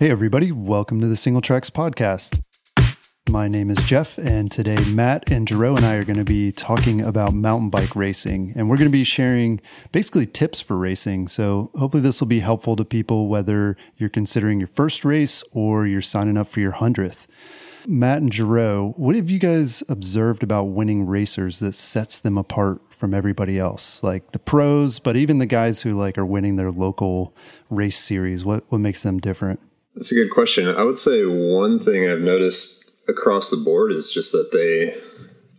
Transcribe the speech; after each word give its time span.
Hey, 0.00 0.12
everybody, 0.12 0.52
welcome 0.52 1.00
to 1.00 1.08
the 1.08 1.16
Singletracks 1.16 1.72
Podcast. 1.72 2.40
My 3.28 3.48
name 3.48 3.68
is 3.68 3.82
Jeff, 3.82 4.16
and 4.16 4.48
today 4.48 4.78
Matt 4.84 5.28
and 5.28 5.44
Jero 5.44 5.76
and 5.76 5.84
I 5.84 5.94
are 5.94 6.04
going 6.04 6.20
to 6.20 6.24
be 6.24 6.52
talking 6.52 7.00
about 7.00 7.34
mountain 7.34 7.68
bike 7.68 7.96
racing, 7.96 8.52
and 8.54 8.70
we're 8.70 8.76
going 8.76 8.88
to 8.88 8.96
be 8.96 9.02
sharing 9.02 9.60
basically 9.90 10.24
tips 10.24 10.60
for 10.60 10.76
racing. 10.76 11.26
So, 11.26 11.72
hopefully, 11.74 12.00
this 12.00 12.20
will 12.20 12.28
be 12.28 12.38
helpful 12.38 12.76
to 12.76 12.84
people 12.84 13.26
whether 13.26 13.76
you're 13.96 14.08
considering 14.08 14.60
your 14.60 14.68
first 14.68 15.04
race 15.04 15.42
or 15.50 15.84
you're 15.84 16.00
signing 16.00 16.36
up 16.36 16.46
for 16.46 16.60
your 16.60 16.74
100th. 16.74 17.26
Matt 17.84 18.22
and 18.22 18.30
Jero, 18.30 18.96
what 18.96 19.16
have 19.16 19.30
you 19.30 19.40
guys 19.40 19.82
observed 19.88 20.44
about 20.44 20.66
winning 20.66 21.06
racers 21.06 21.58
that 21.58 21.74
sets 21.74 22.20
them 22.20 22.38
apart 22.38 22.80
from 22.90 23.14
everybody 23.14 23.58
else? 23.58 24.00
Like 24.04 24.30
the 24.30 24.38
pros, 24.38 25.00
but 25.00 25.16
even 25.16 25.38
the 25.38 25.46
guys 25.46 25.82
who 25.82 25.94
like 25.94 26.18
are 26.18 26.26
winning 26.26 26.54
their 26.54 26.70
local 26.70 27.34
race 27.68 27.98
series, 27.98 28.44
what, 28.44 28.62
what 28.68 28.78
makes 28.78 29.02
them 29.02 29.18
different? 29.18 29.60
That's 29.98 30.12
a 30.12 30.14
good 30.14 30.30
question. 30.30 30.68
I 30.68 30.84
would 30.84 30.98
say 30.98 31.24
one 31.24 31.80
thing 31.80 32.08
I've 32.08 32.20
noticed 32.20 32.88
across 33.08 33.50
the 33.50 33.56
board 33.56 33.90
is 33.90 34.12
just 34.12 34.30
that 34.30 34.52
they 34.52 34.96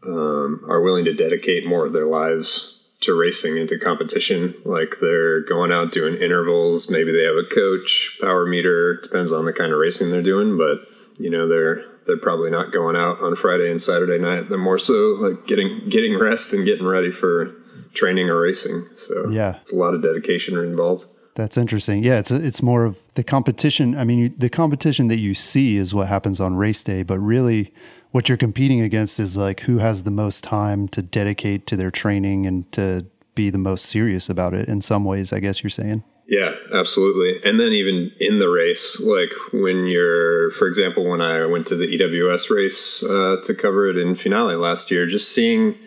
um, 0.09 0.63
are 0.69 0.81
willing 0.81 1.03
to 1.05 1.13
dedicate 1.13 1.67
more 1.67 1.85
of 1.85 1.91
their 1.91 2.05
lives 2.05 2.79
to 3.01 3.13
racing 3.13 3.57
into 3.57 3.77
competition. 3.77 4.55
Like 4.63 4.95
they're 5.01 5.41
going 5.41 5.73
out 5.73 5.91
doing 5.91 6.15
intervals. 6.21 6.89
Maybe 6.89 7.11
they 7.11 7.23
have 7.23 7.35
a 7.35 7.53
coach, 7.53 8.17
power 8.21 8.45
meter. 8.45 9.01
Depends 9.03 9.33
on 9.33 9.43
the 9.43 9.51
kind 9.51 9.73
of 9.73 9.79
racing 9.79 10.09
they're 10.09 10.21
doing, 10.21 10.57
but 10.57 10.87
you 11.17 11.29
know 11.29 11.49
they're 11.49 11.83
they're 12.07 12.15
probably 12.15 12.49
not 12.49 12.71
going 12.71 12.95
out 12.95 13.19
on 13.19 13.35
Friday 13.35 13.69
and 13.69 13.81
Saturday 13.81 14.19
night. 14.19 14.47
They're 14.47 14.57
more 14.57 14.79
so 14.79 15.17
like 15.19 15.47
getting 15.47 15.89
getting 15.89 16.17
rest 16.17 16.53
and 16.53 16.63
getting 16.63 16.87
ready 16.87 17.11
for 17.11 17.53
training 17.93 18.29
or 18.29 18.39
racing. 18.39 18.87
So 18.95 19.29
yeah, 19.29 19.57
it's 19.63 19.73
a 19.73 19.75
lot 19.75 19.93
of 19.93 20.01
dedication 20.01 20.57
involved. 20.57 21.07
That's 21.39 21.55
interesting. 21.55 22.03
Yeah, 22.03 22.19
it's 22.19 22.31
a, 22.31 22.45
it's 22.45 22.61
more 22.61 22.83
of 22.83 22.99
the 23.13 23.23
competition. 23.23 23.97
I 23.97 24.03
mean, 24.03 24.19
you, 24.19 24.27
the 24.27 24.49
competition 24.49 25.07
that 25.07 25.19
you 25.19 25.33
see 25.33 25.77
is 25.77 25.93
what 25.93 26.09
happens 26.09 26.41
on 26.41 26.57
race 26.57 26.83
day, 26.83 27.01
but 27.01 27.17
really 27.17 27.73
what 28.11 28.27
you're 28.27 28.37
competing 28.37 28.81
against 28.81 29.21
is 29.21 29.37
like 29.37 29.61
who 29.61 29.77
has 29.77 30.03
the 30.03 30.11
most 30.11 30.43
time 30.43 30.89
to 30.89 31.01
dedicate 31.01 31.65
to 31.67 31.77
their 31.77 31.91
training 31.91 32.45
and 32.45 32.69
to 32.73 33.05
be 33.35 33.49
the 33.49 33.57
most 33.57 33.85
serious 33.85 34.27
about 34.27 34.53
it 34.53 34.67
in 34.67 34.81
some 34.81 35.05
ways, 35.05 35.31
I 35.31 35.39
guess 35.39 35.63
you're 35.63 35.69
saying. 35.69 36.03
Yeah, 36.27 36.55
absolutely. 36.73 37.41
And 37.49 37.57
then 37.57 37.71
even 37.71 38.11
in 38.19 38.39
the 38.39 38.49
race, 38.49 38.99
like 38.99 39.31
when 39.53 39.85
you're, 39.87 40.49
for 40.51 40.67
example, 40.67 41.07
when 41.07 41.21
I 41.21 41.45
went 41.45 41.67
to 41.67 41.77
the 41.77 41.87
EWS 41.87 42.49
race 42.53 43.01
uh, 43.01 43.37
to 43.45 43.55
cover 43.55 43.89
it 43.89 43.95
in 43.97 44.13
Finale 44.15 44.55
last 44.55 44.91
year, 44.91 45.05
just 45.05 45.31
seeing 45.31 45.77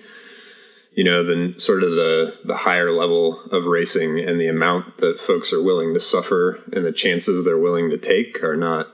you 0.94 1.04
know, 1.04 1.24
the 1.24 1.58
sort 1.58 1.82
of 1.82 1.90
the 1.92 2.34
the 2.44 2.56
higher 2.56 2.92
level 2.92 3.42
of 3.50 3.64
racing 3.64 4.20
and 4.20 4.40
the 4.40 4.48
amount 4.48 4.98
that 4.98 5.20
folks 5.20 5.52
are 5.52 5.62
willing 5.62 5.94
to 5.94 6.00
suffer 6.00 6.60
and 6.72 6.84
the 6.84 6.92
chances 6.92 7.44
they're 7.44 7.58
willing 7.58 7.90
to 7.90 7.98
take 7.98 8.42
are 8.42 8.56
not 8.56 8.88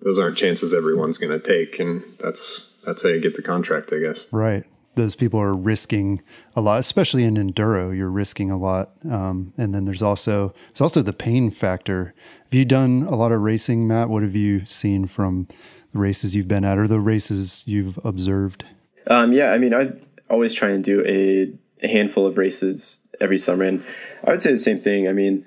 those 0.00 0.18
aren't 0.18 0.38
chances 0.38 0.72
everyone's 0.72 1.18
going 1.18 1.32
to 1.32 1.44
take 1.44 1.78
and 1.80 2.02
that's 2.20 2.72
that's 2.84 3.02
how 3.02 3.08
you 3.08 3.20
get 3.20 3.34
the 3.34 3.42
contract, 3.42 3.92
I 3.92 3.98
guess. 3.98 4.26
Right. 4.32 4.64
Those 4.94 5.14
people 5.14 5.40
are 5.40 5.54
risking 5.54 6.22
a 6.56 6.60
lot, 6.60 6.80
especially 6.80 7.24
in 7.24 7.34
enduro. 7.34 7.96
You're 7.96 8.10
risking 8.10 8.50
a 8.50 8.56
lot, 8.56 8.90
um, 9.08 9.52
and 9.56 9.72
then 9.72 9.84
there's 9.84 10.02
also 10.02 10.54
there's 10.68 10.80
also 10.80 11.02
the 11.02 11.12
pain 11.12 11.50
factor. 11.50 12.14
Have 12.44 12.54
you 12.54 12.64
done 12.64 13.02
a 13.02 13.14
lot 13.14 13.30
of 13.30 13.40
racing, 13.40 13.86
Matt? 13.86 14.08
What 14.08 14.24
have 14.24 14.34
you 14.34 14.64
seen 14.64 15.06
from 15.06 15.46
the 15.92 16.00
races 16.00 16.34
you've 16.34 16.48
been 16.48 16.64
at, 16.64 16.78
or 16.78 16.88
the 16.88 16.98
races 16.98 17.62
you've 17.64 17.98
observed? 18.04 18.64
Um, 19.06 19.32
yeah, 19.32 19.52
I 19.52 19.58
mean, 19.58 19.72
I 19.72 19.92
always 20.30 20.54
try 20.54 20.70
and 20.70 20.82
do 20.82 21.04
a, 21.06 21.52
a 21.84 21.88
handful 21.88 22.26
of 22.26 22.38
races 22.38 23.00
every 23.20 23.38
summer. 23.38 23.64
And 23.64 23.84
I 24.24 24.30
would 24.30 24.40
say 24.40 24.50
the 24.50 24.58
same 24.58 24.80
thing. 24.80 25.08
I 25.08 25.12
mean, 25.12 25.46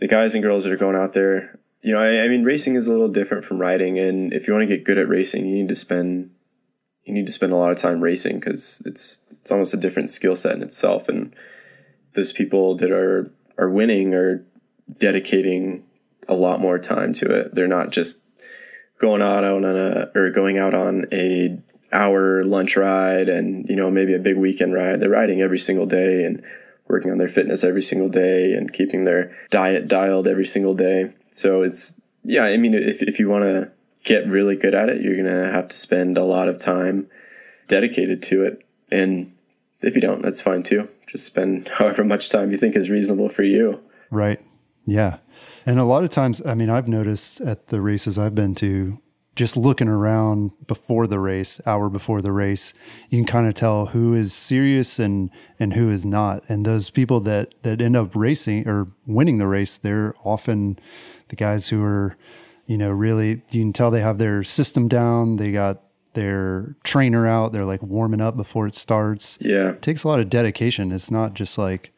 the 0.00 0.08
guys 0.08 0.34
and 0.34 0.42
girls 0.42 0.64
that 0.64 0.72
are 0.72 0.76
going 0.76 0.96
out 0.96 1.12
there, 1.12 1.58
you 1.82 1.92
know, 1.92 2.00
I, 2.00 2.24
I, 2.24 2.28
mean, 2.28 2.44
racing 2.44 2.76
is 2.76 2.86
a 2.86 2.90
little 2.90 3.08
different 3.08 3.44
from 3.44 3.58
riding, 3.58 3.98
and 3.98 4.32
if 4.32 4.46
you 4.46 4.52
want 4.52 4.68
to 4.68 4.76
get 4.76 4.84
good 4.84 4.98
at 4.98 5.08
racing, 5.08 5.46
you 5.46 5.56
need 5.56 5.68
to 5.68 5.74
spend 5.74 6.30
you 7.04 7.12
need 7.12 7.26
to 7.26 7.32
spend 7.32 7.52
a 7.52 7.56
lot 7.56 7.72
of 7.72 7.78
time 7.78 8.00
racing 8.00 8.38
because 8.38 8.82
it's 8.86 9.22
it's 9.32 9.50
almost 9.50 9.74
a 9.74 9.76
different 9.76 10.08
skill 10.08 10.36
set 10.36 10.54
in 10.54 10.62
itself. 10.62 11.08
And 11.08 11.34
those 12.14 12.32
people 12.32 12.76
that 12.76 12.90
are 12.90 13.32
are 13.58 13.68
winning 13.68 14.14
are 14.14 14.44
dedicating 14.98 15.84
a 16.28 16.34
lot 16.34 16.60
more 16.60 16.78
time 16.78 17.12
to 17.14 17.26
it. 17.26 17.54
They're 17.54 17.66
not 17.66 17.90
just 17.90 18.20
going 18.98 19.22
out 19.22 19.44
on 19.44 19.64
a 19.64 20.10
or 20.14 20.30
going 20.30 20.58
out 20.58 20.74
on 20.74 21.06
a 21.12 21.58
hour 21.92 22.44
lunch 22.44 22.76
ride 22.76 23.28
and 23.28 23.68
you 23.68 23.76
know 23.76 23.90
maybe 23.90 24.14
a 24.14 24.18
big 24.18 24.36
weekend 24.36 24.74
ride. 24.74 25.00
They're 25.00 25.10
riding 25.10 25.40
every 25.40 25.58
single 25.58 25.86
day 25.86 26.24
and 26.24 26.42
working 26.88 27.10
on 27.10 27.18
their 27.18 27.28
fitness 27.28 27.64
every 27.64 27.82
single 27.82 28.08
day 28.08 28.52
and 28.52 28.72
keeping 28.72 29.04
their 29.04 29.36
diet 29.50 29.88
dialed 29.88 30.26
every 30.28 30.46
single 30.46 30.74
day. 30.74 31.12
So 31.30 31.62
it's 31.62 32.00
yeah 32.24 32.44
i 32.44 32.56
mean 32.56 32.74
if, 32.74 33.02
if 33.02 33.18
you 33.18 33.28
want 33.28 33.44
to 33.44 33.70
get 34.04 34.26
really 34.28 34.54
good 34.56 34.74
at 34.74 34.88
it 34.88 35.00
you're 35.00 35.16
going 35.16 35.26
to 35.26 35.50
have 35.50 35.68
to 35.68 35.76
spend 35.76 36.16
a 36.16 36.24
lot 36.24 36.48
of 36.48 36.58
time 36.58 37.08
dedicated 37.68 38.22
to 38.22 38.44
it. 38.44 38.64
And 38.90 39.32
if 39.80 39.94
you 39.94 40.00
don't 40.00 40.22
that's 40.22 40.40
fine 40.40 40.62
too. 40.62 40.88
Just 41.06 41.26
spend 41.26 41.68
however 41.74 42.04
much 42.04 42.30
time 42.30 42.50
you 42.50 42.58
think 42.58 42.76
is 42.76 42.90
reasonable 42.90 43.28
for 43.28 43.42
you. 43.42 43.80
Right. 44.10 44.40
Yeah. 44.86 45.18
And 45.66 45.78
a 45.78 45.84
lot 45.84 46.04
of 46.04 46.10
times 46.10 46.44
i 46.46 46.54
mean 46.54 46.70
i've 46.70 46.88
noticed 46.88 47.40
at 47.40 47.68
the 47.68 47.80
races 47.80 48.18
i've 48.18 48.34
been 48.34 48.54
to 48.56 49.00
just 49.34 49.56
looking 49.56 49.88
around 49.88 50.52
before 50.66 51.06
the 51.06 51.18
race, 51.18 51.60
hour 51.66 51.88
before 51.88 52.20
the 52.20 52.32
race, 52.32 52.74
you 53.08 53.18
can 53.18 53.26
kind 53.26 53.48
of 53.48 53.54
tell 53.54 53.86
who 53.86 54.14
is 54.14 54.32
serious 54.32 54.98
and 54.98 55.30
and 55.58 55.72
who 55.74 55.88
is 55.88 56.04
not. 56.04 56.44
And 56.48 56.66
those 56.66 56.90
people 56.90 57.20
that 57.20 57.54
that 57.62 57.80
end 57.80 57.96
up 57.96 58.14
racing 58.14 58.68
or 58.68 58.88
winning 59.06 59.38
the 59.38 59.46
race, 59.46 59.76
they're 59.76 60.14
often 60.22 60.78
the 61.28 61.36
guys 61.36 61.68
who 61.68 61.82
are, 61.82 62.16
you 62.66 62.76
know, 62.76 62.90
really 62.90 63.42
you 63.50 63.62
can 63.62 63.72
tell 63.72 63.90
they 63.90 64.02
have 64.02 64.18
their 64.18 64.42
system 64.42 64.86
down. 64.88 65.36
They 65.36 65.50
got 65.50 65.82
their 66.12 66.76
trainer 66.84 67.26
out. 67.26 67.52
They're 67.52 67.64
like 67.64 67.82
warming 67.82 68.20
up 68.20 68.36
before 68.36 68.66
it 68.66 68.74
starts. 68.74 69.38
Yeah, 69.40 69.70
it 69.70 69.82
takes 69.82 70.04
a 70.04 70.08
lot 70.08 70.20
of 70.20 70.28
dedication. 70.28 70.92
It's 70.92 71.10
not 71.10 71.32
just 71.32 71.56
like, 71.56 71.92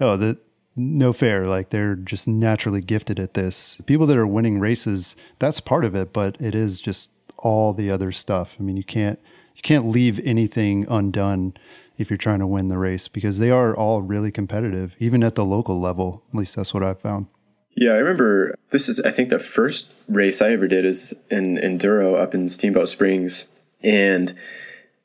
oh, 0.00 0.18
the 0.18 0.38
no 0.76 1.12
fair. 1.12 1.46
Like 1.46 1.70
they're 1.70 1.94
just 1.94 2.26
naturally 2.26 2.80
gifted 2.80 3.18
at 3.18 3.34
this. 3.34 3.80
People 3.86 4.06
that 4.06 4.16
are 4.16 4.26
winning 4.26 4.60
races, 4.60 5.16
that's 5.38 5.60
part 5.60 5.84
of 5.84 5.94
it, 5.94 6.12
but 6.12 6.40
it 6.40 6.54
is 6.54 6.80
just 6.80 7.10
all 7.38 7.72
the 7.72 7.90
other 7.90 8.12
stuff. 8.12 8.56
I 8.58 8.62
mean, 8.62 8.76
you 8.76 8.84
can't 8.84 9.18
you 9.54 9.62
can't 9.62 9.86
leave 9.86 10.20
anything 10.24 10.86
undone 10.88 11.54
if 11.96 12.10
you're 12.10 12.16
trying 12.16 12.40
to 12.40 12.46
win 12.46 12.68
the 12.68 12.78
race 12.78 13.06
because 13.06 13.38
they 13.38 13.50
are 13.50 13.76
all 13.76 14.02
really 14.02 14.32
competitive, 14.32 14.96
even 14.98 15.22
at 15.22 15.36
the 15.36 15.44
local 15.44 15.80
level. 15.80 16.24
At 16.30 16.34
least 16.34 16.56
that's 16.56 16.74
what 16.74 16.82
I've 16.82 17.00
found. 17.00 17.28
Yeah, 17.76 17.90
I 17.90 17.96
remember 17.96 18.54
this 18.70 18.88
is 18.88 19.00
I 19.00 19.10
think 19.10 19.28
the 19.28 19.38
first 19.38 19.90
race 20.08 20.40
I 20.40 20.50
ever 20.50 20.68
did 20.68 20.84
is 20.84 21.14
in 21.30 21.56
enduro 21.56 22.20
up 22.20 22.34
in 22.34 22.48
Steamboat 22.48 22.88
Springs, 22.88 23.46
and 23.82 24.36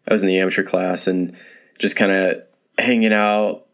I 0.08 0.14
was 0.14 0.24
in 0.24 0.28
the 0.28 0.40
amateur 0.40 0.64
class 0.64 1.08
and 1.08 1.36
just 1.78 1.96
kind 1.96 2.12
of 2.12 2.44
hanging 2.78 3.14
out 3.14 3.66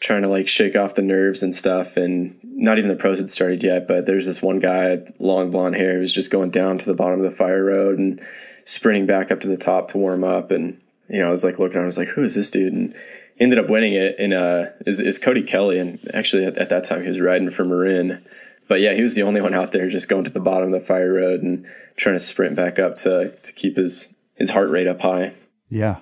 trying 0.00 0.22
to 0.22 0.28
like 0.28 0.48
shake 0.48 0.74
off 0.74 0.94
the 0.94 1.02
nerves 1.02 1.42
and 1.42 1.54
stuff. 1.54 1.96
And 1.96 2.38
not 2.42 2.78
even 2.78 2.88
the 2.88 2.96
pros 2.96 3.18
had 3.18 3.30
started 3.30 3.62
yet, 3.62 3.86
but 3.86 4.06
there's 4.06 4.26
this 4.26 4.42
one 4.42 4.58
guy, 4.58 4.98
long 5.18 5.50
blonde 5.50 5.76
hair, 5.76 5.94
who 5.94 6.00
was 6.00 6.12
just 6.12 6.30
going 6.30 6.50
down 6.50 6.78
to 6.78 6.86
the 6.86 6.94
bottom 6.94 7.20
of 7.20 7.30
the 7.30 7.36
fire 7.36 7.64
road 7.64 7.98
and 7.98 8.20
sprinting 8.64 9.06
back 9.06 9.30
up 9.30 9.40
to 9.40 9.48
the 9.48 9.56
top 9.56 9.88
to 9.88 9.98
warm 9.98 10.24
up. 10.24 10.50
And, 10.50 10.80
you 11.08 11.20
know, 11.20 11.28
I 11.28 11.30
was 11.30 11.44
like 11.44 11.58
looking, 11.58 11.80
I 11.80 11.84
was 11.84 11.98
like, 11.98 12.08
who 12.08 12.24
is 12.24 12.34
this 12.34 12.50
dude? 12.50 12.72
And 12.72 12.94
ended 13.38 13.58
up 13.58 13.70
winning 13.70 13.94
it 13.94 14.18
in 14.18 14.32
uh 14.32 14.72
is, 14.86 15.00
is 15.00 15.18
Cody 15.18 15.42
Kelley. 15.42 15.78
And 15.78 15.98
actually 16.14 16.44
at, 16.44 16.56
at 16.56 16.70
that 16.70 16.84
time 16.84 17.02
he 17.02 17.08
was 17.08 17.20
riding 17.20 17.50
for 17.50 17.64
Marin. 17.64 18.24
But 18.68 18.80
yeah, 18.80 18.94
he 18.94 19.02
was 19.02 19.14
the 19.14 19.22
only 19.22 19.40
one 19.40 19.54
out 19.54 19.72
there 19.72 19.88
just 19.90 20.08
going 20.08 20.24
to 20.24 20.30
the 20.30 20.40
bottom 20.40 20.72
of 20.72 20.80
the 20.80 20.86
fire 20.86 21.14
road 21.14 21.42
and 21.42 21.66
trying 21.96 22.14
to 22.14 22.20
sprint 22.20 22.56
back 22.56 22.78
up 22.78 22.96
to 22.96 23.34
to 23.42 23.52
keep 23.52 23.76
his 23.76 24.08
his 24.34 24.50
heart 24.50 24.70
rate 24.70 24.86
up 24.86 25.00
high. 25.02 25.32
Yeah. 25.68 25.96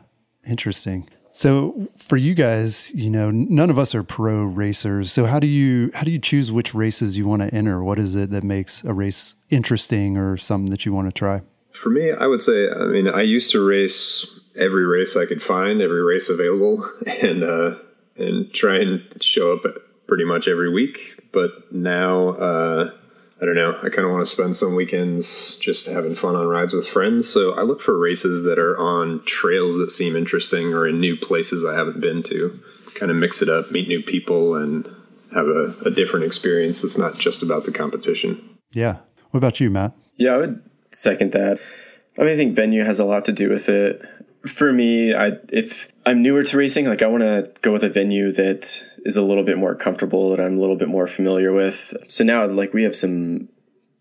Interesting. 0.47 1.09
So 1.31 1.89
for 1.97 2.17
you 2.17 2.35
guys, 2.35 2.93
you 2.95 3.11
know, 3.11 3.31
none 3.31 3.71
of 3.71 3.79
us 3.79 3.95
are 3.95 4.03
pro 4.03 4.43
racers. 4.45 5.13
So 5.13 5.27
how 5.27 5.39
do 5.39 5.47
you 5.47 5.91
how 5.95 6.03
do 6.03 6.11
you 6.11 6.19
choose 6.19 6.51
which 6.51 6.75
races 6.75 7.17
you 7.17 7.27
want 7.27 7.43
to 7.43 7.55
enter? 7.55 7.83
What 7.83 7.99
is 7.99 8.15
it 8.15 8.31
that 8.31 8.45
makes 8.45 8.83
a 8.85 8.95
race 8.95 9.35
interesting 9.51 10.17
or 10.17 10.37
something 10.37 10.71
that 10.71 10.87
you 10.87 10.93
want 10.93 11.09
to 11.09 11.13
try? 11.13 11.43
For 11.73 11.91
me, 11.91 12.11
I 12.11 12.27
would 12.27 12.43
say, 12.43 12.69
I 12.69 12.87
mean, 12.87 13.07
I 13.07 13.23
used 13.23 13.53
to 13.53 13.65
race 13.65 14.41
every 14.57 14.85
race 14.85 15.17
I 15.17 15.27
could 15.27 15.43
find, 15.43 15.81
every 15.81 16.03
race 16.03 16.29
available, 16.29 16.91
and 17.07 17.45
uh, 17.45 17.77
and 18.17 18.53
try 18.53 18.79
and 18.79 19.03
show 19.21 19.53
up 19.53 19.63
pretty 20.07 20.25
much 20.25 20.49
every 20.49 20.73
week. 20.73 20.99
But 21.33 21.51
now 21.71 22.31
uh, 22.31 22.91
I 23.41 23.45
don't 23.45 23.55
know. 23.55 23.79
I 23.79 23.89
kind 23.89 24.05
of 24.05 24.11
want 24.11 24.27
to 24.27 24.31
spend 24.31 24.57
some 24.57 24.75
weekends 24.75 25.57
just 25.59 25.87
having 25.87 26.17
fun 26.17 26.35
on 26.35 26.47
rides 26.47 26.73
with 26.73 26.89
friends. 26.89 27.29
So 27.29 27.53
I 27.55 27.63
look 27.63 27.81
for 27.81 27.97
races 27.97 28.43
that 28.43 28.59
are 28.59 28.77
on 28.77 29.23
trails 29.25 29.77
that 29.77 29.91
seem 29.91 30.17
interesting 30.17 30.75
or 30.75 30.89
in 30.89 30.99
new 30.99 31.17
places 31.17 31.65
I 31.65 31.75
haven't 31.75 32.01
been 32.01 32.23
to. 32.25 32.61
Kind 32.95 33.13
of 33.13 33.17
mix 33.17 33.41
it 33.41 33.49
up, 33.49 33.71
meet 33.71 33.87
new 33.87 34.03
people, 34.03 34.57
and 34.57 34.87
have 35.33 35.47
a, 35.47 35.75
a 35.85 35.91
different 35.91 36.27
experience 36.27 36.81
that's 36.81 36.99
not 36.99 37.17
just 37.17 37.43
about 37.43 37.65
the 37.65 37.71
competition. 37.71 38.59
Yeah. 38.73 38.99
What 39.31 39.39
about 39.39 39.61
you, 39.61 39.71
Matt? 39.71 39.95
Yeah, 40.17 40.35
I 40.35 40.39
would 40.39 40.63
second 40.91 41.33
that. 41.33 41.61
I 42.19 42.23
mean, 42.23 42.33
I 42.33 42.37
think 42.37 42.57
venue 42.57 42.85
has 42.85 42.99
a 42.99 43.05
lot 43.05 43.25
to 43.27 43.33
do 43.33 43.49
with 43.51 43.69
it. 43.69 44.03
For 44.47 44.73
me, 44.73 45.15
I 45.15 45.33
if 45.49 45.89
I'm 46.07 46.23
newer 46.23 46.45
to 46.45 46.57
racing, 46.57 46.87
like 46.87 47.03
I 47.03 47.07
want 47.07 47.23
to 47.23 47.53
go 47.61 47.73
with 47.73 47.83
a 47.83 47.89
venue 47.89 48.33
that 48.33 48.85
is 49.05 49.17
a 49.17 49.23
little 49.23 49.43
bit 49.43 49.59
more 49.59 49.75
comfortable 49.75 50.31
that 50.31 50.41
I'm 50.41 50.57
a 50.57 50.61
little 50.61 50.77
bit 50.77 50.89
more 50.89 51.07
familiar 51.07 51.53
with. 51.53 51.93
So 52.09 52.25
now, 52.25 52.47
like 52.47 52.73
we 52.73 52.85
have 52.85 52.95
some 52.95 53.49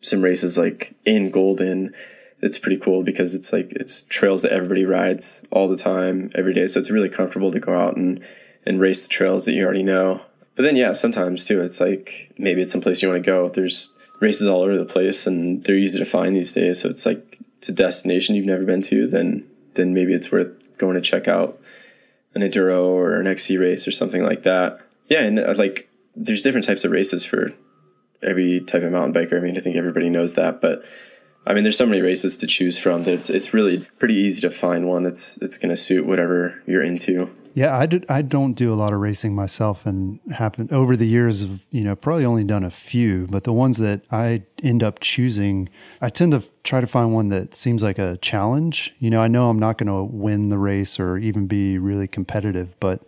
some 0.02 0.22
races 0.22 0.58
like 0.58 0.96
in 1.06 1.32
Golden. 1.32 1.94
It's 2.40 2.60
pretty 2.60 2.78
cool 2.78 3.02
because 3.02 3.34
it's 3.34 3.52
like 3.52 3.72
it's 3.72 4.04
trails 4.04 4.44
that 4.44 4.52
everybody 4.52 4.86
rides 4.86 5.44
all 5.50 5.68
the 5.68 5.78
time, 5.78 6.32
every 6.36 6.54
day. 6.54 6.68
So 6.68 6.80
it's 6.80 6.92
really 6.92 7.10
comfortable 7.10 7.52
to 7.52 7.60
go 7.60 7.78
out 7.78 7.98
and 7.98 8.24
and 8.66 8.80
race 8.80 9.02
the 9.02 9.08
trails 9.08 9.46
that 9.46 9.54
you 9.54 9.64
already 9.64 9.84
know. 9.84 10.22
But 10.56 10.64
then, 10.64 10.76
yeah, 10.76 10.94
sometimes 10.94 11.46
too, 11.46 11.62
it's 11.62 11.80
like 11.80 12.34
maybe 12.38 12.62
it's 12.62 12.72
some 12.72 12.82
place 12.82 13.02
you 13.02 13.10
want 13.10 13.24
to 13.24 13.30
go. 13.30 13.50
There's 13.50 13.96
races 14.20 14.48
all 14.48 14.62
over 14.62 14.78
the 14.78 14.86
place, 14.86 15.26
and 15.26 15.64
they're 15.64 15.76
easy 15.76 16.00
to 16.00 16.06
find 16.06 16.36
these 16.36 16.54
days. 16.54 16.82
So 16.82 16.90
it's 16.90 17.06
like 17.06 17.40
it's 17.58 17.70
a 17.70 17.74
destination 17.74 18.36
you've 18.36 18.46
never 18.46 18.66
been 18.66 18.82
to, 18.84 19.08
then 19.08 19.48
then 19.78 19.94
maybe 19.94 20.14
it's 20.14 20.32
worth 20.32 20.78
going 20.78 20.96
to 20.96 21.02
check 21.02 21.28
out 21.28 21.60
an 22.36 22.42
enduro 22.42 22.86
or 22.86 23.20
an 23.20 23.28
XC 23.28 23.58
race 23.58 23.88
or 23.88 23.92
something 23.92 24.24
like 24.24 24.44
that. 24.44 24.82
Yeah, 25.08 25.22
and 25.22 25.40
uh, 25.40 25.56
like 25.58 25.90
there's 26.16 26.42
different 26.42 26.68
types 26.68 26.84
of 26.84 26.92
races 26.92 27.24
for 27.24 27.54
every 28.22 28.60
type 28.60 28.84
of 28.84 28.92
mountain 28.92 29.14
biker. 29.14 29.38
I 29.38 29.40
mean, 29.40 29.58
I 29.58 29.62
think 29.62 29.76
everybody 29.76 30.10
knows 30.10 30.34
that, 30.36 30.60
but 30.60 30.84
I 31.46 31.54
mean, 31.54 31.64
there's 31.64 31.78
so 31.78 31.86
many 31.86 32.02
races 32.02 32.36
to 32.38 32.48
choose 32.48 32.78
from 32.78 33.06
that 33.06 33.14
it's 33.14 33.30
it's 33.30 33.54
really 33.54 33.88
pretty 34.00 34.16
easy 34.16 34.42
to 34.42 34.52
find 34.52 34.88
one 34.88 35.04
that's 35.04 35.36
that's 35.36 35.58
going 35.58 35.70
to 35.70 35.78
suit 35.78 36.06
whatever 36.06 36.62
you're 36.66 36.84
into. 36.84 37.34
Yeah, 37.58 37.76
I 37.76 37.88
did. 37.88 38.06
I 38.08 38.22
don't 38.22 38.54
do 38.54 38.72
a 38.72 38.76
lot 38.76 38.94
of 38.94 39.00
racing 39.00 39.34
myself, 39.34 39.88
and 39.88 40.20
happen 40.32 40.70
over 40.72 40.96
the 40.96 41.08
years 41.08 41.42
of 41.42 41.64
you 41.72 41.84
know 41.84 41.96
probably 41.96 42.24
only 42.24 42.44
done 42.44 42.64
a 42.64 42.70
few, 42.70 43.26
but 43.32 43.46
the 43.46 43.52
ones 43.52 43.80
that 43.80 44.04
I 44.12 44.44
end 44.62 44.84
up 44.84 45.00
choosing, 45.00 45.68
I 46.00 46.10
tend 46.10 46.34
to 46.34 46.48
try 46.64 46.82
to 46.82 46.86
find 46.86 47.16
one 47.16 47.30
that 47.30 47.56
seems 47.56 47.82
like 47.82 47.98
a 47.98 48.18
challenge. 48.18 48.94
You 49.00 49.10
know, 49.10 49.20
I 49.22 49.28
know 49.28 49.50
I'm 49.50 49.58
not 49.58 49.80
going 49.80 49.88
to 49.88 50.04
win 50.04 50.50
the 50.50 50.60
race 50.60 51.00
or 51.00 51.18
even 51.18 51.48
be 51.48 51.80
really 51.80 52.08
competitive, 52.08 52.80
but 52.80 53.02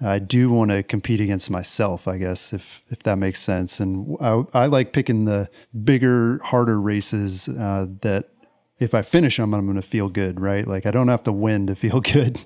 I 0.00 0.18
do 0.18 0.48
want 0.48 0.70
to 0.70 0.82
compete 0.82 1.20
against 1.20 1.50
myself, 1.50 2.08
I 2.08 2.16
guess, 2.16 2.54
if 2.54 2.80
if 2.88 3.00
that 3.00 3.18
makes 3.18 3.40
sense. 3.40 3.80
And 3.80 4.16
I, 4.18 4.44
I 4.54 4.64
like 4.64 4.94
picking 4.94 5.26
the 5.26 5.50
bigger, 5.84 6.40
harder 6.42 6.80
races 6.80 7.50
uh, 7.50 7.84
that 8.00 8.30
if 8.78 8.94
I 8.94 9.02
finish 9.02 9.36
them, 9.36 9.52
I'm 9.52 9.66
going 9.66 9.76
to 9.76 9.82
feel 9.82 10.08
good, 10.08 10.40
right? 10.40 10.66
Like 10.66 10.86
I 10.86 10.90
don't 10.90 11.08
have 11.08 11.24
to 11.24 11.32
win 11.32 11.66
to 11.66 11.74
feel 11.74 12.00
good. 12.14 12.40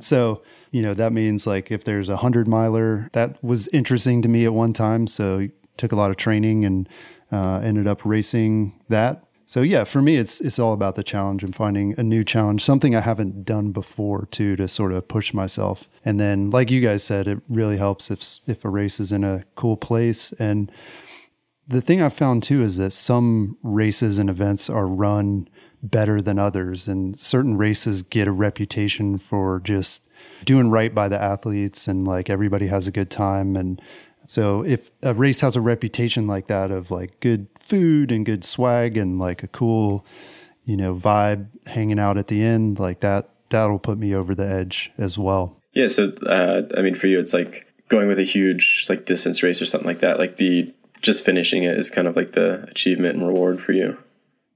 So 0.00 0.42
you 0.74 0.82
know, 0.82 0.92
that 0.92 1.12
means 1.12 1.46
like 1.46 1.70
if 1.70 1.84
there's 1.84 2.08
a 2.08 2.16
hundred 2.16 2.48
miler, 2.48 3.08
that 3.12 3.42
was 3.44 3.68
interesting 3.68 4.22
to 4.22 4.28
me 4.28 4.44
at 4.44 4.52
one 4.52 4.72
time. 4.72 5.06
So 5.06 5.46
took 5.76 5.92
a 5.92 5.96
lot 5.96 6.10
of 6.10 6.16
training 6.16 6.64
and 6.64 6.88
uh, 7.30 7.60
ended 7.62 7.86
up 7.86 8.04
racing 8.04 8.80
that. 8.88 9.24
So 9.46 9.60
yeah, 9.60 9.84
for 9.84 10.02
me, 10.02 10.16
it's 10.16 10.40
it's 10.40 10.58
all 10.58 10.72
about 10.72 10.96
the 10.96 11.04
challenge 11.04 11.44
and 11.44 11.54
finding 11.54 11.94
a 11.96 12.02
new 12.02 12.24
challenge, 12.24 12.64
something 12.64 12.96
I 12.96 13.02
haven't 13.02 13.44
done 13.44 13.70
before 13.70 14.26
too, 14.32 14.56
to 14.56 14.66
sort 14.66 14.92
of 14.92 15.06
push 15.06 15.32
myself. 15.32 15.88
And 16.04 16.18
then, 16.18 16.50
like 16.50 16.72
you 16.72 16.80
guys 16.80 17.04
said, 17.04 17.28
it 17.28 17.40
really 17.48 17.76
helps 17.76 18.10
if 18.10 18.40
if 18.48 18.64
a 18.64 18.68
race 18.68 18.98
is 18.98 19.12
in 19.12 19.22
a 19.22 19.44
cool 19.54 19.76
place. 19.76 20.32
And 20.40 20.72
the 21.68 21.80
thing 21.82 22.02
I've 22.02 22.14
found 22.14 22.42
too 22.42 22.62
is 22.62 22.78
that 22.78 22.92
some 22.92 23.58
races 23.62 24.18
and 24.18 24.28
events 24.28 24.68
are 24.68 24.88
run 24.88 25.48
better 25.84 26.20
than 26.20 26.38
others, 26.38 26.88
and 26.88 27.16
certain 27.16 27.56
races 27.56 28.02
get 28.02 28.26
a 28.26 28.32
reputation 28.32 29.18
for 29.18 29.60
just 29.60 30.08
doing 30.44 30.70
right 30.70 30.94
by 30.94 31.08
the 31.08 31.20
athletes 31.20 31.86
and 31.86 32.06
like 32.06 32.30
everybody 32.30 32.66
has 32.66 32.86
a 32.86 32.90
good 32.90 33.10
time. 33.10 33.56
And 33.56 33.80
so 34.26 34.64
if 34.64 34.90
a 35.02 35.14
race 35.14 35.40
has 35.40 35.56
a 35.56 35.60
reputation 35.60 36.26
like 36.26 36.46
that 36.48 36.70
of 36.70 36.90
like 36.90 37.20
good 37.20 37.46
food 37.58 38.10
and 38.10 38.24
good 38.24 38.44
swag 38.44 38.96
and 38.96 39.18
like 39.18 39.42
a 39.42 39.48
cool 39.48 40.04
you 40.64 40.76
know 40.76 40.94
vibe 40.94 41.46
hanging 41.66 41.98
out 41.98 42.16
at 42.16 42.28
the 42.28 42.42
end 42.42 42.78
like 42.78 43.00
that 43.00 43.28
that'll 43.50 43.78
put 43.78 43.98
me 43.98 44.14
over 44.14 44.34
the 44.34 44.46
edge 44.46 44.90
as 44.96 45.18
well. 45.18 45.60
Yeah 45.74 45.88
so 45.88 46.12
uh, 46.26 46.62
i 46.76 46.82
mean 46.82 46.94
for 46.94 47.06
you 47.06 47.20
it's 47.20 47.34
like 47.34 47.66
going 47.88 48.08
with 48.08 48.18
a 48.18 48.24
huge 48.24 48.86
like 48.88 49.04
distance 49.04 49.42
race 49.42 49.60
or 49.60 49.66
something 49.66 49.86
like 49.86 50.00
that 50.00 50.18
like 50.18 50.36
the 50.36 50.72
just 51.02 51.22
finishing 51.22 51.64
it 51.64 51.76
is 51.76 51.90
kind 51.90 52.08
of 52.08 52.16
like 52.16 52.32
the 52.32 52.62
achievement 52.70 53.16
and 53.16 53.26
reward 53.26 53.60
for 53.60 53.72
you? 53.72 53.98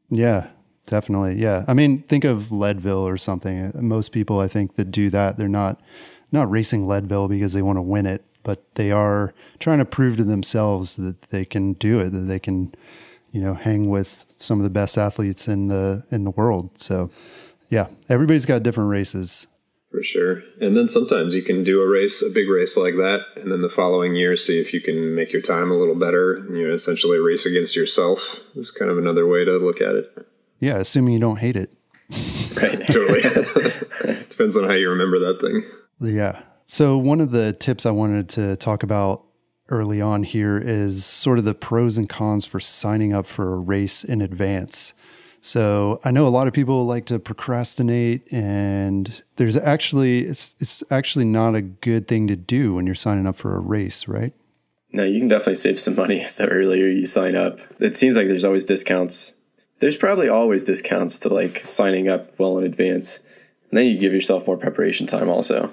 Yeah 0.09 0.49
Definitely. 0.88 1.35
Yeah. 1.35 1.67
I 1.69 1.75
mean, 1.75 2.02
think 2.05 2.25
of 2.25 2.50
Leadville 2.50 3.06
or 3.06 3.19
something. 3.19 3.73
Most 3.75 4.11
people 4.11 4.40
I 4.40 4.49
think 4.49 4.76
that 4.76 4.90
do 4.90 5.11
that, 5.11 5.37
they're 5.37 5.46
not 5.46 5.81
not 6.32 6.50
racing 6.50 6.87
Leadville 6.87 7.29
because 7.29 7.52
they 7.52 7.61
want 7.61 7.76
to 7.76 7.82
win 7.82 8.06
it, 8.06 8.25
but 8.43 8.75
they 8.75 8.90
are 8.90 9.35
trying 9.58 9.79
to 9.79 9.85
prove 9.85 10.17
to 10.17 10.25
themselves 10.25 10.96
that 10.96 11.20
they 11.29 11.44
can 11.44 11.75
do 11.75 12.00
it, 12.00 12.11
that 12.11 12.20
they 12.20 12.38
can, 12.38 12.75
you 13.32 13.40
know, 13.40 13.52
hang 13.52 13.90
with 13.90 14.25
some 14.38 14.58
of 14.58 14.64
the 14.64 14.70
best 14.70 14.96
athletes 14.96 15.46
in 15.46 15.69
the 15.69 16.05
in 16.11 16.25
the 16.25 16.31
world. 16.31 16.70
So, 16.81 17.11
yeah, 17.69 17.88
everybody's 18.08 18.46
got 18.46 18.62
different 18.62 18.88
races. 18.88 19.46
For 19.91 20.02
sure. 20.02 20.43
And 20.61 20.75
then 20.75 20.88
sometimes 20.88 21.34
you 21.34 21.43
can 21.43 21.64
do 21.64 21.82
a 21.82 21.88
race, 21.88 22.23
a 22.23 22.31
big 22.31 22.49
race 22.49 22.79
like 22.79 22.94
that, 22.96 23.20
and 23.37 23.52
then 23.52 23.61
the 23.61 23.69
following 23.69 24.14
year 24.14 24.37
see 24.37 24.58
if 24.58 24.73
you 24.73 24.81
can 24.81 25.14
make 25.14 25.32
your 25.32 25.43
time 25.43 25.70
a 25.70 25.76
little 25.76 25.94
better. 25.94 26.46
You 26.50 26.69
know, 26.69 26.75
essentially 26.75 27.19
race 27.19 27.44
against 27.44 27.76
yourself 27.76 28.41
is 28.55 28.70
kind 28.70 28.91
of 28.91 28.96
another 28.96 29.26
way 29.26 29.44
to 29.44 29.58
look 29.58 29.82
at 29.82 29.94
it. 29.94 30.28
Yeah, 30.58 30.78
assuming 30.78 31.14
you 31.14 31.20
don't 31.20 31.38
hate 31.38 31.56
it. 31.56 31.72
Right. 32.60 32.84
totally. 32.88 33.20
Depends 34.31 34.56
on 34.56 34.64
how 34.64 34.72
you 34.72 34.90
remember 34.90 35.20
that 35.20 35.40
thing. 35.40 35.62
Yeah. 36.00 36.40
So, 36.66 36.99
one 36.99 37.20
of 37.20 37.31
the 37.31 37.52
tips 37.52 37.87
I 37.87 37.93
wanted 37.93 38.28
to 38.31 38.56
talk 38.56 38.82
about 38.82 39.22
early 39.69 40.00
on 40.00 40.25
here 40.25 40.58
is 40.58 41.05
sort 41.05 41.38
of 41.38 41.44
the 41.44 41.55
pros 41.55 41.96
and 41.96 42.08
cons 42.08 42.44
for 42.44 42.58
signing 42.58 43.12
up 43.12 43.28
for 43.28 43.55
a 43.55 43.58
race 43.58 44.02
in 44.02 44.20
advance. 44.20 44.93
So, 45.40 46.00
I 46.05 46.10
know 46.10 46.26
a 46.26 46.28
lot 46.28 46.49
of 46.49 46.52
people 46.52 46.84
like 46.84 47.06
to 47.06 47.20
procrastinate 47.20 48.32
and 48.32 49.22
there's 49.37 49.56
actually 49.56 50.20
it's 50.20 50.56
it's 50.58 50.82
actually 50.90 51.26
not 51.26 51.55
a 51.55 51.62
good 51.62 52.08
thing 52.08 52.26
to 52.26 52.34
do 52.34 52.75
when 52.75 52.87
you're 52.87 52.96
signing 52.96 53.26
up 53.26 53.37
for 53.37 53.55
a 53.55 53.60
race, 53.60 54.08
right? 54.08 54.32
No, 54.90 55.05
you 55.05 55.20
can 55.20 55.28
definitely 55.28 55.55
save 55.56 55.78
some 55.78 55.94
money 55.94 56.26
the 56.37 56.49
earlier 56.49 56.88
you 56.88 57.06
sign 57.06 57.37
up. 57.37 57.60
It 57.78 57.96
seems 57.96 58.16
like 58.16 58.26
there's 58.26 58.44
always 58.44 58.64
discounts 58.64 59.34
there's 59.81 59.97
probably 59.97 60.29
always 60.29 60.65
discounts 60.65 61.19
to 61.21 61.29
like 61.29 61.65
signing 61.65 62.08
up 62.08 62.39
well 62.39 62.58
in 62.58 62.65
advance. 62.65 63.19
And 63.70 63.79
then 63.79 63.87
you 63.87 63.99
give 63.99 64.13
yourself 64.13 64.47
more 64.47 64.56
preparation 64.56 65.06
time 65.06 65.29
also. 65.29 65.70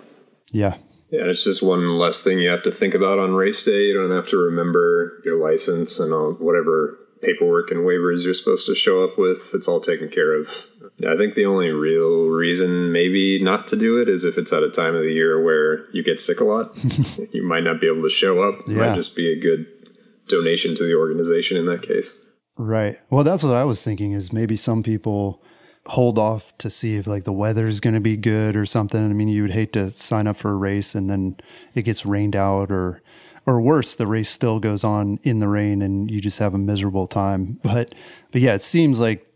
Yeah. 0.52 0.78
Yeah, 1.12 1.26
it's 1.26 1.44
just 1.44 1.64
one 1.64 1.98
less 1.98 2.22
thing 2.22 2.40
you 2.40 2.50
have 2.50 2.64
to 2.64 2.72
think 2.72 2.94
about 2.94 3.20
on 3.20 3.34
race 3.34 3.64
day. 3.64 3.86
You 3.86 3.94
don't 3.94 4.16
have 4.16 4.28
to 4.30 4.38
remember 4.38 5.22
your 5.24 5.38
license 5.38 6.00
and 6.00 6.12
all, 6.12 6.34
whatever 6.34 6.98
paperwork 7.22 7.72
and 7.72 7.82
waivers 7.82 8.24
you're 8.24 8.34
supposed 8.34 8.66
to 8.66 8.76
show 8.76 9.04
up 9.04 9.18
with. 9.18 9.52
It's 9.54 9.68
all 9.68 9.80
taken 9.80 10.10
care 10.10 10.34
of. 10.34 10.50
I 11.08 11.16
think 11.16 11.36
the 11.36 11.46
only 11.46 11.70
real 11.70 12.28
reason 12.28 12.92
maybe 12.92 13.42
not 13.42 13.68
to 13.68 13.76
do 13.76 14.02
it 14.02 14.10
is 14.10 14.24
if 14.24 14.38
it's 14.38 14.54
at 14.54 14.64
a 14.64 14.70
time 14.70 14.96
of 14.96 15.04
the 15.04 15.14
year 15.14 15.42
where 15.42 15.90
you 15.92 16.04
get 16.04 16.20
sick 16.20 16.40
a 16.40 16.44
lot. 16.44 16.78
you 17.32 17.44
might 17.44 17.64
not 17.64 17.80
be 17.80 17.88
able 17.88 18.04
to 18.04 18.10
show 18.10 18.42
up. 18.42 18.62
It 18.68 18.72
yeah. 18.72 18.78
might 18.78 18.96
just 18.96 19.16
be 19.16 19.32
a 19.32 19.40
good 19.40 19.68
donation 20.28 20.76
to 20.76 20.84
the 20.84 20.96
organization 20.96 21.58
in 21.58 21.66
that 21.68 21.82
case. 21.82 22.14
Right. 22.58 22.98
Well, 23.10 23.24
that's 23.24 23.44
what 23.44 23.54
I 23.54 23.66
was 23.66 23.84
thinking 23.84 24.14
is 24.14 24.32
maybe 24.32 24.56
some 24.56 24.82
people 24.82 25.44
hold 25.88 26.18
off 26.18 26.58
to 26.58 26.70
see 26.70 26.96
if 26.96 27.06
like 27.06 27.24
the 27.24 27.34
weather's 27.34 27.80
going 27.80 27.94
to 27.94 28.00
be 28.00 28.18
good 28.18 28.56
or 28.56 28.66
something. 28.66 29.04
I 29.04 29.14
mean, 29.14 29.28
you 29.28 29.44
would 29.44 29.52
hate 29.52 29.74
to 29.74 29.92
sign 29.92 30.26
up 30.26 30.38
for 30.38 30.52
a 30.52 30.56
race 30.56 30.96
and 30.96 31.10
then 31.10 31.38
it 31.74 31.84
gets 31.84 32.06
rained 32.06 32.36
out 32.36 32.72
or 32.72 33.02
or 33.48 33.62
worse, 33.62 33.94
the 33.94 34.08
race 34.08 34.30
still 34.30 34.60
goes 34.60 34.84
on 34.84 35.20
in 35.22 35.40
the 35.40 35.48
rain 35.48 35.84
and 35.84 36.10
you 36.10 36.20
just 36.20 36.40
have 36.40 36.56
a 36.56 36.58
miserable 36.58 37.08
time. 37.08 37.60
But 37.64 37.94
but 38.32 38.42
yeah, 38.42 38.56
it 38.56 38.64
seems 38.64 39.00
like 39.00 39.28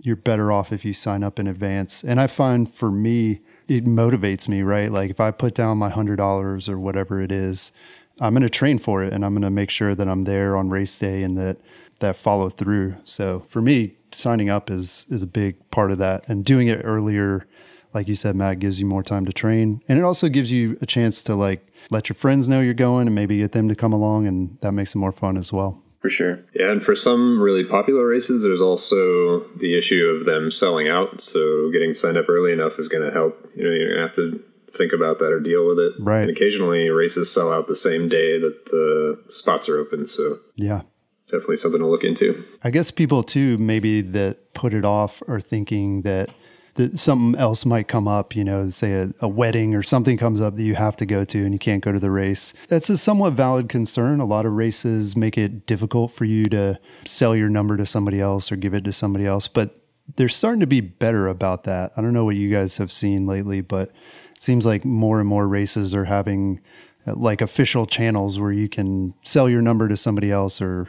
you're 0.00 0.16
better 0.16 0.50
off 0.50 0.72
if 0.72 0.84
you 0.84 0.92
sign 0.92 1.22
up 1.22 1.38
in 1.38 1.46
advance. 1.46 2.02
And 2.02 2.20
I 2.20 2.26
find 2.26 2.72
for 2.72 2.90
me, 2.90 3.40
it 3.68 3.84
motivates 3.84 4.48
me, 4.48 4.62
right? 4.62 4.90
Like 4.90 5.10
if 5.10 5.20
I 5.20 5.30
put 5.30 5.54
down 5.54 5.78
my 5.78 5.88
hundred 5.88 6.16
dollars 6.16 6.68
or 6.68 6.78
whatever 6.78 7.22
it 7.22 7.30
is, 7.30 7.72
I'm 8.20 8.34
going 8.34 8.42
to 8.42 8.50
train 8.50 8.78
for 8.78 9.02
it 9.04 9.12
and 9.12 9.24
I'm 9.24 9.32
going 9.32 9.42
to 9.42 9.50
make 9.50 9.70
sure 9.70 9.94
that 9.94 10.08
I'm 10.08 10.22
there 10.22 10.56
on 10.56 10.68
race 10.70 10.98
day 10.98 11.22
and 11.22 11.38
that 11.38 11.58
that 12.00 12.16
follow 12.16 12.48
through. 12.48 12.96
So 13.04 13.44
for 13.48 13.60
me, 13.60 13.96
signing 14.12 14.50
up 14.50 14.70
is 14.70 15.06
is 15.10 15.22
a 15.22 15.26
big 15.26 15.70
part 15.70 15.90
of 15.90 15.98
that, 15.98 16.28
and 16.28 16.44
doing 16.44 16.68
it 16.68 16.80
earlier, 16.84 17.46
like 17.92 18.08
you 18.08 18.14
said, 18.14 18.36
Matt, 18.36 18.58
gives 18.58 18.80
you 18.80 18.86
more 18.86 19.02
time 19.02 19.24
to 19.26 19.32
train, 19.32 19.82
and 19.88 19.98
it 19.98 20.04
also 20.04 20.28
gives 20.28 20.50
you 20.52 20.78
a 20.80 20.86
chance 20.86 21.22
to 21.22 21.34
like 21.34 21.66
let 21.90 22.08
your 22.08 22.14
friends 22.14 22.48
know 22.48 22.60
you're 22.60 22.74
going, 22.74 23.06
and 23.06 23.14
maybe 23.14 23.38
get 23.38 23.52
them 23.52 23.68
to 23.68 23.74
come 23.74 23.92
along, 23.92 24.26
and 24.26 24.58
that 24.60 24.72
makes 24.72 24.94
it 24.94 24.98
more 24.98 25.12
fun 25.12 25.36
as 25.36 25.52
well. 25.52 25.82
For 26.00 26.10
sure. 26.10 26.40
Yeah, 26.54 26.70
and 26.70 26.82
for 26.82 26.94
some 26.94 27.40
really 27.40 27.64
popular 27.64 28.06
races, 28.06 28.42
there's 28.42 28.60
also 28.60 29.40
the 29.56 29.74
issue 29.78 30.04
of 30.04 30.26
them 30.26 30.50
selling 30.50 30.86
out. 30.86 31.22
So 31.22 31.70
getting 31.70 31.94
signed 31.94 32.18
up 32.18 32.28
early 32.28 32.52
enough 32.52 32.78
is 32.78 32.88
going 32.88 33.04
to 33.04 33.10
help. 33.10 33.50
You 33.56 33.64
know, 33.64 33.70
you're 33.70 33.88
going 33.88 34.00
to 34.00 34.06
have 34.06 34.16
to 34.16 34.44
think 34.70 34.92
about 34.92 35.18
that 35.20 35.32
or 35.32 35.40
deal 35.40 35.66
with 35.66 35.78
it. 35.78 35.94
Right. 35.98 36.28
And 36.28 36.30
occasionally 36.30 36.90
races 36.90 37.32
sell 37.32 37.50
out 37.50 37.68
the 37.68 37.76
same 37.76 38.10
day 38.10 38.38
that 38.38 38.66
the 38.66 39.18
spots 39.30 39.66
are 39.68 39.78
open. 39.78 40.06
So 40.06 40.40
yeah, 40.56 40.82
definitely 41.30 41.56
something 41.56 41.80
to 41.80 41.86
look 41.86 42.04
into. 42.04 42.44
I 42.62 42.70
guess 42.70 42.90
people 42.90 43.22
too, 43.22 43.58
maybe 43.58 44.00
that 44.00 44.54
put 44.54 44.74
it 44.74 44.84
off 44.84 45.22
are 45.28 45.40
thinking 45.40 46.02
that 46.02 46.30
that 46.74 46.98
something 46.98 47.38
else 47.40 47.64
might 47.64 47.86
come 47.86 48.08
up, 48.08 48.34
you 48.34 48.44
know, 48.44 48.68
say 48.68 48.92
a, 48.92 49.10
a, 49.20 49.28
wedding 49.28 49.74
or 49.74 49.82
something 49.82 50.16
comes 50.16 50.40
up 50.40 50.56
that 50.56 50.62
you 50.62 50.74
have 50.74 50.96
to 50.96 51.06
go 51.06 51.24
to 51.24 51.44
and 51.44 51.52
you 51.52 51.58
can't 51.58 51.84
go 51.84 51.92
to 51.92 52.00
the 52.00 52.10
race. 52.10 52.52
That's 52.68 52.90
a 52.90 52.98
somewhat 52.98 53.34
valid 53.34 53.68
concern. 53.68 54.20
A 54.20 54.24
lot 54.24 54.44
of 54.44 54.54
races 54.54 55.16
make 55.16 55.38
it 55.38 55.66
difficult 55.66 56.10
for 56.10 56.24
you 56.24 56.46
to 56.46 56.78
sell 57.04 57.36
your 57.36 57.48
number 57.48 57.76
to 57.76 57.86
somebody 57.86 58.20
else 58.20 58.50
or 58.50 58.56
give 58.56 58.74
it 58.74 58.84
to 58.84 58.92
somebody 58.92 59.24
else, 59.24 59.46
but 59.46 59.80
they're 60.16 60.28
starting 60.28 60.60
to 60.60 60.66
be 60.66 60.80
better 60.80 61.28
about 61.28 61.64
that. 61.64 61.92
I 61.96 62.02
don't 62.02 62.12
know 62.12 62.24
what 62.24 62.36
you 62.36 62.50
guys 62.50 62.76
have 62.76 62.92
seen 62.92 63.26
lately, 63.26 63.60
but 63.60 63.90
it 64.34 64.42
seems 64.42 64.66
like 64.66 64.84
more 64.84 65.20
and 65.20 65.28
more 65.28 65.48
races 65.48 65.94
are 65.94 66.04
having 66.04 66.60
like 67.06 67.40
official 67.40 67.86
channels 67.86 68.38
where 68.38 68.52
you 68.52 68.68
can 68.68 69.14
sell 69.22 69.48
your 69.48 69.62
number 69.62 69.88
to 69.88 69.96
somebody 69.96 70.30
else 70.30 70.60
or 70.60 70.88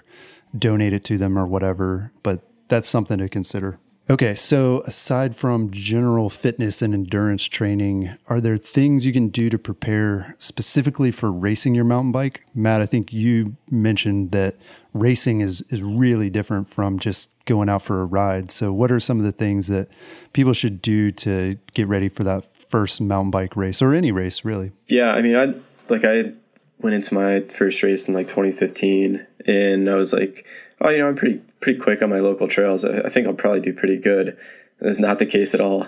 donate 0.58 0.94
it 0.94 1.04
to 1.06 1.18
them 1.18 1.38
or 1.38 1.46
whatever. 1.46 2.12
But 2.24 2.42
that's 2.68 2.90
something 2.90 3.18
to 3.18 3.30
consider. 3.30 3.80
Okay, 4.08 4.36
so 4.36 4.82
aside 4.86 5.36
from 5.36 5.72
general 5.72 6.30
fitness 6.30 6.84
and 6.84 6.94
endurance 6.94 7.44
training, 7.46 8.16
are 8.28 8.40
there 8.40 8.56
things 8.56 9.04
you 9.04 9.12
can 9.12 9.30
do 9.30 9.50
to 9.50 9.58
prepare 9.58 10.36
specifically 10.38 11.10
for 11.10 11.32
racing 11.32 11.74
your 11.74 11.86
mountain 11.86 12.12
bike? 12.12 12.46
Matt, 12.54 12.82
I 12.82 12.86
think 12.86 13.12
you 13.12 13.58
mentioned 13.72 14.32
that 14.32 14.58
racing 14.94 15.42
is 15.42 15.64
is 15.70 15.82
really 15.82 16.30
different 16.30 16.68
from 16.70 17.00
just 17.00 17.34
going 17.46 17.68
out 17.68 17.82
for 17.82 18.02
a 18.02 18.06
ride. 18.06 18.52
So 18.52 18.72
what 18.72 18.92
are 18.92 19.00
some 19.00 19.18
of 19.18 19.26
the 19.26 19.32
things 19.32 19.68
that 19.68 19.88
people 20.34 20.54
should 20.54 20.84
do 20.84 21.12
to 21.12 21.58
get 21.74 21.88
ready 21.88 22.08
for 22.08 22.24
that 22.26 22.48
first 22.70 23.02
mountain 23.02 23.32
bike 23.32 23.56
race 23.56 23.82
or 23.82 23.92
any 23.92 24.12
race 24.12 24.46
really? 24.46 24.72
Yeah, 24.86 25.14
I 25.14 25.24
mean, 25.24 25.36
I 25.36 25.56
like 25.90 26.04
I 26.04 26.34
went 26.80 26.96
into 26.96 27.14
my 27.14 27.42
first 27.42 27.82
race 27.84 28.08
in 28.08 28.14
like 28.14 28.28
2015 28.28 29.26
and 29.46 29.90
I 29.90 29.96
was 29.96 30.14
like, 30.14 30.46
oh, 30.82 30.90
you 30.90 31.00
know, 31.00 31.08
I'm 31.08 31.16
pretty 31.16 31.42
pretty 31.62 31.80
quick 31.80 32.02
on 32.02 32.10
my 32.10 32.20
local 32.20 32.48
trails. 32.48 32.86
I, 32.86 33.00
I 33.00 33.10
think 33.10 33.28
I'll 33.28 33.34
probably 33.34 33.62
do 33.62 33.74
pretty 33.74 33.98
good. 33.98 34.38
That's 34.80 35.00
not 35.00 35.20
the 35.20 35.26
case 35.26 35.54
at 35.54 35.62
all. 35.62 35.88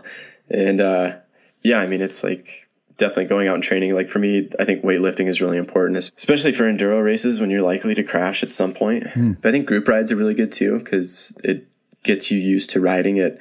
And 0.49 0.79
uh, 0.79 1.17
yeah, 1.63 1.79
I 1.79 1.87
mean, 1.87 2.01
it's 2.01 2.23
like 2.23 2.67
definitely 2.97 3.25
going 3.25 3.47
out 3.47 3.55
and 3.55 3.63
training. 3.63 3.93
Like 3.93 4.07
for 4.07 4.19
me, 4.19 4.49
I 4.59 4.65
think 4.65 4.83
weightlifting 4.83 5.27
is 5.27 5.41
really 5.41 5.57
important, 5.57 5.97
especially 5.97 6.51
for 6.51 6.63
enduro 6.63 7.03
races 7.03 7.39
when 7.39 7.49
you're 7.49 7.61
likely 7.61 7.95
to 7.95 8.03
crash 8.03 8.43
at 8.43 8.53
some 8.53 8.73
point. 8.73 9.05
Mm. 9.05 9.41
But 9.41 9.49
I 9.49 9.51
think 9.51 9.67
group 9.67 9.87
rides 9.87 10.11
are 10.11 10.15
really 10.15 10.33
good 10.33 10.51
too 10.51 10.79
because 10.79 11.33
it 11.43 11.67
gets 12.03 12.31
you 12.31 12.39
used 12.39 12.69
to 12.71 12.81
riding 12.81 13.19
at 13.19 13.37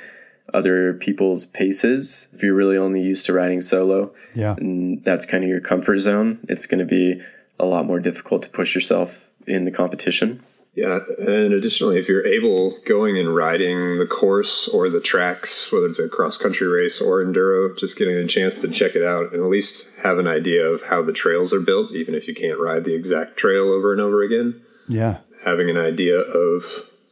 other 0.55 0.95
people's 0.95 1.47
paces. 1.47 2.29
If 2.33 2.43
you're 2.43 2.55
really 2.55 2.77
only 2.77 3.01
used 3.01 3.27
to 3.27 3.33
riding 3.33 3.61
solo, 3.61 4.15
yeah, 4.35 4.55
and 4.57 5.03
that's 5.05 5.27
kind 5.27 5.45
of 5.45 5.51
your 5.51 5.61
comfort 5.61 5.99
zone, 5.99 6.41
it's 6.49 6.67
going 6.67 6.81
to 6.81 6.85
be 6.85 7.21
a 7.59 7.67
lot 7.67 7.87
more 7.87 8.01
difficult 8.01 8.43
to 8.43 8.51
push 8.51 8.75
yourself 8.75 9.29
in 9.47 9.65
the 9.65 9.71
competition. 9.71 10.43
Yeah, 10.75 10.99
and 11.19 11.55
additionally, 11.55 11.99
if 11.99 12.07
you're 12.07 12.27
able 12.27 12.79
going 12.85 13.17
and 13.17 13.35
riding 13.35 13.99
the 13.99 14.07
course 14.07 14.69
or 14.69 14.91
the 14.91 15.01
tracks, 15.01 15.73
whether 15.73 15.87
it's 15.87 15.99
a 15.99 16.07
cross 16.07 16.37
country 16.37 16.67
race 16.67 17.01
or 17.01 17.25
enduro, 17.25 17.77
just 17.79 17.97
getting 17.97 18.15
a 18.15 18.27
chance 18.27 18.61
to 18.61 18.69
check 18.69 18.95
it 18.95 19.03
out 19.03 19.33
and 19.33 19.43
at 19.43 19.49
least 19.49 19.89
have 20.03 20.19
an 20.19 20.27
idea 20.27 20.63
of 20.63 20.83
how 20.83 21.01
the 21.01 21.15
trails 21.15 21.55
are 21.55 21.61
built, 21.61 21.93
even 21.93 22.15
if 22.15 22.29
you 22.29 22.35
can't 22.35 22.61
ride 22.61 22.85
the 22.85 22.95
exact 22.95 23.39
trail 23.39 23.73
over 23.73 23.91
and 23.91 24.03
over 24.03 24.23
again. 24.23 24.61
Yeah, 24.87 25.21
having 25.47 25.71
an 25.71 25.79
idea 25.79 26.19
of 26.19 26.65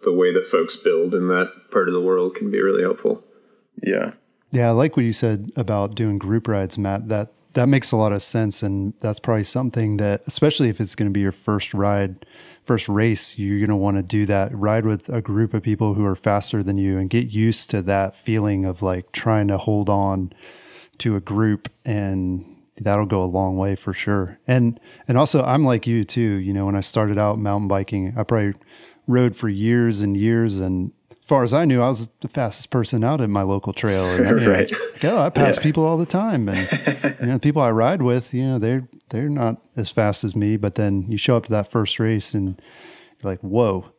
the 0.04 0.12
way 0.12 0.32
that 0.32 0.46
folks 0.46 0.76
build 0.76 1.14
in 1.14 1.28
that 1.28 1.70
part 1.70 1.88
of 1.88 1.94
the 1.94 2.00
world 2.00 2.34
can 2.34 2.50
be 2.50 2.61
really 2.61 2.82
helpful. 2.82 3.25
Yeah, 3.82 4.12
yeah, 4.52 4.68
I 4.68 4.70
like 4.70 4.96
what 4.96 5.04
you 5.04 5.12
said 5.12 5.50
about 5.56 5.94
doing 5.94 6.18
group 6.18 6.46
rides, 6.46 6.78
Matt. 6.78 7.08
That 7.08 7.32
that 7.54 7.68
makes 7.68 7.92
a 7.92 7.96
lot 7.96 8.12
of 8.12 8.23
sense, 8.23 8.62
and 8.62 8.94
that's 9.00 9.20
probably 9.20 9.44
something 9.44 9.96
that, 9.99 10.23
especially 10.26 10.68
if 10.68 10.80
it's 10.80 10.94
going 10.94 11.08
to 11.08 11.12
be 11.12 11.20
your 11.20 11.32
first 11.32 11.75
ride 11.75 12.26
first 12.64 12.88
race, 12.88 13.38
you're 13.38 13.58
going 13.58 13.70
to 13.70 13.76
want 13.76 13.96
to 13.96 14.02
do 14.02 14.26
that. 14.26 14.54
Ride 14.54 14.87
with 14.87 15.08
a 15.08 15.20
group 15.20 15.54
of 15.54 15.62
people 15.62 15.94
who 15.94 16.04
are 16.04 16.16
faster 16.16 16.62
than 16.62 16.78
you 16.78 16.99
and 16.99 17.11
get 17.11 17.30
used 17.30 17.70
to 17.70 17.82
that 17.82 18.14
feeling 18.14 18.64
of 18.64 18.82
like 18.82 19.12
trying 19.12 19.49
to 19.49 19.58
hold 19.58 19.88
on 19.88 20.32
to 20.99 21.16
a 21.16 21.20
group 21.20 21.68
and 21.84 22.44
that'll 22.78 23.06
go 23.06 23.23
a 23.23 23.26
long 23.26 23.56
way 23.56 23.76
for 23.76 23.92
sure. 23.92 24.38
And 24.46 24.80
and 25.06 25.18
also 25.18 25.44
I'm 25.44 25.64
like 25.64 25.87
you 25.87 26.04
too, 26.04 26.20
you 26.20 26.52
know, 26.52 26.66
when 26.66 26.76
I 26.76 26.80
started 26.80 27.18
out 27.18 27.38
mountain 27.38 27.68
biking, 27.68 28.14
I 28.16 28.23
probably 28.23 28.54
rode 29.06 29.37
for 29.37 29.49
years 29.49 30.00
and 30.00 30.16
years 30.16 30.58
and 30.58 30.92
as 31.25 31.28
far 31.28 31.42
as 31.42 31.54
I 31.54 31.64
knew, 31.64 31.80
I 31.80 31.88
was 31.88 32.08
the 32.20 32.28
fastest 32.28 32.68
person 32.68 33.02
out 33.02 33.23
at 33.23 33.30
my 33.30 33.40
local 33.40 33.73
trail. 33.73 34.04
And, 34.11 34.18
you 34.40 34.46
know, 34.46 34.52
right. 34.52 34.70
like, 34.70 35.04
oh, 35.04 35.16
I 35.16 35.30
pass 35.30 35.56
yeah. 35.56 35.62
people 35.62 35.87
all 35.87 35.96
the 35.96 36.04
time, 36.04 36.50
and 36.50 36.68
you 37.18 37.26
know, 37.26 37.32
the 37.34 37.40
people 37.40 37.62
I 37.62 37.70
ride 37.70 38.02
with, 38.02 38.34
you 38.34 38.44
know, 38.44 38.58
they're 38.58 38.87
they're 39.08 39.30
not 39.30 39.62
as 39.75 39.90
fast 39.90 40.23
as 40.23 40.37
me. 40.37 40.58
But 40.58 40.75
then 40.75 41.06
you 41.08 41.16
show 41.16 41.38
up 41.38 41.46
to 41.46 41.50
that 41.52 41.70
first 41.70 41.99
race, 41.99 42.34
and 42.34 42.61
you're 43.23 43.30
like, 43.30 43.40
whoa. 43.40 43.90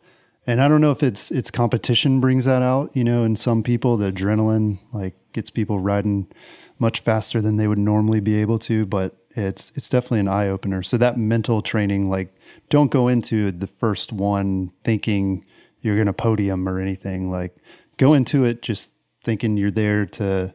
And 0.45 0.61
I 0.61 0.67
don't 0.67 0.81
know 0.81 0.91
if 0.91 1.01
it's 1.01 1.31
it's 1.31 1.49
competition 1.49 2.19
brings 2.19 2.45
that 2.45 2.61
out, 2.61 2.95
you 2.95 3.03
know, 3.03 3.23
in 3.23 3.35
some 3.35 3.63
people, 3.63 3.97
the 3.97 4.11
adrenaline 4.11 4.77
like 4.93 5.15
gets 5.33 5.49
people 5.49 5.79
riding 5.79 6.31
much 6.77 6.99
faster 6.99 7.41
than 7.41 7.57
they 7.57 7.67
would 7.67 7.77
normally 7.77 8.19
be 8.19 8.35
able 8.41 8.59
to. 8.59 8.85
But 8.85 9.15
it's 9.31 9.71
it's 9.75 9.89
definitely 9.89 10.21
an 10.21 10.27
eye 10.27 10.47
opener. 10.47 10.83
So 10.83 10.97
that 10.97 11.17
mental 11.17 11.61
training, 11.61 12.09
like, 12.09 12.33
don't 12.69 12.91
go 12.91 13.07
into 13.07 13.51
the 13.51 13.67
first 13.67 14.11
one 14.11 14.71
thinking 14.83 15.45
you're 15.85 16.03
to 16.03 16.13
podium 16.13 16.67
or 16.67 16.79
anything. 16.79 17.29
Like 17.29 17.55
go 17.97 18.13
into 18.13 18.43
it 18.43 18.61
just 18.61 18.91
thinking 19.21 19.55
you're 19.55 19.71
there 19.71 20.05
to 20.05 20.53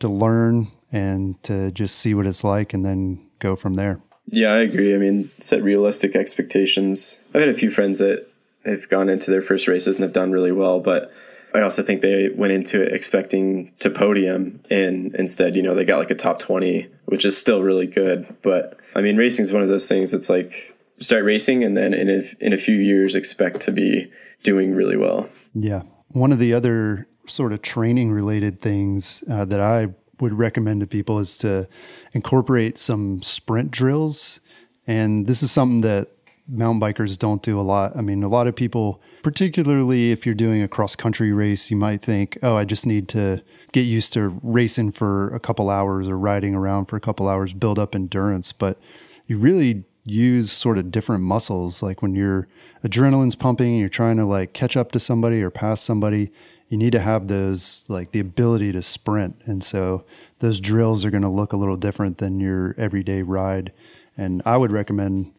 to 0.00 0.08
learn 0.08 0.66
and 0.90 1.40
to 1.44 1.70
just 1.70 1.96
see 1.96 2.12
what 2.12 2.26
it's 2.26 2.44
like 2.44 2.74
and 2.74 2.84
then 2.84 3.24
go 3.38 3.54
from 3.56 3.74
there. 3.74 4.00
Yeah, 4.26 4.52
I 4.52 4.58
agree. 4.60 4.94
I 4.94 4.98
mean, 4.98 5.30
set 5.38 5.62
realistic 5.62 6.16
expectations. 6.16 7.20
I've 7.32 7.40
had 7.40 7.50
a 7.50 7.54
few 7.54 7.70
friends 7.70 7.98
that 7.98 8.26
have 8.64 8.88
gone 8.88 9.08
into 9.08 9.30
their 9.30 9.42
first 9.42 9.68
races 9.68 9.96
and 9.96 10.02
have 10.02 10.12
done 10.12 10.32
really 10.32 10.52
well, 10.52 10.80
but 10.80 11.12
I 11.54 11.60
also 11.60 11.82
think 11.82 12.00
they 12.00 12.30
went 12.34 12.52
into 12.52 12.82
it 12.82 12.92
expecting 12.92 13.72
to 13.78 13.88
podium 13.88 14.60
and 14.70 15.14
instead, 15.14 15.54
you 15.54 15.62
know, 15.62 15.74
they 15.74 15.84
got 15.84 15.98
like 15.98 16.10
a 16.10 16.16
top 16.16 16.40
20, 16.40 16.88
which 17.06 17.24
is 17.24 17.38
still 17.38 17.62
really 17.62 17.86
good. 17.86 18.34
But 18.42 18.76
I 18.96 19.00
mean, 19.00 19.16
racing 19.16 19.44
is 19.44 19.52
one 19.52 19.62
of 19.62 19.68
those 19.68 19.88
things 19.88 20.10
that's 20.10 20.28
like 20.28 20.76
start 20.98 21.24
racing 21.24 21.62
and 21.62 21.76
then 21.76 21.94
in 21.94 22.10
a, 22.10 22.44
in 22.44 22.52
a 22.52 22.58
few 22.58 22.76
years 22.76 23.14
expect 23.14 23.60
to 23.62 23.72
be 23.72 24.10
doing 24.42 24.74
really 24.74 24.96
well. 24.96 25.28
Yeah. 25.54 25.82
One 26.08 26.32
of 26.32 26.40
the 26.40 26.52
other 26.52 27.06
sort 27.26 27.52
of 27.52 27.62
training 27.62 28.10
related 28.10 28.60
things 28.60 29.22
uh, 29.30 29.44
that 29.44 29.60
I 29.60 29.88
would 30.20 30.34
recommend 30.34 30.80
to 30.80 30.86
people 30.86 31.20
is 31.20 31.38
to 31.38 31.68
incorporate 32.12 32.78
some 32.78 33.22
sprint 33.22 33.70
drills. 33.70 34.40
And 34.86 35.26
this 35.26 35.42
is 35.42 35.52
something 35.52 35.82
that 35.82 36.08
mountain 36.46 36.80
bikers 36.80 37.18
don't 37.18 37.42
do 37.42 37.58
a 37.58 37.62
lot. 37.62 37.96
I 37.96 38.00
mean, 38.00 38.22
a 38.22 38.28
lot 38.28 38.46
of 38.46 38.54
people, 38.54 39.00
particularly 39.22 40.10
if 40.10 40.26
you're 40.26 40.34
doing 40.34 40.62
a 40.62 40.68
cross 40.68 40.94
country 40.94 41.32
race, 41.32 41.70
you 41.70 41.76
might 41.76 42.02
think, 42.02 42.38
oh, 42.42 42.56
I 42.56 42.64
just 42.64 42.86
need 42.86 43.08
to 43.10 43.42
get 43.72 43.82
used 43.82 44.12
to 44.14 44.38
racing 44.42 44.92
for 44.92 45.34
a 45.34 45.40
couple 45.40 45.70
hours 45.70 46.08
or 46.08 46.18
riding 46.18 46.54
around 46.54 46.86
for 46.86 46.96
a 46.96 47.00
couple 47.00 47.28
hours, 47.28 47.52
build 47.52 47.78
up 47.78 47.94
endurance. 47.94 48.52
But 48.52 48.78
you 49.26 49.38
really 49.38 49.84
use 50.04 50.52
sort 50.52 50.76
of 50.76 50.90
different 50.90 51.24
muscles. 51.24 51.82
Like 51.82 52.02
when 52.02 52.14
your 52.14 52.46
adrenaline's 52.84 53.34
pumping 53.34 53.70
and 53.70 53.80
you're 53.80 53.88
trying 53.88 54.18
to 54.18 54.26
like 54.26 54.52
catch 54.52 54.76
up 54.76 54.92
to 54.92 55.00
somebody 55.00 55.42
or 55.42 55.50
pass 55.50 55.80
somebody, 55.80 56.30
you 56.68 56.76
need 56.76 56.92
to 56.92 57.00
have 57.00 57.28
those 57.28 57.84
like 57.88 58.12
the 58.12 58.20
ability 58.20 58.72
to 58.72 58.82
sprint. 58.82 59.36
And 59.46 59.64
so 59.64 60.04
those 60.40 60.60
drills 60.60 61.04
are 61.04 61.10
going 61.10 61.22
to 61.22 61.28
look 61.28 61.52
a 61.52 61.56
little 61.56 61.76
different 61.76 62.18
than 62.18 62.40
your 62.40 62.74
everyday 62.76 63.22
ride. 63.22 63.72
And 64.16 64.42
I 64.44 64.56
would 64.56 64.72
recommend 64.72 65.32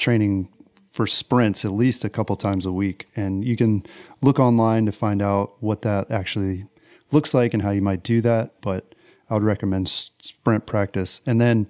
training 0.00 0.48
for 0.88 1.06
sprints 1.06 1.64
at 1.64 1.70
least 1.70 2.04
a 2.04 2.10
couple 2.10 2.36
times 2.36 2.66
a 2.66 2.72
week. 2.72 3.06
And 3.14 3.44
you 3.44 3.56
can 3.56 3.86
look 4.20 4.40
online 4.40 4.86
to 4.86 4.92
find 4.92 5.22
out 5.22 5.54
what 5.60 5.82
that 5.82 6.10
actually 6.10 6.66
looks 7.12 7.32
like 7.32 7.54
and 7.54 7.62
how 7.62 7.70
you 7.70 7.82
might 7.82 8.02
do 8.02 8.20
that. 8.22 8.60
But 8.60 8.94
I 9.28 9.34
would 9.34 9.44
recommend 9.44 9.88
sprint 9.88 10.66
practice. 10.66 11.22
And 11.24 11.40
then 11.40 11.68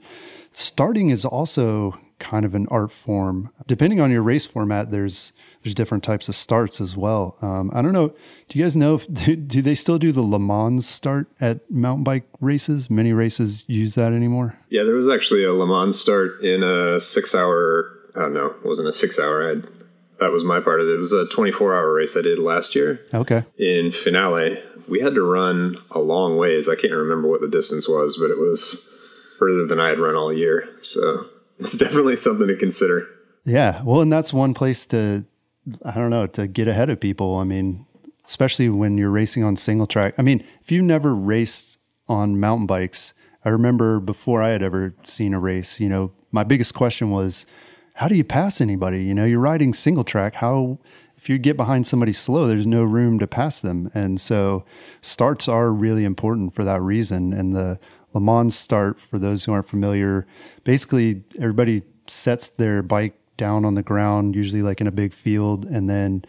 starting 0.52 1.10
is 1.10 1.24
also 1.26 2.00
kind 2.18 2.44
of 2.44 2.54
an 2.54 2.66
art 2.70 2.92
form. 2.92 3.50
Depending 3.66 4.00
on 4.00 4.10
your 4.10 4.22
race 4.22 4.46
format, 4.46 4.90
there's 4.90 5.32
there's 5.62 5.74
different 5.74 6.02
types 6.02 6.28
of 6.28 6.34
starts 6.34 6.80
as 6.80 6.96
well. 6.96 7.36
Um, 7.42 7.70
I 7.74 7.82
don't 7.82 7.92
know. 7.92 8.14
Do 8.48 8.58
you 8.58 8.64
guys 8.64 8.76
know 8.76 8.94
if 8.94 9.12
do 9.48 9.60
they 9.60 9.74
still 9.74 9.98
do 9.98 10.12
the 10.12 10.22
Le 10.22 10.38
Mans 10.38 10.88
start 10.88 11.28
at 11.40 11.68
mountain 11.70 12.04
bike 12.04 12.24
races? 12.40 12.88
Many 12.88 13.12
races 13.12 13.64
use 13.66 13.94
that 13.96 14.12
anymore. 14.12 14.58
Yeah, 14.68 14.84
there 14.84 14.94
was 14.94 15.08
actually 15.08 15.44
a 15.44 15.52
Le 15.52 15.66
Mans 15.66 15.98
start 15.98 16.40
in 16.42 16.62
a 16.62 17.00
six 17.00 17.34
hour. 17.34 17.96
I 18.16 18.20
don't 18.20 18.34
know. 18.34 18.46
It 18.46 18.64
wasn't 18.64 18.88
a 18.88 18.92
six 18.92 19.18
hour. 19.18 19.48
I 19.48 19.62
that 20.20 20.32
was 20.32 20.44
my 20.44 20.60
part 20.60 20.80
of 20.80 20.88
it. 20.88 20.94
It 20.94 20.98
was 20.98 21.12
a 21.12 21.26
24 21.26 21.74
hour 21.74 21.94
race 21.94 22.16
I 22.16 22.20
did 22.20 22.38
last 22.38 22.74
year. 22.74 23.00
Okay. 23.12 23.44
In 23.58 23.90
Finale, 23.90 24.62
we 24.86 25.00
had 25.00 25.14
to 25.14 25.22
run 25.22 25.76
a 25.90 25.98
long 25.98 26.36
ways. 26.36 26.68
I 26.68 26.76
can't 26.76 26.92
remember 26.92 27.26
what 27.26 27.40
the 27.40 27.48
distance 27.48 27.88
was, 27.88 28.18
but 28.18 28.30
it 28.30 28.38
was 28.38 28.86
further 29.38 29.66
than 29.66 29.80
I 29.80 29.88
had 29.88 29.98
run 29.98 30.14
all 30.14 30.32
year. 30.32 30.68
So 30.82 31.26
it's 31.58 31.76
definitely 31.76 32.16
something 32.16 32.46
to 32.46 32.56
consider. 32.56 33.08
Yeah. 33.44 33.82
Well, 33.82 34.02
and 34.02 34.12
that's 34.12 34.32
one 34.32 34.52
place 34.52 34.84
to, 34.86 35.24
I 35.84 35.94
don't 35.94 36.10
know, 36.10 36.26
to 36.28 36.46
get 36.46 36.68
ahead 36.68 36.90
of 36.90 37.00
people. 37.00 37.36
I 37.36 37.44
mean, 37.44 37.86
especially 38.26 38.68
when 38.68 38.98
you're 38.98 39.10
racing 39.10 39.42
on 39.42 39.56
single 39.56 39.86
track. 39.86 40.14
I 40.18 40.22
mean, 40.22 40.44
if 40.60 40.70
you 40.70 40.82
never 40.82 41.14
raced 41.14 41.78
on 42.08 42.38
mountain 42.38 42.66
bikes, 42.66 43.14
I 43.44 43.48
remember 43.48 44.00
before 44.00 44.42
I 44.42 44.50
had 44.50 44.62
ever 44.62 44.94
seen 45.02 45.32
a 45.32 45.40
race, 45.40 45.80
you 45.80 45.88
know, 45.88 46.12
my 46.30 46.44
biggest 46.44 46.74
question 46.74 47.10
was, 47.10 47.46
how 48.00 48.08
do 48.08 48.14
you 48.14 48.24
pass 48.24 48.62
anybody? 48.62 49.04
You 49.04 49.12
know, 49.12 49.26
you're 49.26 49.38
riding 49.38 49.74
single 49.74 50.04
track. 50.04 50.36
How, 50.36 50.78
if 51.16 51.28
you 51.28 51.36
get 51.36 51.58
behind 51.58 51.86
somebody 51.86 52.14
slow, 52.14 52.46
there's 52.46 52.64
no 52.64 52.82
room 52.82 53.18
to 53.18 53.26
pass 53.26 53.60
them. 53.60 53.90
And 53.92 54.18
so 54.18 54.64
starts 55.02 55.48
are 55.48 55.70
really 55.70 56.06
important 56.06 56.54
for 56.54 56.64
that 56.64 56.80
reason. 56.80 57.34
And 57.34 57.54
the 57.54 57.78
Le 58.14 58.20
Mans 58.22 58.56
start, 58.56 58.98
for 58.98 59.18
those 59.18 59.44
who 59.44 59.52
aren't 59.52 59.68
familiar, 59.68 60.26
basically 60.64 61.24
everybody 61.38 61.82
sets 62.06 62.48
their 62.48 62.82
bike 62.82 63.18
down 63.36 63.66
on 63.66 63.74
the 63.74 63.82
ground, 63.82 64.34
usually 64.34 64.62
like 64.62 64.80
in 64.80 64.86
a 64.86 64.92
big 64.92 65.12
field. 65.12 65.66
And 65.66 65.90
then 65.90 66.24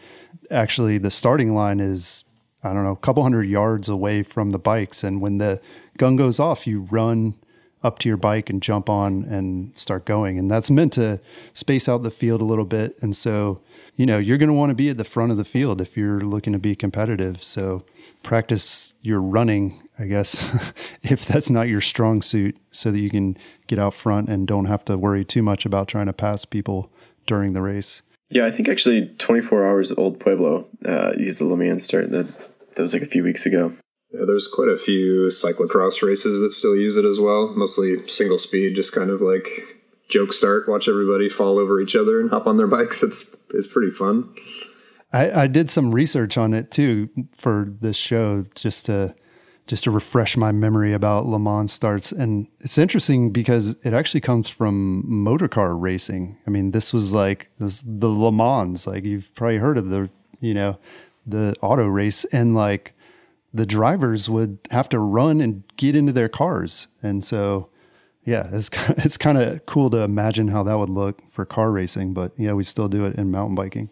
actually 0.51 0.97
the 0.97 1.09
starting 1.09 1.55
line 1.55 1.79
is, 1.79 2.25
I 2.65 2.73
don't 2.73 2.83
know, 2.83 2.91
a 2.91 2.97
couple 2.97 3.23
hundred 3.23 3.47
yards 3.47 3.87
away 3.87 4.23
from 4.23 4.49
the 4.49 4.59
bikes. 4.59 5.05
And 5.05 5.21
when 5.21 5.37
the 5.37 5.61
gun 5.97 6.17
goes 6.17 6.37
off, 6.37 6.67
you 6.67 6.81
run 6.81 7.35
up 7.83 7.99
to 7.99 8.09
your 8.09 8.17
bike 8.17 8.49
and 8.49 8.61
jump 8.61 8.89
on 8.89 9.23
and 9.23 9.77
start 9.77 10.05
going. 10.05 10.37
And 10.37 10.49
that's 10.49 10.69
meant 10.69 10.93
to 10.93 11.19
space 11.53 11.89
out 11.89 12.03
the 12.03 12.11
field 12.11 12.41
a 12.41 12.45
little 12.45 12.65
bit. 12.65 12.95
And 13.01 13.15
so, 13.15 13.61
you 13.95 14.05
know, 14.05 14.17
you're 14.17 14.37
going 14.37 14.49
to 14.49 14.53
want 14.53 14.69
to 14.69 14.75
be 14.75 14.89
at 14.89 14.97
the 14.97 15.03
front 15.03 15.31
of 15.31 15.37
the 15.37 15.45
field 15.45 15.81
if 15.81 15.97
you're 15.97 16.21
looking 16.21 16.53
to 16.53 16.59
be 16.59 16.75
competitive. 16.75 17.43
So 17.43 17.83
practice 18.23 18.93
your 19.01 19.21
running, 19.21 19.81
I 19.97 20.05
guess, 20.05 20.73
if 21.01 21.25
that's 21.25 21.49
not 21.49 21.67
your 21.67 21.81
strong 21.81 22.21
suit, 22.21 22.57
so 22.71 22.91
that 22.91 22.99
you 22.99 23.09
can 23.09 23.37
get 23.67 23.79
out 23.79 23.93
front 23.93 24.29
and 24.29 24.47
don't 24.47 24.65
have 24.65 24.85
to 24.85 24.97
worry 24.97 25.25
too 25.25 25.41
much 25.41 25.65
about 25.65 25.87
trying 25.87 26.05
to 26.05 26.13
pass 26.13 26.45
people 26.45 26.91
during 27.25 27.53
the 27.53 27.61
race. 27.61 28.01
Yeah, 28.29 28.45
I 28.45 28.51
think 28.51 28.69
actually 28.69 29.07
24 29.17 29.67
Hours 29.67 29.91
at 29.91 29.97
Old 29.97 30.19
Pueblo 30.19 30.67
uh, 30.85 31.11
used 31.17 31.41
the 31.41 31.45
Le 31.45 31.57
Mans 31.57 31.83
start. 31.83 32.11
That, 32.11 32.27
that 32.75 32.81
was 32.81 32.93
like 32.93 33.01
a 33.01 33.07
few 33.07 33.23
weeks 33.23 33.45
ago. 33.45 33.73
Yeah, 34.13 34.25
there's 34.25 34.47
quite 34.47 34.67
a 34.69 34.77
few 34.77 35.27
cyclocross 35.27 36.05
races 36.05 36.41
that 36.41 36.53
still 36.53 36.75
use 36.75 36.97
it 36.97 37.05
as 37.05 37.19
well. 37.19 37.53
Mostly 37.55 38.07
single 38.07 38.37
speed, 38.37 38.75
just 38.75 38.93
kind 38.93 39.09
of 39.09 39.21
like 39.21 39.47
joke 40.09 40.33
start, 40.33 40.67
watch 40.67 40.87
everybody 40.87 41.29
fall 41.29 41.57
over 41.57 41.79
each 41.79 41.95
other 41.95 42.19
and 42.19 42.29
hop 42.29 42.45
on 42.45 42.57
their 42.57 42.67
bikes. 42.77 43.03
It's 43.03 43.35
it's 43.53 43.67
pretty 43.67 43.91
fun. 43.91 44.33
I, 45.13 45.43
I 45.43 45.47
did 45.47 45.69
some 45.69 45.93
research 45.93 46.37
on 46.37 46.53
it 46.53 46.71
too 46.71 47.09
for 47.37 47.73
this 47.81 47.97
show, 47.97 48.45
just 48.55 48.85
to 48.85 49.15
just 49.67 49.85
to 49.85 49.91
refresh 49.91 50.35
my 50.35 50.51
memory 50.51 50.91
about 50.91 51.25
Le 51.25 51.39
Mans 51.39 51.71
starts. 51.71 52.11
And 52.11 52.47
it's 52.59 52.77
interesting 52.77 53.31
because 53.31 53.77
it 53.85 53.93
actually 53.93 54.19
comes 54.19 54.49
from 54.49 55.03
motorcar 55.05 55.77
racing. 55.77 56.37
I 56.45 56.49
mean, 56.49 56.71
this 56.71 56.91
was 56.91 57.13
like 57.13 57.49
this 57.57 57.83
the 57.85 58.09
Le 58.09 58.31
Mans, 58.31 58.85
like 58.85 59.05
you've 59.05 59.33
probably 59.35 59.57
heard 59.57 59.77
of 59.77 59.89
the 59.89 60.09
you 60.41 60.53
know 60.53 60.77
the 61.25 61.55
auto 61.61 61.85
race 61.85 62.25
and 62.25 62.55
like 62.55 62.93
the 63.53 63.65
drivers 63.65 64.29
would 64.29 64.59
have 64.71 64.89
to 64.89 64.99
run 64.99 65.41
and 65.41 65.63
get 65.77 65.95
into 65.95 66.13
their 66.13 66.29
cars. 66.29 66.87
And 67.01 67.23
so, 67.23 67.69
yeah, 68.23 68.49
it's, 68.51 68.69
it's 68.89 69.17
kind 69.17 69.37
of 69.37 69.65
cool 69.65 69.89
to 69.89 69.97
imagine 69.97 70.49
how 70.49 70.63
that 70.63 70.77
would 70.77 70.89
look 70.89 71.21
for 71.31 71.45
car 71.45 71.71
racing, 71.71 72.13
but 72.13 72.31
yeah, 72.37 72.53
we 72.53 72.63
still 72.63 72.87
do 72.87 73.05
it 73.05 73.15
in 73.15 73.31
mountain 73.31 73.55
biking. 73.55 73.89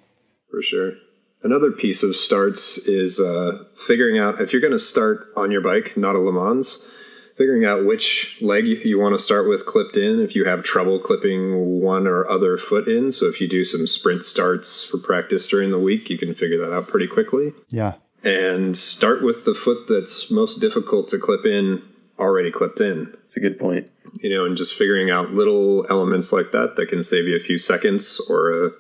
For 0.50 0.62
sure. 0.62 0.94
Another 1.42 1.72
piece 1.72 2.04
of 2.04 2.16
starts 2.16 2.78
is 2.80 3.20
uh, 3.20 3.64
figuring 3.88 4.20
out 4.20 4.42
if 4.42 4.52
you're 4.52 4.62
going 4.62 4.74
to 4.74 4.80
start 4.80 5.28
on 5.38 5.52
your 5.52 5.62
bike, 5.62 5.96
not 5.96 6.16
a 6.16 6.20
Le 6.20 6.34
Mans, 6.34 6.86
figuring 7.38 7.64
out 7.64 7.86
which 7.86 8.38
leg 8.42 8.68
you 8.68 9.00
want 9.00 9.18
to 9.18 9.24
start 9.24 9.48
with 9.48 9.66
clipped 9.66 9.96
in 9.96 10.20
if 10.20 10.36
you 10.36 10.44
have 10.44 10.64
trouble 10.64 11.00
clipping 11.00 11.80
one 11.80 12.08
or 12.08 12.30
other 12.30 12.58
foot 12.58 12.90
in. 12.90 13.14
So 13.14 13.28
if 13.28 13.40
you 13.40 13.48
do 13.48 13.64
some 13.64 13.88
sprint 13.88 14.26
starts 14.26 14.84
for 14.84 14.98
practice 14.98 15.48
during 15.48 15.72
the 15.72 15.80
week, 15.80 16.10
you 16.10 16.18
can 16.18 16.34
figure 16.34 16.58
that 16.58 16.74
out 16.74 16.90
pretty 16.90 17.08
quickly. 17.08 17.54
Yeah 17.70 17.94
and 18.24 18.78
start 18.78 19.24
with 19.24 19.46
the 19.46 19.54
foot 19.54 19.86
that's 19.88 20.30
most 20.30 20.60
difficult 20.60 21.08
to 21.10 21.20
clip 21.20 21.46
in 21.46 21.82
already 22.18 22.52
clipped 22.52 22.82
in. 22.82 23.16
It's 23.24 23.38
a 23.38 23.40
good 23.40 23.58
point. 23.58 23.90
You 24.22 24.30
know, 24.30 24.46
and 24.46 24.58
just 24.58 24.74
figuring 24.74 25.12
out 25.12 25.32
little 25.32 25.86
elements 25.90 26.32
like 26.32 26.52
that 26.52 26.76
that 26.76 26.88
can 26.88 27.04
save 27.04 27.26
you 27.26 27.36
a 27.36 27.40
few 27.40 27.58
seconds 27.58 28.20
or 28.28 28.52
a 28.52 28.72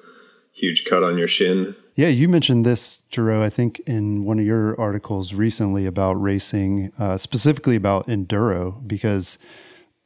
huge 0.53 0.85
cut 0.85 1.03
on 1.03 1.17
your 1.17 1.27
shin. 1.27 1.75
Yeah, 1.95 2.07
you 2.07 2.27
mentioned 2.27 2.65
this, 2.65 3.03
Jero, 3.11 3.41
I 3.41 3.49
think 3.49 3.79
in 3.81 4.23
one 4.23 4.39
of 4.39 4.45
your 4.45 4.79
articles 4.79 5.33
recently 5.33 5.85
about 5.85 6.13
racing, 6.13 6.91
uh, 6.97 7.17
specifically 7.17 7.75
about 7.75 8.07
enduro, 8.07 8.85
because 8.87 9.37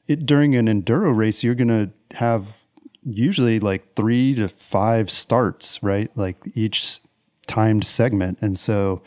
it, 0.08 0.26
during 0.26 0.56
an 0.56 0.68
enduro 0.68 1.16
race, 1.16 1.44
you're 1.44 1.56
going 1.56 1.68
to 1.68 1.92
have 2.18 2.58
usually 3.06 3.60
like 3.60 3.96
three 3.96 4.36
to 4.36 4.48
five 4.48 5.10
starts, 5.12 5.82
right? 5.84 6.10
Like 6.16 6.38
each 6.56 7.00
timed 7.48 7.86
segment. 7.86 8.38
And 8.42 8.58
so 8.58 9.02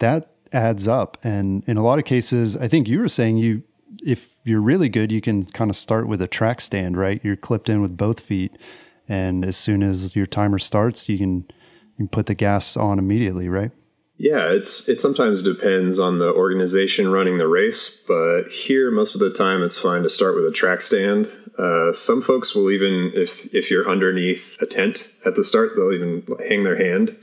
that 0.00 0.30
adds 0.52 0.88
up. 0.88 1.18
And 1.22 1.64
in 1.66 1.76
a 1.76 1.82
lot 1.82 1.98
of 1.98 2.04
cases, 2.04 2.56
I 2.56 2.68
think 2.68 2.88
you 2.88 2.98
were 2.98 3.08
saying 3.08 3.36
you, 3.38 3.62
if 4.04 4.40
you're 4.44 4.60
really 4.60 4.88
good, 4.88 5.12
you 5.12 5.20
can 5.20 5.44
kind 5.44 5.70
of 5.70 5.76
start 5.76 6.08
with 6.08 6.22
a 6.22 6.26
track 6.26 6.60
stand, 6.60 6.96
right? 6.96 7.20
You're 7.22 7.36
clipped 7.36 7.68
in 7.68 7.82
with 7.82 7.96
both 7.96 8.20
feet. 8.20 8.56
And 9.08 9.44
as 9.44 9.56
soon 9.56 9.82
as 9.82 10.14
your 10.14 10.26
timer 10.26 10.58
starts, 10.58 11.08
you 11.08 11.18
can, 11.18 11.36
you 11.38 11.96
can 11.96 12.08
put 12.08 12.26
the 12.26 12.34
gas 12.34 12.76
on 12.76 12.98
immediately, 12.98 13.48
right? 13.48 13.72
Yeah, 14.16 14.52
it's 14.52 14.86
it 14.86 15.00
sometimes 15.00 15.40
depends 15.40 15.98
on 15.98 16.18
the 16.18 16.30
organization 16.30 17.10
running 17.10 17.38
the 17.38 17.48
race, 17.48 18.02
but 18.06 18.48
here 18.48 18.90
most 18.90 19.14
of 19.14 19.20
the 19.20 19.30
time 19.30 19.62
it's 19.62 19.78
fine 19.78 20.02
to 20.02 20.10
start 20.10 20.34
with 20.34 20.44
a 20.44 20.52
track 20.52 20.82
stand. 20.82 21.26
Uh, 21.58 21.94
some 21.94 22.20
folks 22.20 22.54
will 22.54 22.70
even 22.70 23.12
if 23.14 23.52
if 23.54 23.70
you're 23.70 23.88
underneath 23.88 24.60
a 24.60 24.66
tent 24.66 25.10
at 25.24 25.36
the 25.36 25.42
start, 25.42 25.70
they'll 25.74 25.94
even 25.94 26.22
hang 26.46 26.64
their 26.64 26.76
hand 26.76 27.16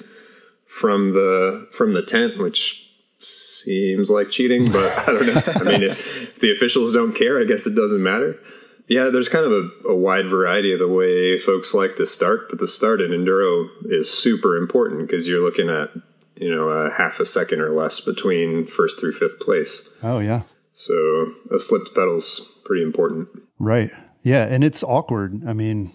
from 0.67 1.13
the 1.13 1.67
from 1.71 1.93
the 1.93 2.01
tent, 2.01 2.37
which 2.37 2.87
seems 3.19 4.09
like 4.09 4.29
cheating, 4.29 4.65
but 4.71 5.07
I 5.07 5.11
don't 5.11 5.25
know. 5.27 5.41
I 5.45 5.63
mean, 5.63 5.83
if, 5.83 6.23
if, 6.23 6.39
the 6.39 6.51
officials 6.51 6.91
don't 6.91 7.13
care, 7.13 7.39
I 7.39 7.45
guess 7.45 7.65
it 7.65 7.75
doesn't 7.75 8.01
matter. 8.01 8.39
Yeah, 8.87 9.09
there's 9.09 9.27
kind 9.27 9.43
of 9.43 9.51
a, 9.51 9.89
a, 9.89 9.95
wide 9.95 10.27
variety 10.27 10.71
of 10.71 10.79
the 10.79 10.87
way 10.87 11.37
folks 11.37 11.73
like 11.73 11.97
to 11.97 12.05
start, 12.05 12.47
but 12.49 12.59
the 12.59 12.67
start 12.67 13.01
in 13.01 13.11
enduro 13.11 13.67
is 13.85 14.09
super 14.09 14.55
important 14.55 15.07
because 15.07 15.27
you're 15.27 15.43
looking 15.43 15.69
at 15.69 15.89
you 16.35 16.53
know 16.53 16.69
a 16.69 16.91
half 16.91 17.19
a 17.19 17.25
second 17.25 17.61
or 17.61 17.71
less 17.71 17.99
between 17.99 18.65
first 18.65 18.99
through 18.99 19.13
fifth 19.13 19.39
place. 19.39 19.89
Oh 20.03 20.19
yeah. 20.19 20.43
So 20.73 21.33
a 21.51 21.59
slipped 21.59 21.95
pedal's 21.95 22.59
pretty 22.63 22.83
important. 22.83 23.27
Right. 23.57 23.89
Yeah, 24.21 24.45
and 24.45 24.63
it's 24.63 24.83
awkward. 24.83 25.41
I 25.47 25.53
mean, 25.53 25.91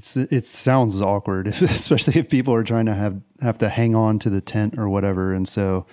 it's 0.00 0.16
it 0.16 0.46
sounds 0.46 1.00
awkward, 1.00 1.46
especially 1.48 2.18
if 2.18 2.28
people 2.30 2.54
are 2.54 2.64
trying 2.64 2.86
to 2.86 2.94
have 2.94 3.20
have 3.42 3.58
to 3.58 3.68
hang 3.68 3.94
on 3.94 4.18
to 4.20 4.30
the 4.30 4.40
tent 4.40 4.78
or 4.78 4.88
whatever. 4.88 5.34
And 5.34 5.46
so, 5.46 5.86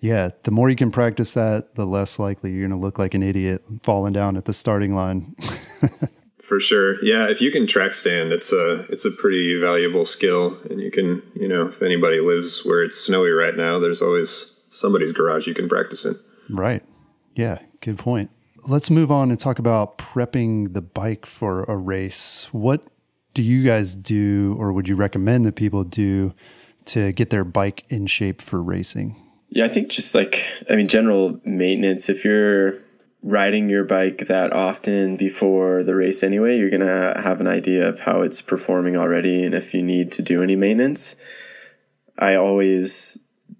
yeah, 0.00 0.30
the 0.42 0.50
more 0.50 0.68
you 0.68 0.76
can 0.76 0.90
practice 0.90 1.32
that, 1.32 1.74
the 1.74 1.86
less 1.86 2.18
likely 2.18 2.52
you're 2.52 2.68
going 2.68 2.78
to 2.78 2.84
look 2.84 2.98
like 2.98 3.14
an 3.14 3.22
idiot 3.22 3.64
falling 3.82 4.12
down 4.12 4.36
at 4.36 4.44
the 4.44 4.52
starting 4.52 4.94
line. 4.94 5.34
For 6.42 6.60
sure, 6.60 7.02
yeah. 7.04 7.28
If 7.28 7.42
you 7.42 7.50
can 7.50 7.66
track 7.66 7.92
stand, 7.94 8.32
it's 8.32 8.52
a 8.52 8.80
it's 8.90 9.04
a 9.04 9.10
pretty 9.10 9.58
valuable 9.60 10.04
skill, 10.04 10.58
and 10.68 10.80
you 10.80 10.90
can 10.90 11.22
you 11.34 11.48
know 11.48 11.68
if 11.68 11.82
anybody 11.82 12.20
lives 12.20 12.64
where 12.64 12.82
it's 12.82 12.98
snowy 12.98 13.30
right 13.30 13.56
now, 13.56 13.78
there's 13.78 14.02
always 14.02 14.54
somebody's 14.68 15.12
garage 15.12 15.46
you 15.46 15.54
can 15.54 15.68
practice 15.68 16.04
in. 16.04 16.18
Right. 16.50 16.82
Yeah. 17.34 17.58
Good 17.80 17.98
point. 17.98 18.30
Let's 18.66 18.90
move 18.90 19.10
on 19.10 19.30
and 19.30 19.38
talk 19.38 19.58
about 19.58 19.98
prepping 19.98 20.74
the 20.74 20.82
bike 20.82 21.24
for 21.24 21.64
a 21.64 21.76
race. 21.76 22.48
What 22.52 22.82
do 23.34 23.42
you 23.42 23.62
guys 23.62 23.94
do, 23.94 24.56
or 24.58 24.72
would 24.72 24.88
you 24.88 24.96
recommend 24.96 25.44
that 25.46 25.56
people 25.56 25.84
do 25.84 26.34
to 26.86 27.12
get 27.12 27.30
their 27.30 27.44
bike 27.44 27.84
in 27.88 28.06
shape 28.06 28.40
for 28.40 28.62
racing? 28.62 29.16
Yeah, 29.50 29.64
I 29.64 29.68
think 29.68 29.88
just 29.88 30.14
like, 30.14 30.44
I 30.68 30.76
mean, 30.76 30.88
general 30.88 31.40
maintenance, 31.44 32.08
if 32.08 32.24
you're 32.24 32.78
riding 33.22 33.68
your 33.68 33.84
bike 33.84 34.26
that 34.28 34.52
often 34.52 35.16
before 35.16 35.82
the 35.82 35.94
race 35.94 36.22
anyway, 36.22 36.58
you're 36.58 36.70
going 36.70 36.80
to 36.80 37.20
have 37.20 37.40
an 37.40 37.46
idea 37.46 37.88
of 37.88 38.00
how 38.00 38.22
it's 38.22 38.40
performing 38.40 38.96
already 38.96 39.42
and 39.42 39.54
if 39.54 39.74
you 39.74 39.82
need 39.82 40.12
to 40.12 40.22
do 40.22 40.42
any 40.42 40.56
maintenance. 40.56 41.16
I 42.18 42.34
always, 42.34 43.18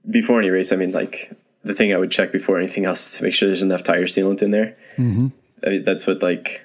before 0.09 0.39
any 0.39 0.51
race, 0.51 0.73
I 0.73 0.77
mean, 0.77 0.93
like 0.93 1.33
the 1.65 1.75
thing 1.75 1.93
I 1.93 1.99
would 1.99 2.11
check 2.11 2.33
before 2.33 2.59
anything 2.59 2.85
else 2.85 3.07
is 3.07 3.19
to 3.19 3.25
make 3.25 3.35
sure 3.35 3.49
there's 3.49 3.63
enough 3.63 3.83
tire 3.83 4.07
sealant 4.07 4.43
in 4.43 4.51
there. 4.51 4.77
Mm-hmm. 4.97 5.29
I 5.65 5.69
mean, 5.69 5.85
that's 5.85 6.07
what 6.07 6.23
like 6.23 6.63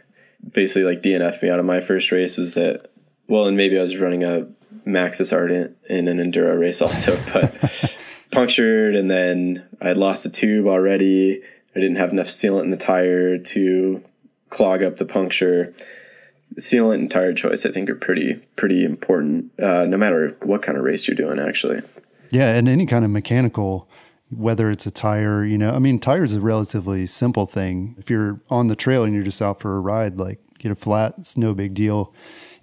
basically 0.51 0.83
like 0.83 1.01
DNF 1.01 1.41
me 1.41 1.49
out 1.49 1.59
of 1.59 1.65
my 1.65 1.81
first 1.81 2.11
race 2.11 2.37
was 2.37 2.53
that 2.53 2.91
well, 3.34 3.48
and 3.48 3.58
maybe 3.58 3.80
I 3.80 3.82
was 3.82 3.98
running 3.98 4.24
a 4.24 4.46
Maxxis 4.86 5.34
Ardent 5.34 5.76
in 5.89 6.08
an 6.08 6.19
enduro 6.19 6.60
race 6.60 6.84
also, 6.84 7.19
but 7.34 7.60
punctured, 8.32 8.96
and 8.96 9.10
then 9.10 9.65
I 9.82 9.88
had 9.88 9.98
lost 9.98 10.22
the 10.22 10.30
tube 10.30 10.67
already. 10.67 11.41
I 11.76 11.80
didn't 11.80 11.96
have 11.96 12.12
enough 12.12 12.28
sealant 12.28 12.65
in 12.65 12.69
the 12.69 12.78
tire 12.78 13.39
to 13.39 14.04
clog 14.52 14.84
up 14.84 14.98
the 14.98 15.06
puncture. 15.06 15.74
Sealant 16.60 16.93
and 16.93 17.10
tire 17.10 17.34
choice, 17.34 17.65
I 17.65 17.72
think, 17.72 17.89
are 17.89 17.96
pretty 17.96 18.36
pretty 18.56 18.86
important, 18.86 19.52
uh, 19.60 19.86
no 19.86 19.98
matter 19.98 20.38
what 20.43 20.62
kind 20.62 20.78
of 20.78 20.84
race 20.84 21.08
you're 21.08 21.15
doing. 21.15 21.39
Actually, 21.39 21.82
yeah, 22.30 22.54
and 22.54 22.69
any 22.69 22.86
kind 22.86 23.04
of 23.04 23.10
mechanical 23.10 23.89
whether 24.30 24.72
it's 24.72 24.88
a 24.88 24.91
tire, 24.91 25.46
you 25.46 25.60
know, 25.60 25.69
I 25.69 25.78
mean, 25.78 26.00
tires 26.00 26.32
is 26.32 26.38
a 26.38 26.41
relatively 26.41 27.06
simple 27.06 27.46
thing. 27.46 27.96
If 28.00 28.10
you're 28.10 28.41
on 28.50 28.67
the 28.67 28.76
trail 28.76 29.04
and 29.04 29.13
you're 29.13 29.22
just 29.22 29.43
out 29.43 29.60
for 29.60 29.76
a 29.76 29.80
ride, 29.80 30.17
like 30.17 30.39
get 30.58 30.72
a 30.72 30.76
flat, 30.76 31.13
it's 31.19 31.38
no 31.38 31.54
big 31.54 31.76
deal 31.76 32.12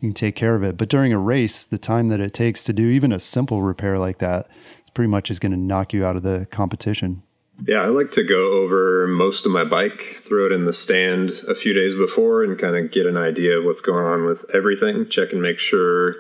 you 0.00 0.08
can 0.08 0.14
take 0.14 0.34
care 0.34 0.54
of 0.54 0.62
it. 0.62 0.76
But 0.76 0.88
during 0.88 1.12
a 1.12 1.18
race, 1.18 1.64
the 1.64 1.78
time 1.78 2.08
that 2.08 2.20
it 2.20 2.32
takes 2.32 2.64
to 2.64 2.72
do 2.72 2.88
even 2.88 3.12
a 3.12 3.20
simple 3.20 3.62
repair 3.62 3.98
like 3.98 4.18
that, 4.18 4.46
pretty 4.94 5.08
much 5.08 5.30
is 5.30 5.38
going 5.38 5.52
to 5.52 5.58
knock 5.58 5.92
you 5.92 6.04
out 6.04 6.16
of 6.16 6.22
the 6.22 6.46
competition. 6.50 7.22
Yeah, 7.66 7.82
I 7.82 7.88
like 7.88 8.10
to 8.12 8.24
go 8.24 8.52
over 8.52 9.06
most 9.06 9.44
of 9.44 9.52
my 9.52 9.64
bike, 9.64 10.16
throw 10.20 10.46
it 10.46 10.52
in 10.52 10.64
the 10.64 10.72
stand 10.72 11.42
a 11.46 11.54
few 11.54 11.74
days 11.74 11.94
before, 11.94 12.42
and 12.42 12.58
kind 12.58 12.74
of 12.74 12.90
get 12.90 13.04
an 13.04 13.18
idea 13.18 13.58
of 13.58 13.64
what's 13.64 13.82
going 13.82 14.06
on 14.06 14.24
with 14.24 14.46
everything. 14.54 15.06
Check 15.10 15.32
and 15.32 15.42
make 15.42 15.58
sure 15.58 16.14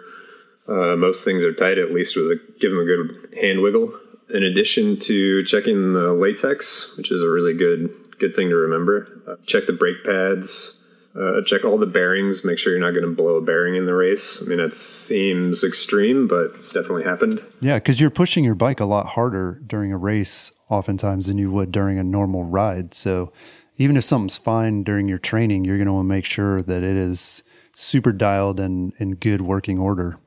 uh, 0.68 0.96
most 0.96 1.24
things 1.24 1.42
are 1.42 1.52
tight, 1.52 1.78
at 1.78 1.92
least 1.92 2.14
with 2.14 2.26
a 2.26 2.40
give 2.60 2.70
them 2.72 2.80
a 2.80 2.84
good 2.84 3.38
hand 3.40 3.62
wiggle. 3.62 3.98
In 4.28 4.42
addition 4.42 4.98
to 5.00 5.42
checking 5.44 5.94
the 5.94 6.12
latex, 6.12 6.94
which 6.98 7.10
is 7.10 7.22
a 7.22 7.30
really 7.30 7.54
good 7.54 7.90
good 8.18 8.34
thing 8.34 8.50
to 8.50 8.56
remember, 8.56 9.22
uh, 9.26 9.36
check 9.46 9.66
the 9.66 9.72
brake 9.72 10.04
pads. 10.04 10.79
Uh, 11.14 11.42
check 11.44 11.64
all 11.64 11.76
the 11.76 11.86
bearings. 11.86 12.44
Make 12.44 12.58
sure 12.58 12.72
you're 12.72 12.80
not 12.80 12.92
going 12.92 13.02
to 13.02 13.14
blow 13.14 13.36
a 13.36 13.40
bearing 13.40 13.74
in 13.74 13.86
the 13.86 13.94
race. 13.94 14.40
I 14.40 14.48
mean, 14.48 14.58
that 14.58 14.74
seems 14.74 15.64
extreme, 15.64 16.28
but 16.28 16.52
it's 16.54 16.72
definitely 16.72 17.02
happened. 17.02 17.44
Yeah, 17.60 17.74
because 17.74 18.00
you're 18.00 18.10
pushing 18.10 18.44
your 18.44 18.54
bike 18.54 18.78
a 18.78 18.84
lot 18.84 19.06
harder 19.06 19.60
during 19.66 19.92
a 19.92 19.98
race, 19.98 20.52
oftentimes, 20.68 21.26
than 21.26 21.36
you 21.36 21.50
would 21.50 21.72
during 21.72 21.98
a 21.98 22.04
normal 22.04 22.44
ride. 22.44 22.94
So 22.94 23.32
even 23.76 23.96
if 23.96 24.04
something's 24.04 24.38
fine 24.38 24.84
during 24.84 25.08
your 25.08 25.18
training, 25.18 25.64
you're 25.64 25.78
going 25.78 25.86
to 25.86 25.92
want 25.92 26.04
to 26.04 26.08
make 26.08 26.26
sure 26.26 26.62
that 26.62 26.84
it 26.84 26.96
is 26.96 27.42
super 27.72 28.12
dialed 28.12 28.60
and 28.60 28.92
in 28.98 29.16
good 29.16 29.40
working 29.40 29.78
order. 29.78 30.18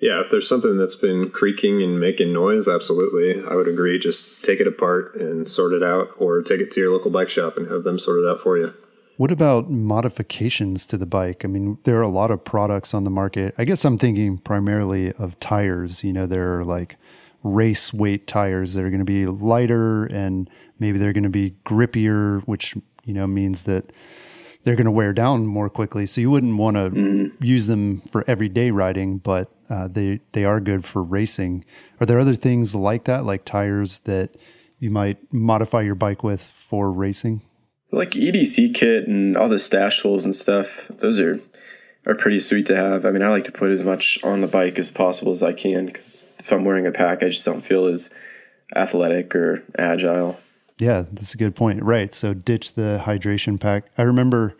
Yeah, 0.00 0.22
if 0.22 0.30
there's 0.30 0.48
something 0.48 0.78
that's 0.78 0.94
been 0.94 1.28
creaking 1.28 1.82
and 1.82 2.00
making 2.00 2.32
noise, 2.32 2.66
absolutely. 2.66 3.44
I 3.46 3.54
would 3.54 3.68
agree. 3.68 3.98
Just 3.98 4.42
take 4.42 4.58
it 4.58 4.66
apart 4.66 5.14
and 5.16 5.46
sort 5.46 5.74
it 5.74 5.82
out, 5.82 6.08
or 6.16 6.40
take 6.40 6.60
it 6.60 6.70
to 6.70 6.80
your 6.80 6.90
local 6.90 7.10
bike 7.10 7.28
shop 7.28 7.58
and 7.58 7.70
have 7.70 7.84
them 7.84 7.98
sort 7.98 8.20
it 8.20 8.26
out 8.26 8.40
for 8.40 8.56
you. 8.56 8.72
What 9.20 9.30
about 9.30 9.68
modifications 9.68 10.86
to 10.86 10.96
the 10.96 11.04
bike? 11.04 11.44
I 11.44 11.48
mean, 11.48 11.76
there 11.82 11.98
are 11.98 12.00
a 12.00 12.08
lot 12.08 12.30
of 12.30 12.42
products 12.42 12.94
on 12.94 13.04
the 13.04 13.10
market. 13.10 13.54
I 13.58 13.64
guess 13.64 13.84
I'm 13.84 13.98
thinking 13.98 14.38
primarily 14.38 15.12
of 15.12 15.38
tires. 15.40 16.02
You 16.02 16.14
know, 16.14 16.24
there 16.24 16.58
are 16.58 16.64
like 16.64 16.96
race 17.42 17.92
weight 17.92 18.26
tires 18.26 18.72
that 18.72 18.82
are 18.82 18.88
going 18.88 19.00
to 19.00 19.04
be 19.04 19.26
lighter 19.26 20.06
and 20.06 20.48
maybe 20.78 20.98
they're 20.98 21.12
going 21.12 21.24
to 21.24 21.28
be 21.28 21.54
grippier, 21.66 22.40
which, 22.44 22.74
you 23.04 23.12
know, 23.12 23.26
means 23.26 23.64
that 23.64 23.92
they're 24.64 24.74
going 24.74 24.86
to 24.86 24.90
wear 24.90 25.12
down 25.12 25.44
more 25.44 25.68
quickly. 25.68 26.06
So 26.06 26.22
you 26.22 26.30
wouldn't 26.30 26.56
want 26.56 26.78
to 26.78 26.88
mm. 26.88 27.44
use 27.44 27.66
them 27.66 28.00
for 28.10 28.24
everyday 28.26 28.70
riding, 28.70 29.18
but 29.18 29.52
uh, 29.68 29.86
they 29.86 30.20
they 30.32 30.46
are 30.46 30.60
good 30.60 30.86
for 30.86 31.02
racing. 31.02 31.66
Are 32.00 32.06
there 32.06 32.20
other 32.20 32.32
things 32.32 32.74
like 32.74 33.04
that, 33.04 33.26
like 33.26 33.44
tires 33.44 33.98
that 34.04 34.38
you 34.78 34.88
might 34.88 35.18
modify 35.30 35.82
your 35.82 35.94
bike 35.94 36.24
with 36.24 36.40
for 36.40 36.90
racing? 36.90 37.42
Like 37.92 38.10
EDC 38.10 38.74
kit 38.74 39.08
and 39.08 39.36
all 39.36 39.48
the 39.48 39.58
stash 39.58 40.02
tools 40.02 40.24
and 40.24 40.34
stuff. 40.34 40.86
Those 40.88 41.18
are 41.18 41.40
are 42.06 42.14
pretty 42.14 42.38
sweet 42.38 42.66
to 42.66 42.76
have. 42.76 43.04
I 43.04 43.10
mean, 43.10 43.22
I 43.22 43.28
like 43.28 43.44
to 43.44 43.52
put 43.52 43.70
as 43.70 43.82
much 43.82 44.18
on 44.22 44.40
the 44.40 44.46
bike 44.46 44.78
as 44.78 44.90
possible 44.90 45.32
as 45.32 45.42
I 45.42 45.52
can 45.52 45.86
because 45.86 46.26
if 46.38 46.50
I'm 46.52 46.64
wearing 46.64 46.86
a 46.86 46.92
pack, 46.92 47.22
I 47.22 47.28
just 47.28 47.44
don't 47.44 47.60
feel 47.60 47.86
as 47.86 48.10
athletic 48.74 49.34
or 49.34 49.62
agile. 49.78 50.40
Yeah, 50.78 51.04
that's 51.12 51.34
a 51.34 51.36
good 51.36 51.54
point. 51.54 51.82
Right. 51.82 52.14
So 52.14 52.32
ditch 52.32 52.74
the 52.74 53.02
hydration 53.04 53.60
pack. 53.60 53.84
I 53.98 54.02
remember 54.02 54.56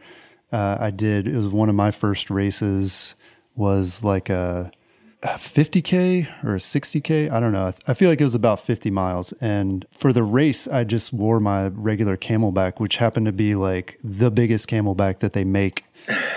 uh, 0.52 0.76
I 0.78 0.90
did, 0.90 1.26
it 1.26 1.34
was 1.34 1.48
one 1.48 1.68
of 1.68 1.74
my 1.74 1.90
first 1.90 2.30
races 2.30 3.14
was 3.56 4.04
like 4.04 4.28
a, 4.28 4.70
a 4.72 4.79
50K 5.22 6.44
or 6.44 6.54
60K. 6.54 7.30
I 7.30 7.40
don't 7.40 7.52
know. 7.52 7.72
I 7.86 7.94
feel 7.94 8.08
like 8.08 8.20
it 8.20 8.24
was 8.24 8.34
about 8.34 8.60
50 8.60 8.90
miles. 8.90 9.32
And 9.32 9.86
for 9.92 10.12
the 10.12 10.22
race, 10.22 10.66
I 10.66 10.84
just 10.84 11.12
wore 11.12 11.40
my 11.40 11.68
regular 11.68 12.16
CamelBak, 12.16 12.80
which 12.80 12.96
happened 12.96 13.26
to 13.26 13.32
be 13.32 13.54
like 13.54 13.98
the 14.02 14.30
biggest 14.30 14.68
CamelBak 14.68 15.18
that 15.20 15.32
they 15.32 15.44
make. 15.44 15.84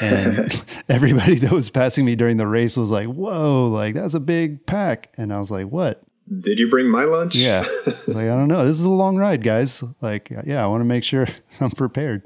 And 0.01 0.65
everybody 0.89 1.35
that 1.35 1.51
was 1.51 1.69
passing 1.69 2.05
me 2.05 2.15
during 2.15 2.37
the 2.37 2.47
race 2.47 2.75
was 2.75 2.91
like, 2.91 3.07
whoa, 3.07 3.69
like 3.69 3.95
that's 3.95 4.13
a 4.13 4.19
big 4.19 4.65
pack. 4.65 5.13
And 5.17 5.33
I 5.33 5.39
was 5.39 5.51
like, 5.51 5.67
what? 5.67 6.03
did 6.39 6.59
you 6.59 6.69
bring 6.69 6.89
my 6.89 7.03
lunch? 7.03 7.35
Yeah. 7.35 7.65
like, 8.07 8.27
I 8.27 8.35
don't 8.35 8.47
know. 8.47 8.65
This 8.65 8.77
is 8.77 8.83
a 8.83 8.89
long 8.89 9.17
ride, 9.17 9.43
guys. 9.43 9.83
Like, 10.01 10.31
yeah, 10.45 10.63
I 10.63 10.67
want 10.67 10.81
to 10.81 10.85
make 10.85 11.03
sure 11.03 11.27
I'm 11.59 11.71
prepared. 11.71 12.23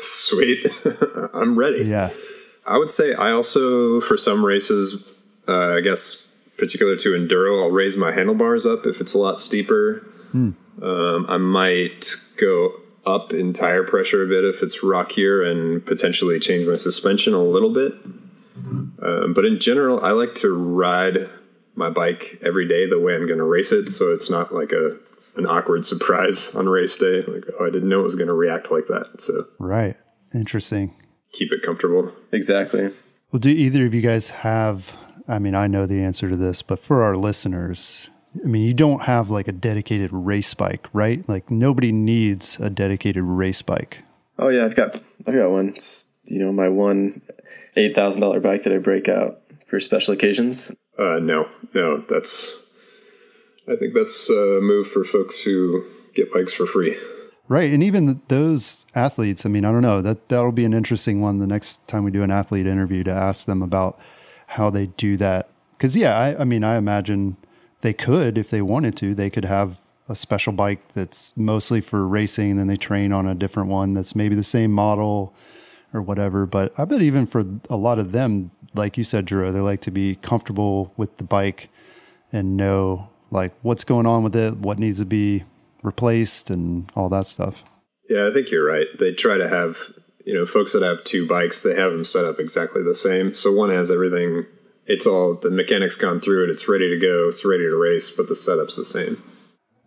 Sweet. 0.00 0.66
I'm 1.32 1.56
ready. 1.56 1.84
Yeah. 1.84 2.10
I 2.66 2.78
would 2.78 2.90
say 2.90 3.14
I 3.14 3.30
also, 3.32 4.00
for 4.00 4.16
some 4.16 4.44
races, 4.44 5.04
uh, 5.48 5.76
I 5.76 5.80
guess 5.80 6.32
particular 6.56 6.96
to 6.96 7.10
enduro, 7.10 7.62
I'll 7.62 7.70
raise 7.70 7.96
my 7.96 8.12
handlebars 8.12 8.66
up 8.66 8.86
if 8.86 9.00
it's 9.00 9.14
a 9.14 9.18
lot 9.18 9.40
steeper. 9.40 10.06
Hmm. 10.32 10.50
Um, 10.82 11.26
I 11.28 11.36
might 11.36 12.16
go 12.36 12.72
up 13.04 13.32
in 13.32 13.52
tire 13.52 13.82
pressure 13.82 14.22
a 14.22 14.28
bit 14.28 14.44
if 14.44 14.62
it's 14.62 14.82
rockier 14.82 15.42
and 15.42 15.84
potentially 15.84 16.38
change 16.38 16.68
my 16.68 16.76
suspension 16.76 17.34
a 17.34 17.42
little 17.42 17.72
bit. 17.72 17.94
Um, 19.02 19.34
but 19.34 19.44
in 19.44 19.58
general, 19.58 20.02
I 20.04 20.12
like 20.12 20.34
to 20.36 20.52
ride 20.52 21.28
my 21.74 21.90
bike 21.90 22.38
every 22.44 22.68
day 22.68 22.88
the 22.88 22.98
way 22.98 23.14
I'm 23.14 23.26
going 23.26 23.38
to 23.38 23.44
race 23.44 23.72
it, 23.72 23.90
so 23.90 24.12
it's 24.12 24.30
not 24.30 24.54
like 24.54 24.72
a 24.72 24.96
an 25.34 25.46
awkward 25.46 25.84
surprise 25.92 26.54
on 26.54 26.68
race 26.68 26.96
day. 26.96 27.22
Like, 27.22 27.44
oh, 27.58 27.66
I 27.66 27.70
didn't 27.70 27.88
know 27.88 28.00
it 28.00 28.04
was 28.04 28.14
going 28.14 28.28
to 28.28 28.34
react 28.34 28.70
like 28.70 28.86
that. 28.88 29.20
So 29.20 29.46
right, 29.58 29.96
interesting. 30.34 30.94
Keep 31.32 31.52
it 31.52 31.62
comfortable. 31.62 32.12
Exactly. 32.30 32.90
Well, 33.32 33.40
do 33.40 33.48
either 33.48 33.86
of 33.86 33.94
you 33.94 34.02
guys 34.02 34.28
have? 34.28 34.96
I 35.28 35.38
mean, 35.38 35.54
I 35.54 35.66
know 35.66 35.86
the 35.86 36.02
answer 36.02 36.28
to 36.28 36.36
this, 36.36 36.62
but 36.62 36.78
for 36.78 37.02
our 37.02 37.16
listeners, 37.16 38.10
I 38.42 38.46
mean, 38.46 38.62
you 38.62 38.74
don't 38.74 39.02
have 39.02 39.30
like 39.30 39.48
a 39.48 39.52
dedicated 39.52 40.10
race 40.12 40.54
bike, 40.54 40.88
right? 40.92 41.26
Like 41.28 41.50
nobody 41.50 41.92
needs 41.92 42.58
a 42.58 42.70
dedicated 42.70 43.22
race 43.24 43.62
bike. 43.62 44.04
Oh 44.38 44.48
yeah, 44.48 44.64
I've 44.64 44.74
got 44.74 44.96
I've 45.26 45.34
got 45.34 45.50
one. 45.50 45.68
It's 45.68 46.06
you 46.24 46.38
know 46.38 46.52
my 46.52 46.68
one 46.68 47.22
eight 47.76 47.94
thousand 47.94 48.22
dollar 48.22 48.40
bike 48.40 48.62
that 48.64 48.72
I 48.72 48.78
break 48.78 49.08
out 49.08 49.40
for 49.66 49.78
special 49.80 50.14
occasions. 50.14 50.70
Uh, 50.98 51.18
no, 51.20 51.48
no, 51.74 52.04
that's. 52.08 52.66
I 53.68 53.76
think 53.76 53.94
that's 53.94 54.28
a 54.28 54.58
move 54.60 54.88
for 54.88 55.04
folks 55.04 55.40
who 55.40 55.84
get 56.14 56.32
bikes 56.32 56.52
for 56.52 56.66
free. 56.66 56.96
Right, 57.48 57.72
and 57.72 57.82
even 57.82 58.20
those 58.28 58.86
athletes. 58.94 59.44
I 59.44 59.50
mean, 59.50 59.64
I 59.64 59.72
don't 59.72 59.82
know 59.82 60.00
that 60.00 60.28
that'll 60.28 60.52
be 60.52 60.64
an 60.64 60.72
interesting 60.72 61.20
one 61.20 61.38
the 61.38 61.46
next 61.46 61.86
time 61.86 62.02
we 62.02 62.10
do 62.10 62.22
an 62.22 62.30
athlete 62.30 62.66
interview 62.66 63.04
to 63.04 63.12
ask 63.12 63.46
them 63.46 63.62
about 63.62 64.00
how 64.52 64.70
they 64.70 64.86
do 64.86 65.16
that. 65.16 65.48
Because 65.76 65.96
yeah, 65.96 66.16
I, 66.16 66.42
I 66.42 66.44
mean, 66.44 66.64
I 66.64 66.76
imagine 66.76 67.36
they 67.80 67.92
could 67.92 68.38
if 68.38 68.50
they 68.50 68.62
wanted 68.62 68.96
to. 68.98 69.14
They 69.14 69.30
could 69.30 69.44
have 69.44 69.80
a 70.08 70.16
special 70.16 70.52
bike 70.52 70.92
that's 70.92 71.32
mostly 71.36 71.80
for 71.80 72.06
racing, 72.06 72.50
and 72.50 72.60
then 72.60 72.66
they 72.66 72.76
train 72.76 73.12
on 73.12 73.26
a 73.26 73.34
different 73.34 73.68
one 73.68 73.94
that's 73.94 74.14
maybe 74.14 74.34
the 74.34 74.42
same 74.42 74.72
model 74.72 75.34
or 75.92 76.02
whatever. 76.02 76.46
But 76.46 76.72
I 76.78 76.84
bet 76.84 77.02
even 77.02 77.26
for 77.26 77.42
a 77.70 77.76
lot 77.76 77.98
of 77.98 78.12
them, 78.12 78.50
like 78.74 78.96
you 78.96 79.04
said, 79.04 79.24
Drew, 79.24 79.50
they 79.52 79.60
like 79.60 79.80
to 79.82 79.90
be 79.90 80.16
comfortable 80.16 80.92
with 80.96 81.16
the 81.18 81.24
bike 81.24 81.68
and 82.32 82.56
know 82.56 83.08
like 83.30 83.52
what's 83.62 83.84
going 83.84 84.06
on 84.06 84.22
with 84.22 84.36
it, 84.36 84.56
what 84.58 84.78
needs 84.78 84.98
to 84.98 85.06
be 85.06 85.44
replaced, 85.82 86.50
and 86.50 86.90
all 86.94 87.08
that 87.08 87.26
stuff. 87.26 87.64
Yeah, 88.08 88.28
I 88.28 88.32
think 88.32 88.50
you're 88.50 88.66
right. 88.66 88.86
They 88.98 89.12
try 89.12 89.38
to 89.38 89.48
have 89.48 89.92
you 90.24 90.34
know 90.34 90.46
folks 90.46 90.72
that 90.72 90.82
have 90.82 91.04
two 91.04 91.26
bikes, 91.26 91.62
they 91.62 91.74
have 91.74 91.92
them 91.92 92.04
set 92.04 92.24
up 92.24 92.38
exactly 92.38 92.82
the 92.82 92.94
same. 92.94 93.34
So 93.34 93.52
one 93.52 93.70
has 93.70 93.90
everything. 93.90 94.46
It's 94.86 95.06
all 95.06 95.34
the 95.34 95.50
mechanics 95.50 95.96
gone 95.96 96.18
through 96.18 96.44
it. 96.44 96.50
It's 96.50 96.68
ready 96.68 96.88
to 96.88 96.98
go. 96.98 97.28
It's 97.28 97.44
ready 97.44 97.64
to 97.64 97.76
race, 97.76 98.10
but 98.10 98.28
the 98.28 98.36
setup's 98.36 98.76
the 98.76 98.84
same. 98.84 99.22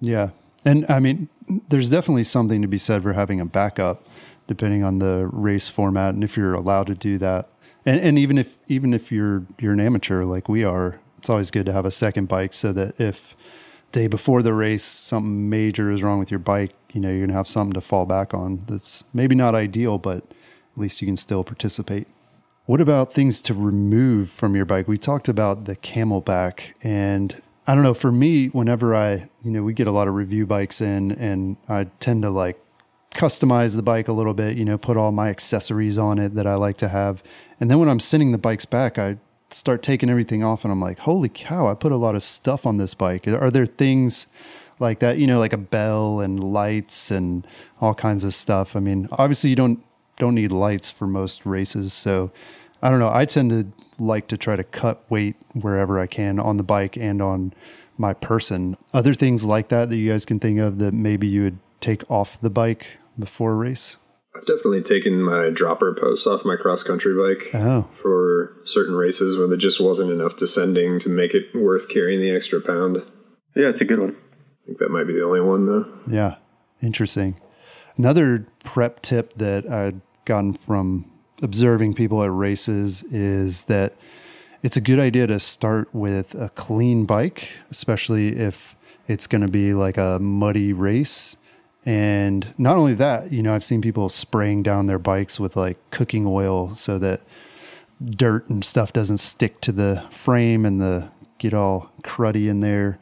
Yeah, 0.02 0.30
and 0.64 0.86
I 0.90 1.00
mean, 1.00 1.30
there's 1.70 1.90
definitely 1.90 2.24
something 2.24 2.62
to 2.62 2.68
be 2.68 2.78
said 2.78 3.04
for 3.04 3.14
having 3.14 3.40
a 3.40 3.46
backup, 3.46 4.04
depending 4.48 4.84
on 4.84 5.00
the 5.00 5.30
race 5.32 5.70
format, 5.70 6.14
and 6.14 6.24
if 6.24 6.38
you're 6.38 6.54
allowed 6.54 6.88
to 6.88 6.96
do 6.96 7.18
that 7.20 7.50
and 7.86 8.02
and 8.02 8.20
even 8.20 8.38
if 8.38 8.58
even 8.68 8.94
if 8.94 9.12
you're 9.12 9.46
you're 9.60 9.74
an 9.74 9.80
amateur 9.80 10.24
like 10.24 10.50
we 10.50 10.64
are, 10.64 11.00
it's 11.18 11.30
always 11.30 11.52
good 11.52 11.66
to 11.68 11.74
have 11.74 11.86
a 11.86 11.92
second 11.92 12.28
bike 12.28 12.54
so 12.54 12.74
that 12.74 13.00
if 13.00 13.36
day 13.92 14.08
before 14.08 14.42
the 14.42 14.54
race 14.54 14.84
something 14.84 15.50
major 15.50 15.92
is 15.92 16.02
wrong 16.04 16.20
with 16.20 16.32
your 16.32 16.40
bike, 16.40 16.74
you 16.96 17.02
know 17.02 17.12
you're 17.12 17.28
gonna 17.28 17.38
have 17.38 17.48
something 17.48 17.74
to 17.74 17.82
fall 17.82 18.06
back 18.06 18.34
on. 18.34 18.62
That's 18.68 19.04
maybe 19.14 19.36
not 19.36 19.54
ideal, 19.54 19.98
but 19.98 20.18
at 20.18 20.78
least 20.78 21.02
you 21.02 21.06
can 21.06 21.18
still 21.18 21.44
participate. 21.44 22.08
What 22.66 22.82
about 22.82 23.14
things 23.14 23.42
to 23.42 23.54
remove 23.54 24.30
from 24.30 24.56
your 24.56 24.66
bike? 24.66 24.88
We 24.88 24.98
talked 24.98 25.28
about 25.28 25.66
the 25.66 25.76
CamelBak 25.76 26.74
and 26.82 27.42
I 27.68 27.76
don't 27.76 27.84
know, 27.84 27.94
for 27.94 28.12
me, 28.12 28.48
whenever 28.48 28.96
I, 28.96 29.30
you 29.44 29.52
know, 29.52 29.62
we 29.62 29.74
get 29.74 29.88
a 29.88 29.92
lot 29.92 30.08
of 30.08 30.14
review 30.14 30.46
bikes 30.46 30.82
in 30.82 31.12
and 31.12 31.58
I 31.68 31.86
tend 32.00 32.24
to 32.24 32.30
like 32.30 32.60
customize 33.12 33.76
the 33.76 33.84
bike 33.84 34.08
a 34.08 34.14
little 34.14 34.34
bit, 34.34 34.56
you 34.56 34.66
know, 34.66 34.78
put 34.78 34.98
all 34.98 35.12
my 35.12 35.30
accessories 35.30 35.98
on 35.98 36.18
it 36.18 36.36
that 36.36 36.48
I 36.48 36.56
like 36.56 36.78
to 36.78 36.90
have. 36.90 37.22
And 37.60 37.70
then 37.70 37.80
when 37.80 37.90
I'm 37.90 38.00
sending 38.00 38.32
the 38.32 38.38
bikes 38.38 38.66
back, 38.66 38.98
I 38.98 39.18
start 39.50 39.84
taking 39.84 40.10
everything 40.10 40.44
off 40.44 40.64
and 40.64 40.72
I'm 40.72 40.82
like, 40.82 41.00
holy 41.00 41.30
cow, 41.30 41.68
I 41.68 41.74
put 41.74 41.92
a 41.92 41.98
lot 41.98 42.16
of 42.16 42.24
stuff 42.24 42.66
on 42.66 42.78
this 42.78 42.94
bike. 42.94 43.28
Are 43.28 43.52
there 43.52 43.66
things 43.66 44.28
like 44.80 45.00
that, 45.00 45.18
you 45.18 45.28
know, 45.28 45.40
like 45.40 45.54
a 45.54 45.58
bell 45.58 46.20
and 46.20 46.44
lights 46.44 47.12
and 47.12 47.46
all 47.82 47.94
kinds 47.94 48.24
of 48.24 48.34
stuff? 48.34 48.76
I 48.76 48.80
mean, 48.80 49.08
obviously 49.12 49.50
you 49.50 49.56
don't 49.56 49.84
don't 50.18 50.36
need 50.36 50.52
lights 50.52 50.92
for 50.92 51.08
most 51.08 51.46
races, 51.46 51.92
so 51.92 52.32
I 52.82 52.90
don't 52.90 53.00
know. 53.00 53.12
I 53.12 53.26
tend 53.26 53.50
to 53.52 53.68
like 54.04 54.28
to 54.28 54.38
try 54.38 54.56
to 54.56 54.64
cut 54.64 55.04
weight 55.10 55.36
wherever 55.54 56.00
I 56.00 56.08
can 56.08 56.40
on 56.40 56.58
the 56.58 56.64
bike 56.64 56.98
and 56.98 57.22
on 57.22 57.54
my 57.98 58.14
person. 58.14 58.78
Other 58.94 59.14
things 59.14 59.46
like 59.46 59.70
that 59.70 59.90
that 59.90 59.98
you 59.98 60.12
guys 60.12 60.26
can 60.26 60.40
think 60.40 60.60
of 60.60 60.78
that 60.80 60.94
maybe 60.94 61.28
you 61.28 61.44
would 61.44 61.60
take 61.80 62.10
off 62.10 62.40
the 62.42 62.50
bike 62.50 63.00
before 63.18 63.54
a 63.54 63.56
race? 63.56 63.98
I've 64.36 64.46
definitely 64.46 64.82
taken 64.82 65.22
my 65.22 65.50
dropper 65.50 65.94
posts 65.94 66.28
off 66.28 66.44
my 66.44 66.58
cross 66.58 66.84
country 66.84 67.16
bike 67.16 67.52
oh. 67.54 67.88
for 67.96 68.58
certain 68.66 68.96
races 68.96 69.38
where 69.38 69.48
there 69.48 69.58
just 69.58 69.80
wasn't 69.80 70.12
enough 70.12 70.36
descending 70.36 71.00
to 71.00 71.10
make 71.10 71.34
it 71.34 71.56
worth 71.56 71.88
carrying 71.88 72.20
the 72.20 72.32
extra 72.32 72.60
pound. 72.60 72.98
Yeah, 73.56 73.70
it's 73.70 73.80
a 73.80 73.86
good 73.86 74.00
one. 74.00 74.16
I 74.66 74.68
think 74.68 74.80
that 74.80 74.90
might 74.90 75.06
be 75.06 75.14
the 75.14 75.24
only 75.24 75.42
one 75.42 75.68
though. 75.68 75.86
Yeah, 76.08 76.36
interesting. 76.82 77.40
Another 77.98 78.48
prep 78.64 79.02
tip 79.02 79.34
that 79.36 79.70
I'd 79.70 80.02
gotten 80.26 80.54
from 80.54 81.12
observing 81.44 81.94
people 81.94 82.24
at 82.24 82.32
races 82.32 83.04
is 83.04 83.64
that 83.64 83.94
it's 84.64 84.76
a 84.76 84.82
good 84.82 84.98
idea 84.98 85.28
to 85.28 85.40
start 85.40 85.94
with 85.94 86.34
a 86.34 86.50
clean 86.50 87.06
bike, 87.06 87.56
especially 87.70 88.30
if 88.30 88.76
it's 89.08 89.28
going 89.28 89.46
to 89.46 89.52
be 89.52 89.76
like 89.76 89.98
a 89.98 90.18
muddy 90.20 90.74
race. 90.74 91.38
And 91.86 92.52
not 92.58 92.78
only 92.78 92.96
that, 92.96 93.32
you 93.32 93.44
know, 93.44 93.54
I've 93.54 93.64
seen 93.64 93.84
people 93.84 94.10
spraying 94.10 94.64
down 94.64 94.88
their 94.88 94.98
bikes 94.98 95.40
with 95.40 95.56
like 95.56 95.78
cooking 95.92 96.26
oil 96.26 96.74
so 96.74 96.98
that 96.98 97.22
dirt 98.04 98.50
and 98.50 98.66
stuff 98.66 98.92
doesn't 98.92 99.20
stick 99.20 99.62
to 99.62 99.72
the 99.72 100.04
frame 100.10 100.66
and 100.66 100.82
the 100.82 101.12
get 101.38 101.54
all 101.54 101.92
cruddy 102.04 102.50
in 102.50 102.62
there. 102.62 102.98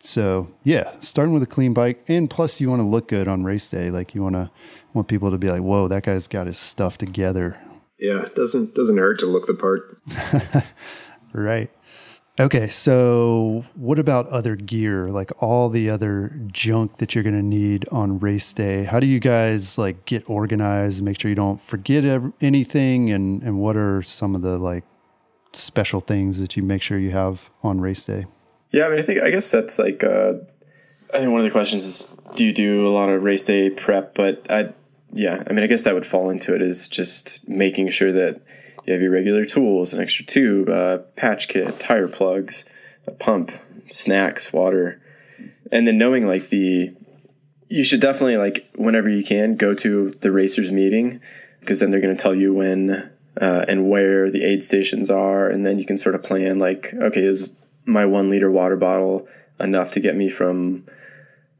So 0.00 0.48
yeah, 0.64 0.92
starting 1.00 1.34
with 1.34 1.42
a 1.42 1.46
clean 1.46 1.74
bike, 1.74 2.04
and 2.08 2.30
plus 2.30 2.60
you 2.60 2.70
want 2.70 2.80
to 2.80 2.86
look 2.86 3.08
good 3.08 3.28
on 3.28 3.44
race 3.44 3.68
day. 3.68 3.90
Like 3.90 4.14
you 4.14 4.22
want 4.22 4.36
to 4.36 4.50
want 4.94 5.08
people 5.08 5.30
to 5.30 5.38
be 5.38 5.50
like, 5.50 5.62
"Whoa, 5.62 5.88
that 5.88 6.04
guy's 6.04 6.28
got 6.28 6.46
his 6.46 6.58
stuff 6.58 6.98
together." 6.98 7.60
Yeah, 7.98 8.22
it 8.22 8.34
doesn't 8.34 8.74
doesn't 8.74 8.96
hurt 8.96 9.18
to 9.20 9.26
look 9.26 9.46
the 9.46 9.54
part. 9.54 10.00
right. 11.32 11.70
Okay, 12.40 12.68
so 12.68 13.64
what 13.74 13.98
about 13.98 14.28
other 14.28 14.54
gear, 14.54 15.08
like 15.08 15.32
all 15.42 15.68
the 15.68 15.90
other 15.90 16.40
junk 16.52 16.98
that 16.98 17.12
you're 17.12 17.24
going 17.24 17.34
to 17.34 17.42
need 17.42 17.88
on 17.88 18.20
race 18.20 18.52
day? 18.52 18.84
How 18.84 19.00
do 19.00 19.08
you 19.08 19.18
guys 19.18 19.76
like 19.76 20.04
get 20.04 20.30
organized, 20.30 20.98
and 20.98 21.06
make 21.06 21.20
sure 21.20 21.28
you 21.28 21.34
don't 21.34 21.60
forget 21.60 22.04
anything, 22.40 23.10
and 23.10 23.42
and 23.42 23.58
what 23.58 23.76
are 23.76 24.02
some 24.02 24.36
of 24.36 24.42
the 24.42 24.56
like 24.56 24.84
special 25.52 25.98
things 25.98 26.38
that 26.38 26.56
you 26.56 26.62
make 26.62 26.80
sure 26.80 26.96
you 26.96 27.10
have 27.10 27.50
on 27.64 27.80
race 27.80 28.04
day? 28.04 28.26
Yeah, 28.70 28.84
I 28.84 28.90
mean, 28.90 28.98
I 28.98 29.02
think 29.02 29.20
I 29.20 29.30
guess 29.30 29.50
that's 29.50 29.78
like 29.78 30.04
uh, 30.04 30.34
I 31.12 31.18
think 31.18 31.30
one 31.30 31.40
of 31.40 31.44
the 31.44 31.50
questions 31.50 31.84
is, 31.84 32.08
do 32.34 32.44
you 32.44 32.52
do 32.52 32.86
a 32.86 32.90
lot 32.90 33.08
of 33.08 33.22
race 33.22 33.44
day 33.44 33.70
prep? 33.70 34.14
But 34.14 34.44
I, 34.50 34.72
yeah, 35.12 35.42
I 35.46 35.52
mean, 35.52 35.64
I 35.64 35.66
guess 35.66 35.84
that 35.84 35.94
would 35.94 36.06
fall 36.06 36.28
into 36.30 36.54
it 36.54 36.60
is 36.60 36.86
just 36.88 37.48
making 37.48 37.90
sure 37.90 38.12
that 38.12 38.42
you 38.84 38.92
have 38.92 39.02
your 39.02 39.10
regular 39.10 39.44
tools, 39.44 39.92
an 39.92 40.00
extra 40.00 40.24
tube, 40.24 40.68
uh, 40.68 40.98
patch 41.16 41.48
kit, 41.48 41.80
tire 41.80 42.08
plugs, 42.08 42.64
a 43.06 43.10
pump, 43.10 43.52
snacks, 43.90 44.52
water, 44.52 45.00
and 45.72 45.86
then 45.86 45.96
knowing 45.96 46.26
like 46.26 46.50
the, 46.50 46.94
you 47.68 47.84
should 47.84 48.00
definitely 48.00 48.36
like 48.36 48.70
whenever 48.76 49.08
you 49.08 49.24
can 49.24 49.56
go 49.56 49.74
to 49.74 50.10
the 50.20 50.32
racers 50.32 50.70
meeting 50.70 51.20
because 51.60 51.80
then 51.80 51.90
they're 51.90 52.00
going 52.00 52.16
to 52.16 52.22
tell 52.22 52.34
you 52.34 52.52
when 52.54 53.10
uh, 53.40 53.64
and 53.68 53.88
where 53.88 54.30
the 54.30 54.42
aid 54.42 54.64
stations 54.64 55.10
are, 55.10 55.48
and 55.48 55.64
then 55.64 55.78
you 55.78 55.86
can 55.86 55.96
sort 55.96 56.14
of 56.14 56.22
plan 56.22 56.58
like, 56.58 56.92
okay, 56.94 57.24
is 57.24 57.54
my 57.88 58.06
one 58.06 58.30
liter 58.30 58.50
water 58.50 58.76
bottle 58.76 59.26
enough 59.58 59.90
to 59.92 60.00
get 60.00 60.14
me 60.14 60.28
from 60.28 60.86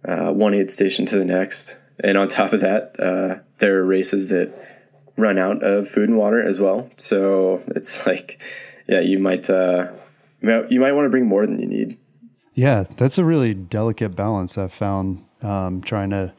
uh, 0.05 0.31
one 0.31 0.55
aid 0.55 0.71
station 0.71 1.07
to 1.07 1.19
the 1.19 1.25
next? 1.25 1.77
And 2.01 2.17
on 2.17 2.29
top 2.29 2.53
of 2.53 2.61
that, 2.61 2.99
uh, 3.01 3.41
there 3.59 3.79
are 3.79 3.85
races 3.85 4.29
that 4.29 4.53
run 5.17 5.39
out 5.39 5.63
of 5.63 5.89
food 5.89 6.09
and 6.09 6.17
water 6.17 6.41
as 6.41 6.61
well. 6.61 6.91
So 6.97 7.63
it's 7.69 8.07
like, 8.07 8.41
yeah, 8.87 9.01
you 9.01 9.19
might 9.19 9.51
uh, 9.51 9.89
you 10.41 10.81
might 10.81 10.93
want 10.93 11.07
to 11.07 11.11
bring 11.11 11.27
more 11.27 11.47
than 11.47 11.61
you 11.61 11.67
need. 11.67 11.99
Yeah, 12.55 12.85
that's 12.97 13.19
a 13.19 13.25
really 13.25 13.55
delicate 13.55 14.17
balance 14.17 14.59
I've 14.59 14.73
found 14.73 15.25
um, 15.43 15.81
trying 15.81 16.11
to, 16.11 16.33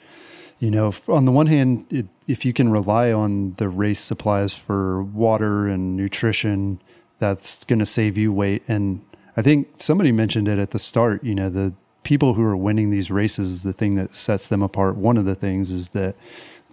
you 0.60 0.70
know, 0.70 0.94
on 1.08 1.26
the 1.26 1.32
one 1.32 1.48
hand, 1.48 1.86
it, 1.90 2.08
if 2.28 2.44
you 2.44 2.52
can 2.52 2.70
rely 2.70 3.12
on 3.12 3.54
the 3.54 3.70
race 3.70 4.02
supplies 4.02 4.54
for 4.54 5.04
water 5.04 5.68
and 5.68 5.96
nutrition, 5.96 6.82
that's 7.20 7.64
going 7.66 7.80
to 7.80 7.86
save 7.86 8.18
you 8.18 8.34
weight. 8.34 8.64
And 8.68 9.02
I 9.40 9.42
think 9.42 9.70
somebody 9.78 10.12
mentioned 10.12 10.50
it 10.50 10.60
at 10.60 10.72
the 10.72 10.80
start, 10.80 11.24
you 11.24 11.34
know, 11.34 11.48
the 11.48 11.74
people 12.04 12.34
who 12.34 12.44
are 12.44 12.58
winning 12.58 12.90
these 12.90 13.10
races, 13.10 13.64
the 13.64 13.72
thing 13.72 13.94
that 13.94 14.14
sets 14.14 14.50
them 14.50 14.62
apart, 14.62 14.98
one 14.98 15.16
of 15.16 15.24
the 15.24 15.34
things 15.34 15.72
is 15.72 15.90
that 15.90 16.18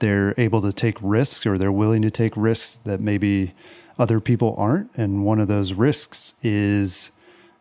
they're 0.01 0.35
able 0.37 0.61
to 0.63 0.73
take 0.73 0.99
risks 1.01 1.47
or 1.47 1.59
they're 1.59 1.71
willing 1.71 2.03
to 2.03 2.11
take 2.11 2.37
risks 2.37 2.81
that 2.83 3.01
maybe 3.01 3.55
other 4.01 4.19
people 4.19 4.57
aren't. 4.59 4.93
And 4.97 5.25
one 5.25 5.39
of 5.39 5.47
those 5.47 5.75
risks 5.75 6.35
is, 6.43 7.13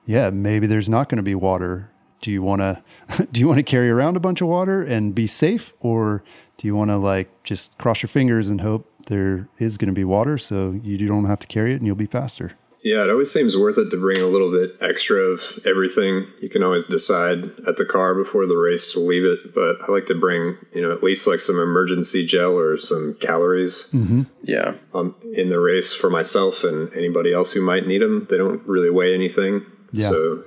yeah, 0.07 0.31
maybe 0.31 0.65
there's 0.65 0.89
not 0.89 1.07
going 1.07 1.17
to 1.17 1.21
be 1.21 1.35
water. 1.35 1.91
Do 2.21 2.31
you 2.31 2.41
want 2.41 2.61
to 2.61 3.27
do 3.31 3.39
you 3.39 3.47
want 3.47 3.59
to 3.59 3.63
carry 3.63 3.91
around 3.91 4.17
a 4.17 4.19
bunch 4.19 4.41
of 4.41 4.47
water 4.47 4.81
and 4.81 5.13
be 5.13 5.27
safe 5.27 5.71
or 5.81 6.23
do 6.57 6.65
you 6.65 6.75
want 6.75 6.89
to 6.89 6.97
like 6.97 7.29
just 7.43 7.77
cross 7.77 8.01
your 8.01 8.09
fingers 8.09 8.49
and 8.49 8.61
hope 8.61 8.91
there 9.05 9.49
is 9.59 9.77
going 9.77 9.89
to 9.89 9.93
be 9.93 10.03
water 10.03 10.39
so 10.39 10.79
you 10.83 10.97
don't 11.07 11.25
have 11.25 11.37
to 11.41 11.47
carry 11.47 11.73
it 11.73 11.75
and 11.75 11.85
you'll 11.85 11.95
be 11.95 12.07
faster? 12.07 12.53
Yeah, 12.85 13.03
it 13.03 13.09
always 13.09 13.31
seems 13.31 13.57
worth 13.57 13.79
it 13.79 13.89
to 13.89 13.97
bring 13.97 14.21
a 14.21 14.27
little 14.27 14.51
bit 14.51 14.77
extra 14.79 15.17
of 15.17 15.41
everything. 15.65 16.27
You 16.39 16.49
can 16.49 16.61
always 16.61 16.85
decide 16.85 17.45
at 17.67 17.77
the 17.77 17.85
car 17.85 18.13
before 18.13 18.45
the 18.45 18.55
race 18.55 18.93
to 18.93 18.99
leave 18.99 19.25
it, 19.25 19.55
but 19.55 19.77
I 19.81 19.91
like 19.91 20.05
to 20.05 20.13
bring, 20.13 20.59
you 20.71 20.83
know, 20.83 20.91
at 20.91 21.01
least 21.01 21.25
like 21.25 21.39
some 21.39 21.59
emergency 21.59 22.27
gel 22.27 22.55
or 22.55 22.77
some 22.77 23.17
calories. 23.19 23.89
Mm-hmm. 23.91 24.21
Yeah. 24.43 24.75
Um, 24.93 25.15
in 25.33 25.49
the 25.49 25.59
race 25.59 25.95
for 25.95 26.11
myself 26.11 26.63
and 26.63 26.93
anybody 26.93 27.33
else 27.33 27.53
who 27.53 27.61
might 27.61 27.87
need 27.87 28.03
them. 28.03 28.27
They 28.29 28.37
don't 28.37 28.61
really 28.67 28.91
weigh 28.91 29.15
anything. 29.15 29.65
Yeah. 29.91 30.11
So 30.11 30.43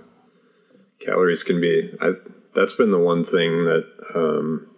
calories 1.01 1.43
can 1.43 1.61
be, 1.61 1.93
I, 2.01 2.13
that's 2.55 2.73
been 2.73 2.93
the 2.93 3.01
one 3.01 3.25
thing 3.25 3.65
that 3.65 3.85
um, 4.15 4.69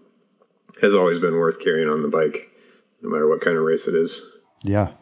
has 0.81 0.95
always 0.95 1.19
been 1.19 1.35
worth 1.37 1.61
carrying 1.61 1.91
on 1.91 2.01
the 2.01 2.09
bike, 2.09 2.49
no 3.03 3.11
matter 3.11 3.29
what 3.29 3.43
kind 3.43 3.59
of 3.59 3.65
race 3.65 3.87
it 3.87 3.95
is. 3.95 4.25
Yeah. 4.65 4.93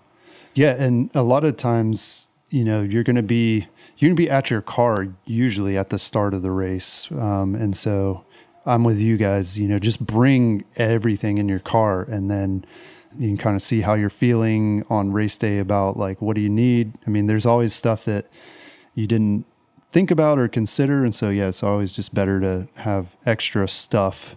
Yeah. 0.54 0.72
And 0.72 1.12
a 1.14 1.22
lot 1.22 1.44
of 1.44 1.56
times, 1.56 2.24
you 2.50 2.64
know 2.64 2.82
you're 2.82 3.04
going 3.04 3.16
to 3.16 3.22
be 3.22 3.66
you're 3.96 4.08
going 4.08 4.16
to 4.16 4.22
be 4.22 4.30
at 4.30 4.50
your 4.50 4.62
car 4.62 5.08
usually 5.24 5.76
at 5.76 5.90
the 5.90 5.98
start 5.98 6.34
of 6.34 6.42
the 6.42 6.50
race. 6.50 7.10
Um, 7.12 7.54
and 7.54 7.76
so 7.76 8.24
i'm 8.66 8.84
with 8.84 8.98
you 8.98 9.16
guys 9.16 9.58
you 9.58 9.68
know 9.68 9.78
just 9.78 10.04
bring 10.04 10.64
everything 10.76 11.38
in 11.38 11.48
your 11.48 11.60
car 11.60 12.02
and 12.02 12.30
then 12.30 12.64
you 13.16 13.28
can 13.28 13.36
kind 13.36 13.56
of 13.56 13.62
see 13.62 13.80
how 13.80 13.94
you're 13.94 14.10
feeling 14.10 14.84
on 14.90 15.12
race 15.12 15.36
day 15.36 15.58
about 15.58 15.96
like 15.96 16.20
what 16.20 16.34
do 16.34 16.40
you 16.40 16.50
need? 16.50 16.92
I 17.06 17.10
mean 17.10 17.26
there's 17.26 17.46
always 17.46 17.74
stuff 17.74 18.04
that 18.04 18.26
you 18.94 19.06
didn't 19.06 19.46
think 19.92 20.10
about 20.10 20.38
or 20.38 20.48
consider. 20.48 21.04
And 21.04 21.14
so 21.14 21.30
yeah 21.30 21.48
it's 21.48 21.62
always 21.62 21.92
just 21.92 22.14
better 22.14 22.40
to 22.40 22.68
have 22.76 23.16
extra 23.24 23.68
stuff 23.68 24.36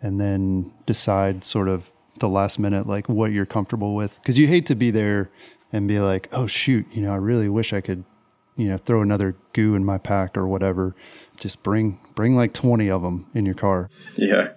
and 0.00 0.20
then 0.20 0.72
decide 0.86 1.44
sort 1.44 1.68
of 1.68 1.90
the 2.20 2.28
last 2.28 2.58
minute 2.58 2.86
like 2.86 3.08
what 3.08 3.32
you're 3.32 3.46
comfortable 3.46 3.94
with. 3.94 4.20
Because 4.22 4.38
you 4.38 4.46
hate 4.46 4.66
to 4.66 4.74
be 4.74 4.90
there 4.90 5.30
and 5.72 5.88
be 5.88 6.00
like, 6.00 6.28
oh 6.32 6.46
shoot, 6.46 6.86
you 6.92 7.02
know, 7.02 7.12
I 7.12 7.16
really 7.16 7.48
wish 7.48 7.72
I 7.72 7.80
could, 7.80 8.04
you 8.56 8.68
know, 8.68 8.76
throw 8.76 9.02
another 9.02 9.36
goo 9.52 9.74
in 9.74 9.84
my 9.84 9.98
pack 9.98 10.36
or 10.36 10.46
whatever. 10.46 10.94
Just 11.38 11.62
bring 11.62 11.98
bring 12.14 12.36
like 12.36 12.52
twenty 12.52 12.90
of 12.90 13.02
them 13.02 13.26
in 13.34 13.44
your 13.44 13.56
car. 13.56 13.90
Yeah, 14.16 14.50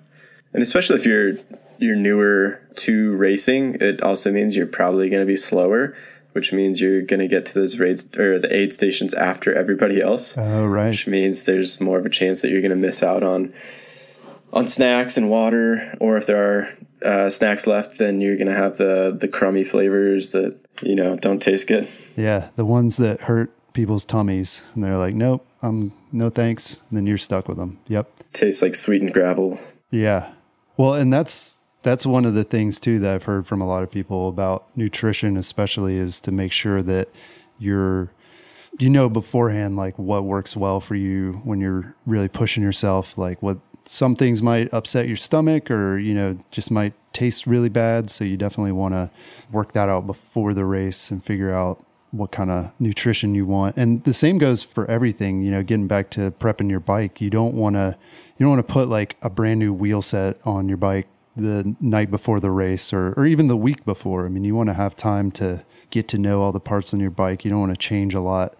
and 0.53 0.61
especially 0.61 0.97
if 0.97 1.05
you're 1.05 1.33
you're 1.79 1.95
newer 1.95 2.61
to 2.75 3.15
racing, 3.15 3.75
it 3.81 4.01
also 4.01 4.31
means 4.31 4.55
you're 4.55 4.67
probably 4.67 5.09
going 5.09 5.21
to 5.21 5.27
be 5.27 5.35
slower, 5.37 5.95
which 6.33 6.53
means 6.53 6.81
you're 6.81 7.01
going 7.01 7.19
to 7.19 7.27
get 7.27 7.45
to 7.47 7.53
those 7.53 7.79
raids 7.79 8.07
or 8.17 8.39
the 8.39 8.55
aid 8.55 8.73
stations 8.73 9.13
after 9.13 9.53
everybody 9.53 10.01
else. 10.01 10.37
Oh, 10.37 10.65
right. 10.65 10.89
Which 10.89 11.07
means 11.07 11.43
there's 11.43 11.79
more 11.81 11.99
of 11.99 12.05
a 12.05 12.09
chance 12.09 12.41
that 12.41 12.49
you're 12.49 12.61
going 12.61 12.69
to 12.69 12.75
miss 12.75 13.01
out 13.01 13.23
on 13.23 13.53
on 14.53 14.67
snacks 14.67 15.17
and 15.17 15.29
water, 15.29 15.95
or 15.99 16.17
if 16.17 16.25
there 16.25 16.41
are 16.41 16.77
uh, 17.03 17.29
snacks 17.29 17.67
left, 17.67 17.97
then 17.97 18.21
you're 18.21 18.37
going 18.37 18.47
to 18.47 18.55
have 18.55 18.77
the 18.77 19.15
the 19.19 19.27
crummy 19.27 19.63
flavors 19.63 20.31
that 20.31 20.59
you 20.81 20.95
know, 20.95 21.15
don't 21.15 21.41
taste 21.41 21.67
good. 21.67 21.87
Yeah, 22.15 22.49
the 22.55 22.65
ones 22.65 22.97
that 22.97 23.21
hurt 23.21 23.51
people's 23.73 24.05
tummies, 24.05 24.61
and 24.73 24.83
they're 24.83 24.97
like, 24.97 25.15
"Nope, 25.15 25.45
I'm 25.61 25.93
no 26.11 26.29
thanks." 26.29 26.81
And 26.89 26.97
then 26.97 27.07
you're 27.07 27.17
stuck 27.17 27.47
with 27.47 27.57
them. 27.57 27.79
Yep, 27.87 28.09
tastes 28.33 28.61
like 28.61 28.75
sweetened 28.75 29.13
gravel. 29.13 29.59
Yeah, 29.89 30.33
well, 30.77 30.93
and 30.93 31.11
that's 31.11 31.59
that's 31.83 32.05
one 32.05 32.25
of 32.25 32.33
the 32.33 32.43
things 32.43 32.79
too 32.79 32.99
that 32.99 33.13
I've 33.15 33.23
heard 33.23 33.47
from 33.47 33.61
a 33.61 33.67
lot 33.67 33.83
of 33.83 33.91
people 33.91 34.27
about 34.29 34.65
nutrition, 34.75 35.37
especially, 35.37 35.95
is 35.95 36.19
to 36.21 36.31
make 36.31 36.51
sure 36.51 36.81
that 36.83 37.09
you're 37.59 38.11
you 38.79 38.89
know 38.89 39.09
beforehand 39.09 39.75
like 39.75 39.97
what 39.97 40.23
works 40.23 40.55
well 40.55 40.79
for 40.79 40.95
you 40.95 41.41
when 41.43 41.59
you're 41.59 41.95
really 42.05 42.27
pushing 42.27 42.61
yourself 42.61 43.17
like 43.17 43.41
what 43.41 43.57
some 43.87 44.15
things 44.15 44.43
might 44.43 44.71
upset 44.73 45.07
your 45.07 45.17
stomach 45.17 45.71
or 45.71 45.97
you 45.97 46.13
know 46.13 46.37
just 46.51 46.69
might 46.69 46.93
taste 47.13 47.47
really 47.47 47.69
bad. 47.69 48.09
So 48.09 48.23
you 48.23 48.37
definitely 48.37 48.73
want 48.73 48.93
to 48.93 49.09
work 49.51 49.73
that 49.73 49.89
out 49.89 50.05
before 50.05 50.53
the 50.53 50.65
race 50.65 51.09
and 51.09 51.23
figure 51.23 51.53
out 51.53 51.83
what 52.11 52.31
kind 52.31 52.51
of 52.51 52.71
nutrition 52.79 53.35
you 53.35 53.45
want. 53.45 53.75
And 53.75 54.03
the 54.03 54.13
same 54.13 54.37
goes 54.37 54.63
for 54.63 54.89
everything 54.89 55.41
you 55.43 55.51
know 55.51 55.63
getting 55.63 55.87
back 55.87 56.09
to 56.11 56.31
prepping 56.31 56.69
your 56.69 56.79
bike. 56.79 57.21
You 57.21 57.29
don't 57.29 57.55
want 57.55 57.75
to 57.75 57.97
you 58.37 58.45
don't 58.45 58.55
want 58.55 58.67
to 58.67 58.73
put 58.73 58.89
like 58.89 59.17
a 59.21 59.29
brand 59.29 59.59
new 59.59 59.73
wheel 59.73 60.01
set 60.01 60.39
on 60.45 60.67
your 60.67 60.77
bike 60.77 61.07
the 61.35 61.75
night 61.79 62.09
before 62.09 62.39
the 62.39 62.51
race 62.51 62.91
or, 62.91 63.13
or 63.15 63.25
even 63.25 63.47
the 63.47 63.57
week 63.57 63.85
before. 63.85 64.25
I 64.25 64.29
mean 64.29 64.43
you 64.43 64.55
want 64.55 64.69
to 64.69 64.73
have 64.73 64.95
time 64.95 65.31
to 65.31 65.65
get 65.89 66.07
to 66.09 66.17
know 66.17 66.41
all 66.41 66.51
the 66.51 66.59
parts 66.59 66.93
on 66.93 66.99
your 66.99 67.11
bike. 67.11 67.45
You 67.45 67.51
don't 67.51 67.61
want 67.61 67.71
to 67.71 67.77
change 67.77 68.13
a 68.13 68.19
lot 68.19 68.55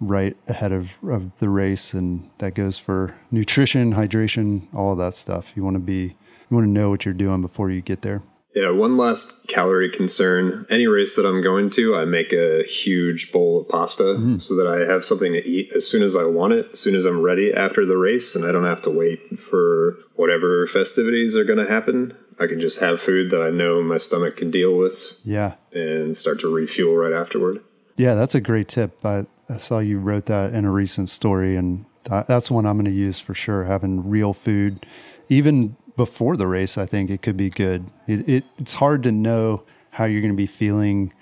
right 0.00 0.36
ahead 0.48 0.72
of, 0.72 0.98
of 1.04 1.38
the 1.38 1.48
race. 1.48 1.94
And 1.94 2.30
that 2.38 2.54
goes 2.54 2.78
for 2.78 3.16
nutrition, 3.30 3.94
hydration, 3.94 4.72
all 4.74 4.92
of 4.92 4.98
that 4.98 5.14
stuff. 5.14 5.52
You 5.56 5.64
want 5.64 5.74
to 5.74 5.80
be, 5.80 6.02
you 6.02 6.56
want 6.56 6.64
to 6.64 6.70
know 6.70 6.90
what 6.90 7.04
you're 7.04 7.14
doing 7.14 7.40
before 7.42 7.70
you 7.70 7.80
get 7.80 8.02
there. 8.02 8.22
Yeah, 8.54 8.70
one 8.70 8.96
last 8.96 9.48
calorie 9.48 9.90
concern. 9.90 10.64
Any 10.70 10.86
race 10.86 11.16
that 11.16 11.26
I'm 11.26 11.42
going 11.42 11.70
to, 11.70 11.96
I 11.96 12.04
make 12.04 12.32
a 12.32 12.62
huge 12.62 13.32
bowl 13.32 13.60
of 13.60 13.68
pasta 13.68 14.04
mm. 14.04 14.40
so 14.40 14.54
that 14.54 14.68
I 14.68 14.90
have 14.90 15.04
something 15.04 15.32
to 15.32 15.44
eat 15.44 15.72
as 15.74 15.88
soon 15.88 16.04
as 16.04 16.14
I 16.14 16.24
want 16.24 16.52
it, 16.52 16.68
as 16.72 16.78
soon 16.78 16.94
as 16.94 17.04
I'm 17.04 17.20
ready 17.20 17.52
after 17.52 17.84
the 17.84 17.96
race, 17.96 18.36
and 18.36 18.44
I 18.44 18.52
don't 18.52 18.64
have 18.64 18.82
to 18.82 18.90
wait 18.90 19.40
for 19.40 19.96
whatever 20.14 20.68
festivities 20.68 21.34
are 21.34 21.42
going 21.42 21.58
to 21.58 21.68
happen. 21.68 22.16
I 22.38 22.46
can 22.46 22.60
just 22.60 22.78
have 22.78 23.00
food 23.00 23.32
that 23.32 23.42
I 23.42 23.50
know 23.50 23.82
my 23.82 23.98
stomach 23.98 24.36
can 24.36 24.52
deal 24.52 24.76
with. 24.76 25.04
Yeah. 25.24 25.54
And 25.72 26.16
start 26.16 26.38
to 26.40 26.48
refuel 26.48 26.94
right 26.94 27.12
afterward. 27.12 27.60
Yeah, 27.96 28.14
that's 28.14 28.36
a 28.36 28.40
great 28.40 28.68
tip. 28.68 29.04
I 29.04 29.26
I 29.48 29.58
saw 29.58 29.78
you 29.78 29.98
wrote 29.98 30.26
that 30.26 30.54
in 30.54 30.64
a 30.64 30.70
recent 30.70 31.08
story, 31.08 31.56
and 31.56 31.84
that's 32.04 32.50
one 32.50 32.66
I'm 32.66 32.76
going 32.76 32.84
to 32.86 32.90
use 32.90 33.20
for 33.20 33.34
sure. 33.34 33.64
Having 33.64 34.08
real 34.08 34.32
food, 34.32 34.86
even 35.28 35.76
before 35.96 36.36
the 36.36 36.46
race, 36.46 36.76
I 36.76 36.86
think 36.86 37.10
it 37.10 37.22
could 37.22 37.36
be 37.36 37.50
good. 37.50 37.86
It, 38.06 38.28
it 38.28 38.44
it's 38.58 38.74
hard 38.74 39.02
to 39.04 39.12
know 39.12 39.64
how 39.90 40.04
you're 40.04 40.20
going 40.20 40.32
to 40.32 40.36
be 40.36 40.46
feeling 40.46 41.12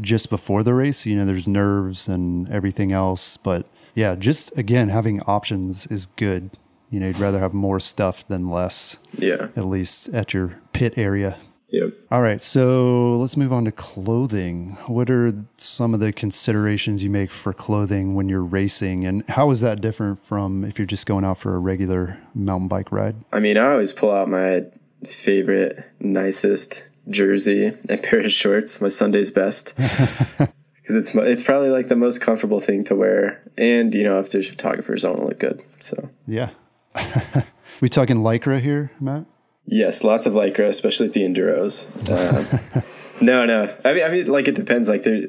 just 0.00 0.30
before 0.30 0.62
the 0.62 0.74
race. 0.74 1.06
You 1.06 1.16
know, 1.16 1.24
there's 1.24 1.46
nerves 1.46 2.08
and 2.08 2.48
everything 2.48 2.92
else, 2.92 3.36
but 3.36 3.66
yeah, 3.94 4.14
just 4.14 4.56
again 4.56 4.88
having 4.88 5.20
options 5.22 5.86
is 5.86 6.06
good. 6.06 6.50
You 6.90 7.00
know, 7.00 7.06
you'd 7.08 7.18
rather 7.18 7.40
have 7.40 7.54
more 7.54 7.80
stuff 7.80 8.26
than 8.28 8.50
less. 8.50 8.96
Yeah, 9.16 9.48
at 9.56 9.66
least 9.66 10.08
at 10.10 10.34
your 10.34 10.60
pit 10.72 10.94
area. 10.96 11.38
Yep. 11.72 11.94
All 12.10 12.20
right. 12.20 12.40
So 12.42 13.16
let's 13.16 13.36
move 13.36 13.52
on 13.52 13.64
to 13.64 13.72
clothing. 13.72 14.76
What 14.86 15.08
are 15.08 15.32
some 15.56 15.94
of 15.94 16.00
the 16.00 16.12
considerations 16.12 17.02
you 17.02 17.08
make 17.08 17.30
for 17.30 17.54
clothing 17.54 18.14
when 18.14 18.28
you're 18.28 18.42
racing? 18.42 19.06
And 19.06 19.26
how 19.28 19.50
is 19.50 19.62
that 19.62 19.80
different 19.80 20.22
from 20.22 20.64
if 20.64 20.78
you're 20.78 20.86
just 20.86 21.06
going 21.06 21.24
out 21.24 21.38
for 21.38 21.54
a 21.54 21.58
regular 21.58 22.20
mountain 22.34 22.68
bike 22.68 22.92
ride? 22.92 23.16
I 23.32 23.40
mean, 23.40 23.56
I 23.56 23.72
always 23.72 23.92
pull 23.92 24.12
out 24.12 24.28
my 24.28 24.64
favorite, 25.06 25.82
nicest 25.98 26.84
jersey 27.08 27.72
and 27.88 28.02
pair 28.02 28.20
of 28.20 28.32
shorts, 28.32 28.80
my 28.80 28.88
Sunday's 28.88 29.30
best. 29.30 29.74
Because 30.82 30.96
it's 30.96 31.14
it's 31.14 31.42
probably 31.44 31.68
like 31.68 31.86
the 31.86 31.94
most 31.94 32.20
comfortable 32.20 32.58
thing 32.58 32.82
to 32.86 32.96
wear, 32.96 33.40
and 33.56 33.94
you 33.94 34.02
know 34.02 34.18
if 34.18 34.30
there's 34.30 34.48
photographers, 34.48 35.04
I 35.04 35.10
want 35.10 35.20
to 35.20 35.26
look 35.26 35.38
good. 35.38 35.62
So 35.78 36.10
yeah, 36.26 36.50
we 37.80 37.88
talking 37.88 38.16
lycra 38.16 38.60
here, 38.60 38.90
Matt? 38.98 39.26
Yes, 39.64 40.04
lots 40.04 40.26
of 40.26 40.32
lycra, 40.32 40.68
especially 40.68 41.06
at 41.06 41.12
the 41.12 41.22
enduros. 41.22 41.86
Um, 42.10 42.82
no, 43.20 43.46
no. 43.46 43.74
I 43.84 43.94
mean, 43.94 44.04
I 44.04 44.08
mean, 44.10 44.26
like 44.26 44.48
it 44.48 44.54
depends. 44.54 44.88
Like 44.88 45.02
there, 45.02 45.28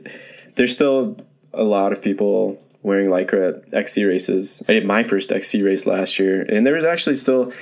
there's 0.55 0.73
still 0.73 1.17
a 1.53 1.63
lot 1.63 1.93
of 1.93 2.01
people 2.01 2.61
wearing 2.81 3.07
lycra 3.07 3.63
at 3.65 3.73
XC 3.73 4.03
races. 4.03 4.63
I 4.67 4.73
did 4.73 4.85
my 4.85 5.03
first 5.03 5.31
XC 5.31 5.61
race 5.61 5.85
last 5.85 6.19
year, 6.19 6.41
and 6.41 6.65
there 6.65 6.73
was 6.73 6.83
actually 6.83 7.15
still 7.15 7.53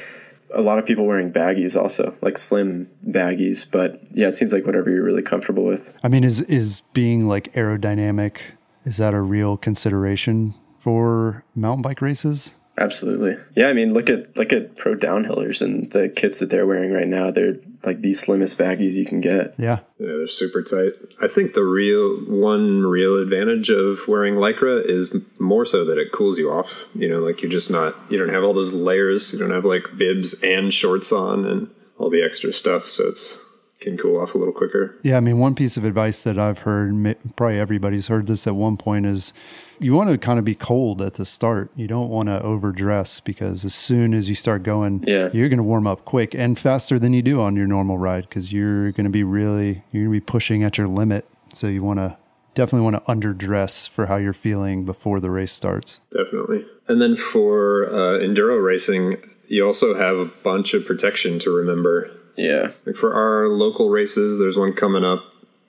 a 0.53 0.61
lot 0.61 0.79
of 0.79 0.85
people 0.85 1.05
wearing 1.05 1.31
baggies, 1.31 1.79
also 1.79 2.15
like 2.21 2.37
slim 2.37 2.89
baggies. 3.07 3.69
But 3.69 4.01
yeah, 4.11 4.27
it 4.27 4.35
seems 4.35 4.53
like 4.53 4.65
whatever 4.65 4.89
you're 4.89 5.03
really 5.03 5.21
comfortable 5.21 5.63
with. 5.63 5.97
I 6.03 6.07
mean, 6.07 6.23
is 6.23 6.41
is 6.41 6.81
being 6.93 7.27
like 7.27 7.53
aerodynamic? 7.53 8.37
Is 8.83 8.97
that 8.97 9.13
a 9.13 9.21
real 9.21 9.57
consideration 9.57 10.55
for 10.79 11.43
mountain 11.53 11.83
bike 11.83 12.01
races? 12.01 12.51
Absolutely. 12.81 13.37
Yeah, 13.55 13.67
I 13.67 13.73
mean, 13.73 13.93
look 13.93 14.09
at 14.09 14.35
look 14.35 14.51
at 14.51 14.75
pro 14.75 14.95
downhillers 14.95 15.61
and 15.61 15.91
the 15.91 16.09
kits 16.09 16.39
that 16.39 16.49
they're 16.49 16.65
wearing 16.65 16.91
right 16.91 17.07
now. 17.07 17.29
They're 17.29 17.57
like 17.85 18.01
the 18.01 18.15
slimmest 18.15 18.57
baggies 18.57 18.93
you 18.93 19.05
can 19.05 19.21
get. 19.21 19.53
Yeah. 19.59 19.79
Yeah, 19.99 20.07
they're 20.07 20.27
super 20.27 20.63
tight. 20.63 20.93
I 21.21 21.27
think 21.27 21.53
the 21.53 21.63
real 21.63 22.17
one 22.25 22.81
real 22.81 23.17
advantage 23.17 23.69
of 23.69 24.07
wearing 24.07 24.35
lycra 24.35 24.83
is 24.83 25.15
more 25.37 25.63
so 25.63 25.85
that 25.85 25.99
it 25.99 26.11
cools 26.11 26.39
you 26.39 26.49
off. 26.49 26.85
You 26.95 27.07
know, 27.07 27.19
like 27.19 27.43
you're 27.43 27.51
just 27.51 27.69
not 27.69 27.95
you 28.09 28.17
don't 28.17 28.33
have 28.33 28.43
all 28.43 28.53
those 28.53 28.73
layers. 28.73 29.31
You 29.31 29.37
don't 29.37 29.51
have 29.51 29.65
like 29.65 29.85
bibs 29.95 30.41
and 30.41 30.73
shorts 30.73 31.11
on 31.11 31.45
and 31.45 31.69
all 31.99 32.09
the 32.09 32.23
extra 32.23 32.51
stuff, 32.51 32.87
so 32.87 33.09
it's 33.09 33.37
can 33.81 33.97
cool 33.97 34.21
off 34.21 34.35
a 34.35 34.37
little 34.37 34.53
quicker. 34.53 34.95
Yeah, 35.03 35.17
I 35.17 35.19
mean, 35.19 35.39
one 35.39 35.55
piece 35.55 35.75
of 35.75 35.83
advice 35.83 36.21
that 36.21 36.39
I've 36.39 36.59
heard, 36.59 37.17
probably 37.35 37.59
everybody's 37.59 38.07
heard 38.07 38.27
this 38.27 38.47
at 38.47 38.55
one 38.55 38.77
point, 38.77 39.05
is 39.05 39.33
you 39.79 39.93
want 39.93 40.09
to 40.11 40.17
kind 40.17 40.37
of 40.37 40.45
be 40.45 40.55
cold 40.55 41.01
at 41.01 41.15
the 41.15 41.25
start. 41.25 41.71
You 41.75 41.87
don't 41.87 42.09
want 42.09 42.29
to 42.29 42.41
overdress 42.41 43.19
because 43.19 43.65
as 43.65 43.73
soon 43.73 44.13
as 44.13 44.29
you 44.29 44.35
start 44.35 44.63
going, 44.63 45.03
yeah. 45.07 45.29
you're 45.33 45.49
going 45.49 45.57
to 45.57 45.63
warm 45.63 45.87
up 45.87 46.05
quick 46.05 46.35
and 46.35 46.57
faster 46.57 46.99
than 46.99 47.13
you 47.13 47.23
do 47.23 47.41
on 47.41 47.55
your 47.55 47.67
normal 47.67 47.97
ride 47.97 48.29
because 48.29 48.53
you're 48.53 48.91
going 48.91 49.05
to 49.05 49.11
be 49.11 49.23
really 49.23 49.83
you're 49.91 50.05
going 50.05 50.13
to 50.13 50.21
be 50.21 50.21
pushing 50.21 50.63
at 50.63 50.77
your 50.77 50.87
limit. 50.87 51.27
So 51.53 51.67
you 51.67 51.83
want 51.83 51.99
to 51.99 52.17
definitely 52.53 52.83
want 52.89 53.03
to 53.03 53.11
underdress 53.11 53.89
for 53.89 54.05
how 54.05 54.17
you're 54.17 54.33
feeling 54.33 54.85
before 54.85 55.19
the 55.19 55.31
race 55.31 55.51
starts. 55.51 56.01
Definitely. 56.11 56.65
And 56.87 57.01
then 57.01 57.15
for 57.15 57.87
uh, 57.87 58.19
enduro 58.19 58.63
racing, 58.63 59.17
you 59.47 59.65
also 59.65 59.95
have 59.95 60.17
a 60.17 60.25
bunch 60.25 60.73
of 60.73 60.85
protection 60.85 61.39
to 61.39 61.49
remember. 61.49 62.11
Yeah. 62.37 62.71
Like 62.85 62.95
for 62.95 63.13
our 63.13 63.47
local 63.49 63.89
races, 63.89 64.39
there's 64.39 64.57
one 64.57 64.73
coming 64.73 65.03
up 65.03 65.23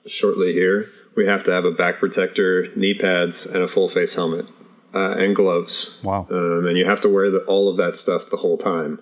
shortly 0.05 0.53
here 0.53 0.89
we 1.15 1.25
have 1.27 1.43
to 1.43 1.51
have 1.51 1.65
a 1.65 1.71
back 1.71 1.99
protector, 1.99 2.67
knee 2.75 2.93
pads, 2.93 3.45
and 3.45 3.63
a 3.63 3.67
full 3.67 3.89
face 3.89 4.15
helmet 4.15 4.45
uh, 4.93 5.11
and 5.11 5.35
gloves. 5.35 5.99
Wow! 6.03 6.27
Um, 6.29 6.67
and 6.67 6.77
you 6.77 6.85
have 6.85 7.01
to 7.01 7.09
wear 7.09 7.29
the, 7.29 7.39
all 7.39 7.69
of 7.69 7.77
that 7.77 7.97
stuff 7.97 8.29
the 8.29 8.37
whole 8.37 8.57
time. 8.57 8.99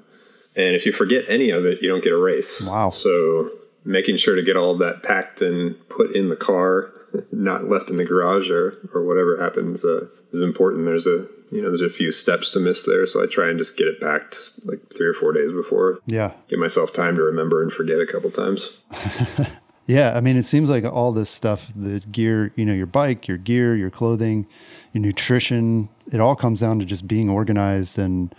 And 0.55 0.75
if 0.75 0.85
you 0.85 0.91
forget 0.91 1.25
any 1.29 1.49
of 1.49 1.65
it, 1.65 1.79
you 1.81 1.89
don't 1.89 2.03
get 2.03 2.13
a 2.13 2.17
race. 2.17 2.61
Wow! 2.61 2.89
So 2.89 3.51
making 3.83 4.17
sure 4.17 4.35
to 4.35 4.43
get 4.43 4.57
all 4.57 4.73
of 4.73 4.79
that 4.79 5.03
packed 5.03 5.41
and 5.41 5.75
put 5.89 6.15
in 6.15 6.29
the 6.29 6.35
car, 6.35 6.91
not 7.31 7.65
left 7.65 7.89
in 7.89 7.97
the 7.97 8.05
garage 8.05 8.49
or 8.49 8.77
or 8.93 9.03
whatever 9.03 9.41
happens, 9.41 9.83
uh, 9.83 10.07
is 10.31 10.41
important. 10.41 10.85
There's 10.85 11.07
a 11.07 11.27
you 11.51 11.61
know 11.61 11.69
there's 11.69 11.81
a 11.81 11.89
few 11.89 12.11
steps 12.11 12.51
to 12.51 12.59
miss 12.59 12.83
there, 12.83 13.05
so 13.07 13.23
I 13.23 13.25
try 13.27 13.49
and 13.49 13.57
just 13.57 13.77
get 13.77 13.87
it 13.87 13.99
packed 13.99 14.51
like 14.63 14.79
three 14.95 15.07
or 15.07 15.13
four 15.13 15.33
days 15.33 15.51
before. 15.51 15.99
Yeah. 16.05 16.33
Give 16.47 16.59
myself 16.59 16.93
time 16.93 17.15
to 17.15 17.21
remember 17.21 17.61
and 17.61 17.71
forget 17.71 17.99
a 17.99 18.05
couple 18.05 18.31
times. 18.31 18.79
Yeah, 19.87 20.13
I 20.15 20.21
mean, 20.21 20.37
it 20.37 20.43
seems 20.43 20.69
like 20.69 20.85
all 20.85 21.11
this 21.11 21.29
stuff, 21.29 21.71
the 21.75 21.99
gear, 21.99 22.53
you 22.55 22.65
know, 22.65 22.73
your 22.73 22.85
bike, 22.85 23.27
your 23.27 23.37
gear, 23.37 23.75
your 23.75 23.89
clothing, 23.89 24.47
your 24.93 25.01
nutrition, 25.01 25.89
it 26.11 26.21
all 26.21 26.35
comes 26.35 26.61
down 26.61 26.79
to 26.79 26.85
just 26.85 27.07
being 27.07 27.29
organized. 27.29 27.97
And 27.97 28.33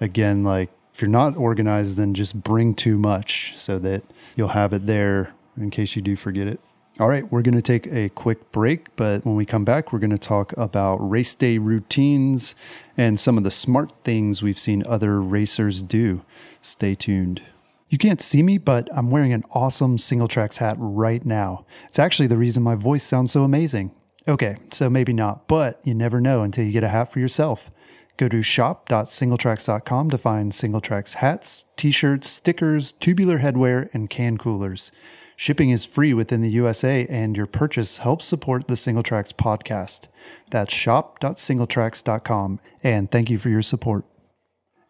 again, 0.00 0.44
like 0.44 0.70
if 0.92 1.00
you're 1.00 1.08
not 1.08 1.36
organized, 1.36 1.96
then 1.96 2.12
just 2.14 2.34
bring 2.34 2.74
too 2.74 2.98
much 2.98 3.56
so 3.56 3.78
that 3.78 4.02
you'll 4.36 4.48
have 4.48 4.72
it 4.72 4.86
there 4.86 5.32
in 5.56 5.70
case 5.70 5.96
you 5.96 6.02
do 6.02 6.16
forget 6.16 6.46
it. 6.46 6.60
All 7.00 7.06
right, 7.06 7.30
we're 7.30 7.42
going 7.42 7.54
to 7.54 7.62
take 7.62 7.86
a 7.86 8.08
quick 8.08 8.50
break, 8.50 8.96
but 8.96 9.24
when 9.24 9.36
we 9.36 9.46
come 9.46 9.64
back, 9.64 9.92
we're 9.92 10.00
going 10.00 10.10
to 10.10 10.18
talk 10.18 10.52
about 10.56 10.96
race 10.96 11.32
day 11.32 11.56
routines 11.58 12.56
and 12.96 13.20
some 13.20 13.38
of 13.38 13.44
the 13.44 13.52
smart 13.52 13.92
things 14.02 14.42
we've 14.42 14.58
seen 14.58 14.82
other 14.84 15.22
racers 15.22 15.80
do. 15.80 16.24
Stay 16.60 16.96
tuned. 16.96 17.40
You 17.88 17.98
can't 17.98 18.20
see 18.20 18.42
me, 18.42 18.58
but 18.58 18.88
I'm 18.92 19.12
wearing 19.12 19.32
an 19.32 19.44
awesome 19.54 19.96
Singletracks 19.96 20.56
hat 20.56 20.74
right 20.76 21.24
now. 21.24 21.64
It's 21.86 22.00
actually 22.00 22.26
the 22.26 22.36
reason 22.36 22.64
my 22.64 22.74
voice 22.74 23.04
sounds 23.04 23.30
so 23.30 23.44
amazing. 23.44 23.92
Okay, 24.26 24.56
so 24.72 24.90
maybe 24.90 25.12
not, 25.12 25.46
but 25.46 25.80
you 25.84 25.94
never 25.94 26.20
know 26.20 26.42
until 26.42 26.64
you 26.64 26.72
get 26.72 26.82
a 26.82 26.88
hat 26.88 27.12
for 27.12 27.20
yourself. 27.20 27.70
Go 28.16 28.28
to 28.28 28.42
shop.singletracks.com 28.42 30.10
to 30.10 30.18
find 30.18 30.50
Singletracks 30.50 31.14
hats, 31.14 31.64
t 31.76 31.92
shirts, 31.92 32.28
stickers, 32.28 32.90
tubular 32.90 33.38
headwear, 33.38 33.88
and 33.94 34.10
can 34.10 34.36
coolers. 34.36 34.90
Shipping 35.40 35.70
is 35.70 35.84
free 35.84 36.12
within 36.12 36.40
the 36.40 36.50
USA, 36.50 37.06
and 37.08 37.36
your 37.36 37.46
purchase 37.46 37.98
helps 37.98 38.24
support 38.24 38.66
the 38.66 38.74
Singletracks 38.74 39.32
podcast. 39.32 40.08
That's 40.50 40.74
shop.singletracks.com, 40.74 42.58
and 42.82 43.08
thank 43.08 43.30
you 43.30 43.38
for 43.38 43.48
your 43.48 43.62
support. 43.62 44.04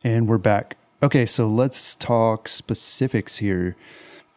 And 0.03 0.27
we're 0.27 0.39
back. 0.39 0.79
Okay, 1.03 1.27
so 1.27 1.47
let's 1.47 1.95
talk 1.95 2.49
specifics 2.49 3.37
here. 3.37 3.77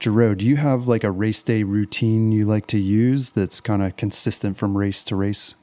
Jero, 0.01 0.37
do 0.37 0.45
you 0.45 0.57
have 0.57 0.85
like 0.85 1.05
a 1.05 1.11
race 1.11 1.41
day 1.41 1.63
routine 1.63 2.33
you 2.33 2.43
like 2.43 2.67
to 2.67 2.77
use 2.77 3.29
that's 3.29 3.61
kind 3.61 3.81
of 3.81 3.95
consistent 3.95 4.57
from 4.57 4.77
race 4.77 5.05
to 5.05 5.15
race? 5.15 5.55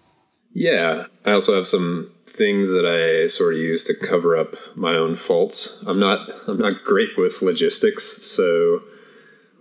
Yeah, 0.50 1.08
I 1.26 1.32
also 1.32 1.56
have 1.56 1.68
some 1.68 2.10
things 2.26 2.70
that 2.70 2.86
I 2.86 3.26
sort 3.26 3.52
of 3.52 3.60
use 3.60 3.84
to 3.84 3.94
cover 3.94 4.34
up 4.34 4.54
my 4.74 4.94
own 4.94 5.14
faults. 5.14 5.84
I'm 5.86 6.00
not 6.00 6.26
I'm 6.46 6.58
not 6.58 6.84
great 6.86 7.18
with 7.18 7.42
logistics, 7.42 8.26
so 8.26 8.80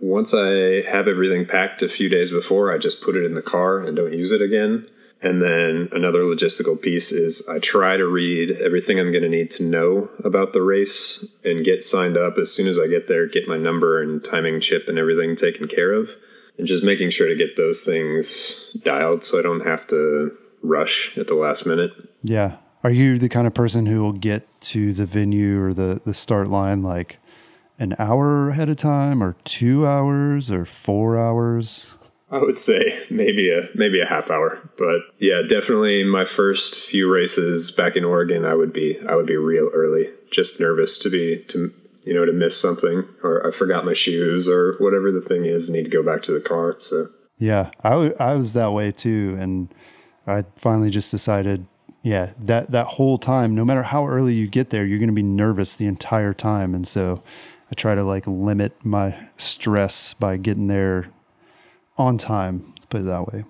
once 0.00 0.32
I 0.34 0.82
have 0.88 1.08
everything 1.08 1.46
packed 1.46 1.82
a 1.82 1.88
few 1.88 2.08
days 2.08 2.30
before, 2.30 2.72
I 2.72 2.78
just 2.78 3.02
put 3.02 3.16
it 3.16 3.24
in 3.24 3.34
the 3.34 3.42
car 3.42 3.80
and 3.80 3.96
don't 3.96 4.12
use 4.12 4.32
it 4.32 4.42
again. 4.42 4.88
And 5.20 5.42
then 5.42 5.88
another 5.92 6.20
logistical 6.20 6.80
piece 6.80 7.10
is 7.10 7.46
I 7.48 7.58
try 7.58 7.96
to 7.96 8.06
read 8.06 8.52
everything 8.60 9.00
I'm 9.00 9.10
going 9.10 9.24
to 9.24 9.28
need 9.28 9.50
to 9.52 9.64
know 9.64 10.08
about 10.24 10.52
the 10.52 10.62
race 10.62 11.26
and 11.44 11.64
get 11.64 11.82
signed 11.82 12.16
up 12.16 12.38
as 12.38 12.52
soon 12.52 12.68
as 12.68 12.78
I 12.78 12.86
get 12.86 13.08
there, 13.08 13.26
get 13.26 13.48
my 13.48 13.56
number 13.56 14.00
and 14.00 14.24
timing 14.24 14.60
chip 14.60 14.88
and 14.88 14.96
everything 14.98 15.34
taken 15.34 15.66
care 15.66 15.92
of. 15.92 16.10
And 16.56 16.66
just 16.66 16.82
making 16.82 17.10
sure 17.10 17.28
to 17.28 17.36
get 17.36 17.56
those 17.56 17.82
things 17.82 18.76
dialed 18.82 19.22
so 19.22 19.38
I 19.38 19.42
don't 19.42 19.64
have 19.64 19.86
to 19.88 20.36
rush 20.62 21.16
at 21.16 21.28
the 21.28 21.34
last 21.34 21.66
minute. 21.66 21.92
Yeah. 22.22 22.56
Are 22.82 22.90
you 22.90 23.18
the 23.18 23.28
kind 23.28 23.46
of 23.46 23.54
person 23.54 23.86
who 23.86 24.02
will 24.02 24.12
get 24.12 24.48
to 24.62 24.92
the 24.92 25.06
venue 25.06 25.62
or 25.62 25.72
the, 25.72 26.00
the 26.04 26.14
start 26.14 26.48
line 26.48 26.82
like 26.82 27.18
an 27.78 27.94
hour 27.98 28.50
ahead 28.50 28.68
of 28.68 28.76
time 28.76 29.22
or 29.22 29.36
two 29.44 29.86
hours 29.86 30.50
or 30.50 30.64
four 30.64 31.18
hours? 31.18 31.94
I 32.30 32.38
would 32.38 32.58
say 32.58 32.98
maybe 33.08 33.50
a 33.50 33.68
maybe 33.74 34.00
a 34.00 34.06
half 34.06 34.30
hour, 34.30 34.58
but 34.76 35.00
yeah, 35.18 35.42
definitely 35.48 36.04
my 36.04 36.26
first 36.26 36.82
few 36.82 37.10
races 37.10 37.70
back 37.70 37.96
in 37.96 38.04
Oregon, 38.04 38.44
I 38.44 38.54
would 38.54 38.72
be 38.72 38.98
I 39.08 39.14
would 39.14 39.26
be 39.26 39.36
real 39.36 39.70
early, 39.72 40.10
just 40.30 40.60
nervous 40.60 40.98
to 40.98 41.10
be 41.10 41.42
to 41.48 41.72
you 42.04 42.14
know 42.14 42.26
to 42.26 42.32
miss 42.32 42.60
something 42.60 43.06
or 43.22 43.46
I 43.46 43.50
forgot 43.50 43.86
my 43.86 43.94
shoes 43.94 44.46
or 44.46 44.74
whatever 44.78 45.10
the 45.10 45.22
thing 45.22 45.46
is, 45.46 45.70
need 45.70 45.84
to 45.84 45.90
go 45.90 46.02
back 46.02 46.22
to 46.24 46.32
the 46.32 46.40
car. 46.40 46.76
So 46.78 47.06
yeah, 47.38 47.70
I, 47.82 47.90
w- 47.90 48.16
I 48.18 48.34
was 48.34 48.52
that 48.54 48.72
way 48.72 48.92
too, 48.92 49.36
and 49.38 49.72
I 50.26 50.44
finally 50.56 50.90
just 50.90 51.10
decided, 51.10 51.66
yeah, 52.02 52.32
that 52.40 52.72
that 52.72 52.86
whole 52.86 53.16
time, 53.16 53.54
no 53.54 53.64
matter 53.64 53.84
how 53.84 54.06
early 54.06 54.34
you 54.34 54.48
get 54.48 54.70
there, 54.70 54.84
you're 54.84 54.98
going 54.98 55.08
to 55.08 55.14
be 55.14 55.22
nervous 55.22 55.76
the 55.76 55.86
entire 55.86 56.34
time, 56.34 56.74
and 56.74 56.86
so 56.86 57.22
I 57.70 57.74
try 57.74 57.94
to 57.94 58.02
like 58.02 58.26
limit 58.26 58.72
my 58.84 59.14
stress 59.36 60.14
by 60.14 60.36
getting 60.36 60.68
there 60.68 61.08
on 61.96 62.18
time. 62.18 62.74
Put 62.88 63.02
it 63.02 63.04
that 63.04 63.26
way. 63.32 63.44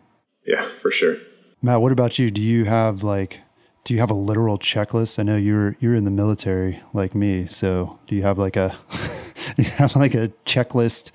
Yeah, 0.47 0.69
for 0.81 0.91
sure. 0.91 1.17
Matt, 1.63 1.81
what 1.81 1.93
about 1.93 2.19
you? 2.19 2.31
Do 2.31 2.41
you 2.41 2.65
have 2.65 3.03
like 3.03 3.41
do 3.85 3.95
you 3.95 4.01
have 4.01 4.11
a 4.11 4.15
literal 4.15 4.59
checklist? 4.59 5.19
I 5.19 5.23
know 5.23 5.37
you're 5.37 5.77
you're 5.81 5.95
in 5.95 6.05
the 6.05 6.11
military 6.11 6.83
like 6.93 7.15
me, 7.15 7.47
so 7.47 7.99
do 8.07 8.15
you 8.15 8.23
have 8.23 8.39
like 8.39 8.57
a 8.57 8.77
you 9.57 9.65
have 9.65 9.97
like 9.97 10.15
a 10.15 10.29
checklist 10.45 11.11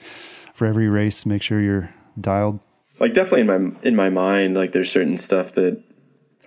for 0.53 0.65
every 0.65 0.87
race? 0.87 1.25
Make 1.25 1.41
sure 1.41 1.61
you're 1.61 1.93
dialed. 2.19 2.59
Like 2.99 3.13
definitely 3.13 3.41
in 3.41 3.47
my 3.47 3.79
in 3.83 3.95
my 3.95 4.09
mind, 4.09 4.55
like 4.55 4.71
there's 4.71 4.91
certain 4.91 5.17
stuff 5.17 5.53
that 5.53 5.83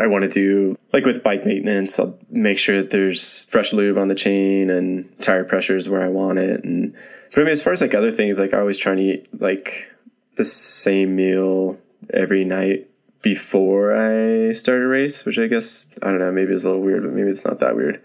I 0.01 0.09
want 0.09 0.23
to 0.25 0.29
do. 0.29 0.76
Like 0.93 1.05
with 1.05 1.23
bike 1.23 1.45
maintenance, 1.45 1.99
I'll 1.99 2.19
make 2.31 2.59
sure 2.59 2.81
that 2.81 2.91
there's 2.91 3.47
fresh 3.47 3.73
lube 3.73 3.99
on 3.99 4.09
the 4.09 4.15
chain 4.15 4.71
and 4.71 5.11
tire 5.21 5.45
pressure 5.45 5.77
is 5.77 5.89
where 5.89 6.03
I 6.03 6.09
want 6.09 6.39
it. 6.39 6.65
And 6.65 6.95
but 7.35 7.41
I 7.41 7.45
mean, 7.45 7.53
as 7.53 7.63
far 7.63 7.73
as 7.73 7.81
like 7.81 7.95
other 7.95 8.11
things, 8.11 8.39
like 8.39 8.55
I 8.55 8.61
always 8.61 8.79
try 8.79 8.95
to 8.95 9.01
eat 9.01 9.41
like 9.41 9.93
the 10.37 10.45
same 10.45 11.17
meal 11.17 11.79
every 12.13 12.45
night 12.45 12.89
before 13.23 13.95
I 13.95 14.53
start 14.53 14.81
a 14.81 14.87
race, 14.87 15.25
which 15.25 15.39
I 15.39 15.49
guess 15.49 15.89
I 16.03 16.11
don't 16.11 16.21
know, 16.21 16.31
maybe 16.31 16.53
it's 16.53 16.65
a 16.65 16.69
little 16.69 16.83
weird, 16.83 17.03
but 17.03 17.13
maybe 17.13 17.29
it's 17.29 17.45
not 17.45 17.61
that 17.61 17.77
weird. 17.77 18.01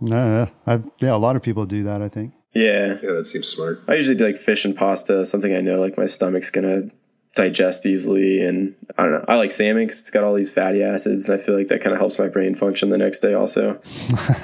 No, 0.00 0.48
I've, 0.66 0.88
yeah, 1.00 1.14
a 1.14 1.16
lot 1.16 1.34
of 1.34 1.42
people 1.42 1.66
do 1.66 1.82
that. 1.84 2.02
I 2.02 2.08
think. 2.08 2.34
Yeah, 2.54 2.98
Yeah, 3.02 3.12
that 3.12 3.26
seems 3.26 3.48
smart. 3.48 3.82
I 3.88 3.94
usually 3.94 4.16
do 4.16 4.26
like 4.26 4.36
fish 4.36 4.64
and 4.64 4.76
pasta, 4.76 5.24
something 5.24 5.54
I 5.54 5.60
know 5.60 5.80
like 5.80 5.96
my 5.96 6.06
stomach's 6.06 6.50
gonna 6.50 6.90
digest 7.38 7.86
easily, 7.86 8.42
and 8.44 8.74
I 8.98 9.04
don't 9.04 9.12
know. 9.12 9.24
I 9.28 9.36
like 9.36 9.50
salmon 9.50 9.86
because 9.86 10.00
it's 10.00 10.10
got 10.10 10.24
all 10.24 10.34
these 10.34 10.52
fatty 10.52 10.82
acids, 10.82 11.28
and 11.28 11.40
I 11.40 11.42
feel 11.42 11.56
like 11.56 11.68
that 11.68 11.80
kind 11.80 11.92
of 11.94 11.98
helps 11.98 12.18
my 12.18 12.28
brain 12.28 12.54
function 12.54 12.90
the 12.90 12.98
next 12.98 13.20
day. 13.20 13.32
Also, 13.32 13.80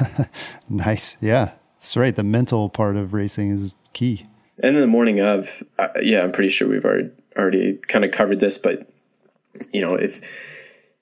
Nice. 0.69 1.17
Yeah, 1.21 1.53
that's 1.79 1.97
right. 1.97 2.15
The 2.15 2.23
mental 2.25 2.69
part 2.69 2.97
of 2.97 3.13
racing 3.13 3.51
is 3.51 3.77
key. 3.93 4.27
and 4.59 4.77
in 4.77 4.81
the 4.81 4.87
morning 4.87 5.21
of, 5.21 5.49
uh, 5.79 5.89
yeah, 6.01 6.23
I'm 6.23 6.33
pretty 6.33 6.51
sure 6.51 6.69
we've 6.69 6.85
already 6.85 7.11
already 7.37 7.75
kind 7.89 8.05
of 8.05 8.13
covered 8.13 8.41
this, 8.41 8.59
but 8.59 8.89
you 9.73 9.81
know 9.81 9.95
if 9.95 10.19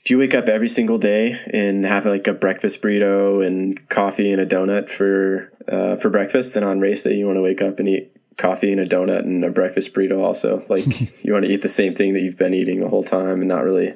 if 0.01 0.11
you 0.11 0.19
wake 0.19 0.35
up 0.35 0.49
every 0.49 0.69
single 0.69 0.99
day 0.99 1.39
and 1.53 1.85
have 1.87 2.05
like 2.07 2.27
a 2.27 2.33
breakfast 2.33 2.83
burrito 2.83 3.47
and 3.47 3.89
coffee 3.89 4.33
and 4.33 4.41
a 4.41 4.47
donut 4.47 4.89
for 4.89 5.53
uh, 5.69 5.97
for 5.97 6.11
breakfast, 6.11 6.55
then 6.55 6.65
on 6.65 6.81
race 6.81 7.03
day 7.05 7.15
you 7.15 7.27
want 7.27 7.37
to 7.37 7.43
wake 7.43 7.63
up 7.63 7.79
and 7.79 7.89
eat 7.89 8.11
coffee 8.37 8.73
and 8.73 8.81
a 8.81 8.87
donut 8.87 9.21
and 9.21 9.45
a 9.45 9.51
breakfast 9.51 9.93
burrito 9.95 10.23
also. 10.23 10.65
Like 10.69 10.87
you 11.25 11.33
want 11.33 11.45
to 11.45 11.51
eat 11.51 11.63
the 11.63 11.69
same 11.69 11.95
thing 11.95 12.15
that 12.15 12.21
you've 12.21 12.39
been 12.39 12.55
eating 12.55 12.81
the 12.81 12.89
whole 12.89 13.05
time 13.05 13.41
and 13.41 13.49
not 13.49 13.65
really 13.65 13.95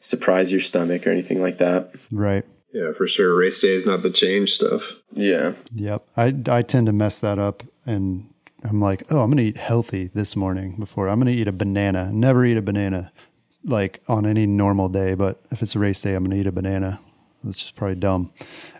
surprise 0.00 0.52
your 0.52 0.60
stomach 0.60 1.06
or 1.06 1.10
anything 1.10 1.40
like 1.40 1.58
that. 1.58 1.92
Right. 2.10 2.44
Yeah, 2.72 2.92
for 2.92 3.06
sure. 3.06 3.34
Race 3.34 3.58
day 3.58 3.74
is 3.74 3.86
not 3.86 4.02
the 4.02 4.10
change 4.10 4.54
stuff. 4.54 4.94
Yeah. 5.12 5.54
Yep. 5.74 6.06
I 6.16 6.34
I 6.46 6.62
tend 6.62 6.86
to 6.86 6.92
mess 6.92 7.18
that 7.20 7.38
up 7.38 7.62
and 7.86 8.28
I'm 8.64 8.80
like, 8.80 9.04
oh, 9.10 9.20
I'm 9.20 9.30
gonna 9.30 9.42
eat 9.42 9.56
healthy 9.56 10.08
this 10.08 10.36
morning 10.36 10.76
before 10.78 11.08
I'm 11.08 11.18
gonna 11.18 11.30
eat 11.30 11.48
a 11.48 11.52
banana. 11.52 12.10
Never 12.12 12.44
eat 12.44 12.56
a 12.56 12.62
banana 12.62 13.12
like 13.64 14.02
on 14.08 14.26
any 14.26 14.46
normal 14.46 14.88
day, 14.88 15.14
but 15.14 15.42
if 15.50 15.62
it's 15.62 15.74
a 15.74 15.78
race 15.78 16.00
day, 16.00 16.14
I'm 16.14 16.24
gonna 16.24 16.36
eat 16.36 16.46
a 16.46 16.52
banana. 16.52 17.00
That's 17.44 17.56
just 17.56 17.76
probably 17.76 17.96
dumb. 17.96 18.32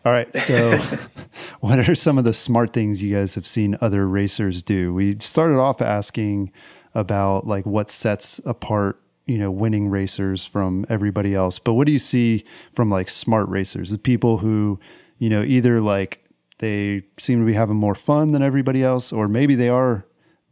All 0.04 0.12
right. 0.12 0.34
So 0.34 0.78
what 1.60 1.88
are 1.88 1.94
some 1.94 2.18
of 2.18 2.24
the 2.24 2.32
smart 2.32 2.72
things 2.72 3.02
you 3.02 3.14
guys 3.14 3.34
have 3.34 3.46
seen 3.46 3.76
other 3.80 4.08
racers 4.08 4.62
do? 4.62 4.92
We 4.92 5.16
started 5.20 5.58
off 5.58 5.80
asking 5.80 6.52
about 6.94 7.46
like 7.46 7.66
what 7.66 7.90
sets 7.90 8.40
apart 8.44 9.00
you 9.26 9.38
know 9.38 9.50
winning 9.50 9.88
racers 9.88 10.46
from 10.46 10.86
everybody 10.88 11.34
else 11.34 11.58
but 11.58 11.74
what 11.74 11.86
do 11.86 11.92
you 11.92 11.98
see 11.98 12.42
from 12.72 12.90
like 12.90 13.10
smart 13.10 13.46
racers 13.48 13.90
the 13.90 13.98
people 13.98 14.38
who 14.38 14.80
you 15.18 15.28
know 15.28 15.42
either 15.42 15.80
like 15.80 16.24
they 16.58 17.02
seem 17.18 17.38
to 17.38 17.46
be 17.46 17.52
having 17.52 17.76
more 17.76 17.94
fun 17.94 18.32
than 18.32 18.42
everybody 18.42 18.82
else 18.82 19.12
or 19.12 19.28
maybe 19.28 19.54
they 19.54 19.68
are 19.68 20.06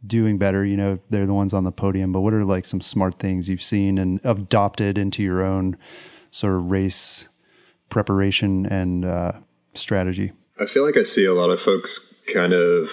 doing 0.05 0.37
better 0.37 0.63
you 0.63 0.77
know 0.77 0.99
they're 1.09 1.25
the 1.25 1.33
ones 1.33 1.53
on 1.53 1.63
the 1.63 1.71
podium 1.71 2.11
but 2.11 2.21
what 2.21 2.33
are 2.33 2.45
like 2.45 2.65
some 2.65 2.79
smart 2.79 3.17
things 3.19 3.49
you've 3.49 3.63
seen 3.63 3.97
and 3.97 4.21
adopted 4.23 4.97
into 4.97 5.23
your 5.23 5.41
own 5.41 5.75
sort 6.29 6.53
of 6.53 6.69
race 6.69 7.27
preparation 7.89 8.65
and 8.65 9.05
uh, 9.05 9.33
strategy 9.73 10.31
I 10.59 10.65
feel 10.65 10.85
like 10.85 10.97
I 10.97 11.03
see 11.03 11.25
a 11.25 11.33
lot 11.33 11.49
of 11.49 11.61
folks 11.61 12.15
kind 12.33 12.53
of 12.53 12.89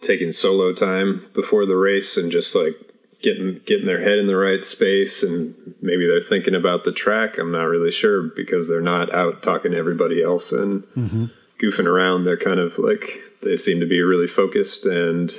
taking 0.00 0.32
solo 0.32 0.72
time 0.72 1.26
before 1.34 1.66
the 1.66 1.76
race 1.76 2.16
and 2.16 2.32
just 2.32 2.54
like 2.54 2.74
getting 3.22 3.54
getting 3.66 3.86
their 3.86 4.00
head 4.00 4.18
in 4.18 4.26
the 4.26 4.36
right 4.36 4.64
space 4.64 5.22
and 5.22 5.54
maybe 5.80 6.06
they're 6.06 6.20
thinking 6.20 6.54
about 6.54 6.84
the 6.84 6.92
track. 6.92 7.38
I'm 7.38 7.52
not 7.52 7.64
really 7.64 7.90
sure 7.90 8.22
because 8.22 8.68
they're 8.68 8.80
not 8.80 9.14
out 9.14 9.42
talking 9.42 9.72
to 9.72 9.78
everybody 9.78 10.22
else 10.22 10.52
and 10.52 10.84
goofing 11.62 11.86
around. 11.86 12.24
They're 12.24 12.36
kind 12.36 12.58
of 12.58 12.78
like 12.78 13.20
they 13.42 13.56
seem 13.56 13.78
to 13.80 13.86
be 13.86 14.00
really 14.00 14.26
focused 14.26 14.84
and 14.86 15.32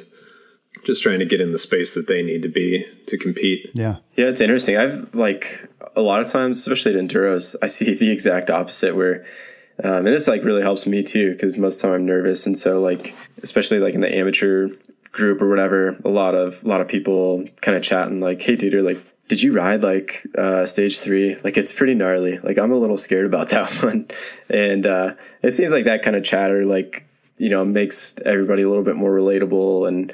just 0.83 1.03
trying 1.03 1.19
to 1.19 1.25
get 1.25 1.39
in 1.39 1.51
the 1.51 1.59
space 1.59 1.93
that 1.93 2.07
they 2.07 2.21
need 2.21 2.41
to 2.41 2.49
be 2.49 2.85
to 3.07 3.17
compete. 3.17 3.71
yeah 3.73 3.97
Yeah, 4.15 4.25
it's 4.25 4.41
interesting. 4.41 4.77
I've 4.77 5.13
like 5.13 5.69
a 5.95 6.01
lot 6.01 6.21
of 6.21 6.31
times, 6.31 6.57
especially 6.59 6.95
at 6.95 6.99
enduros, 6.99 7.55
I 7.61 7.67
see 7.67 7.93
the 7.93 8.11
exact 8.11 8.49
opposite 8.49 8.95
where 8.95 9.25
um, 9.83 10.05
and 10.05 10.07
this 10.07 10.27
like 10.27 10.43
really 10.43 10.61
helps 10.61 10.85
me 10.85 11.03
too 11.03 11.31
because 11.31 11.57
most 11.57 11.77
of 11.77 11.81
the 11.81 11.87
time 11.87 12.01
I'm 12.01 12.05
nervous, 12.05 12.45
and 12.45 12.57
so 12.57 12.79
like 12.79 13.15
especially 13.41 13.79
like 13.79 13.95
in 13.95 14.01
the 14.01 14.15
amateur 14.15 14.69
group 15.11 15.41
or 15.41 15.49
whatever, 15.49 15.97
a 16.05 16.09
lot 16.09 16.35
of 16.35 16.63
a 16.63 16.67
lot 16.67 16.81
of 16.81 16.87
people 16.87 17.45
kind 17.61 17.75
of 17.75 17.81
chatting 17.81 18.19
like, 18.19 18.41
"Hey, 18.41 18.55
dude, 18.55 18.75
or 18.75 18.83
like, 18.83 18.99
did 19.27 19.41
you 19.41 19.51
ride 19.51 19.81
like 19.81 20.27
uh, 20.37 20.67
stage 20.67 20.99
three? 20.99 21.35
Like, 21.43 21.57
it's 21.57 21.71
pretty 21.71 21.95
gnarly. 21.95 22.37
Like, 22.39 22.59
I'm 22.59 22.71
a 22.71 22.77
little 22.77 22.97
scared 22.97 23.25
about 23.25 23.49
that 23.49 23.71
one." 23.81 24.09
And 24.47 24.85
uh, 24.85 25.15
it 25.41 25.55
seems 25.55 25.71
like 25.71 25.85
that 25.85 26.03
kind 26.03 26.15
of 26.15 26.23
chatter 26.23 26.65
like 26.65 27.05
you 27.37 27.49
know 27.49 27.65
makes 27.65 28.13
everybody 28.25 28.61
a 28.61 28.69
little 28.69 28.83
bit 28.83 28.95
more 28.95 29.11
relatable, 29.11 29.87
and 29.87 30.13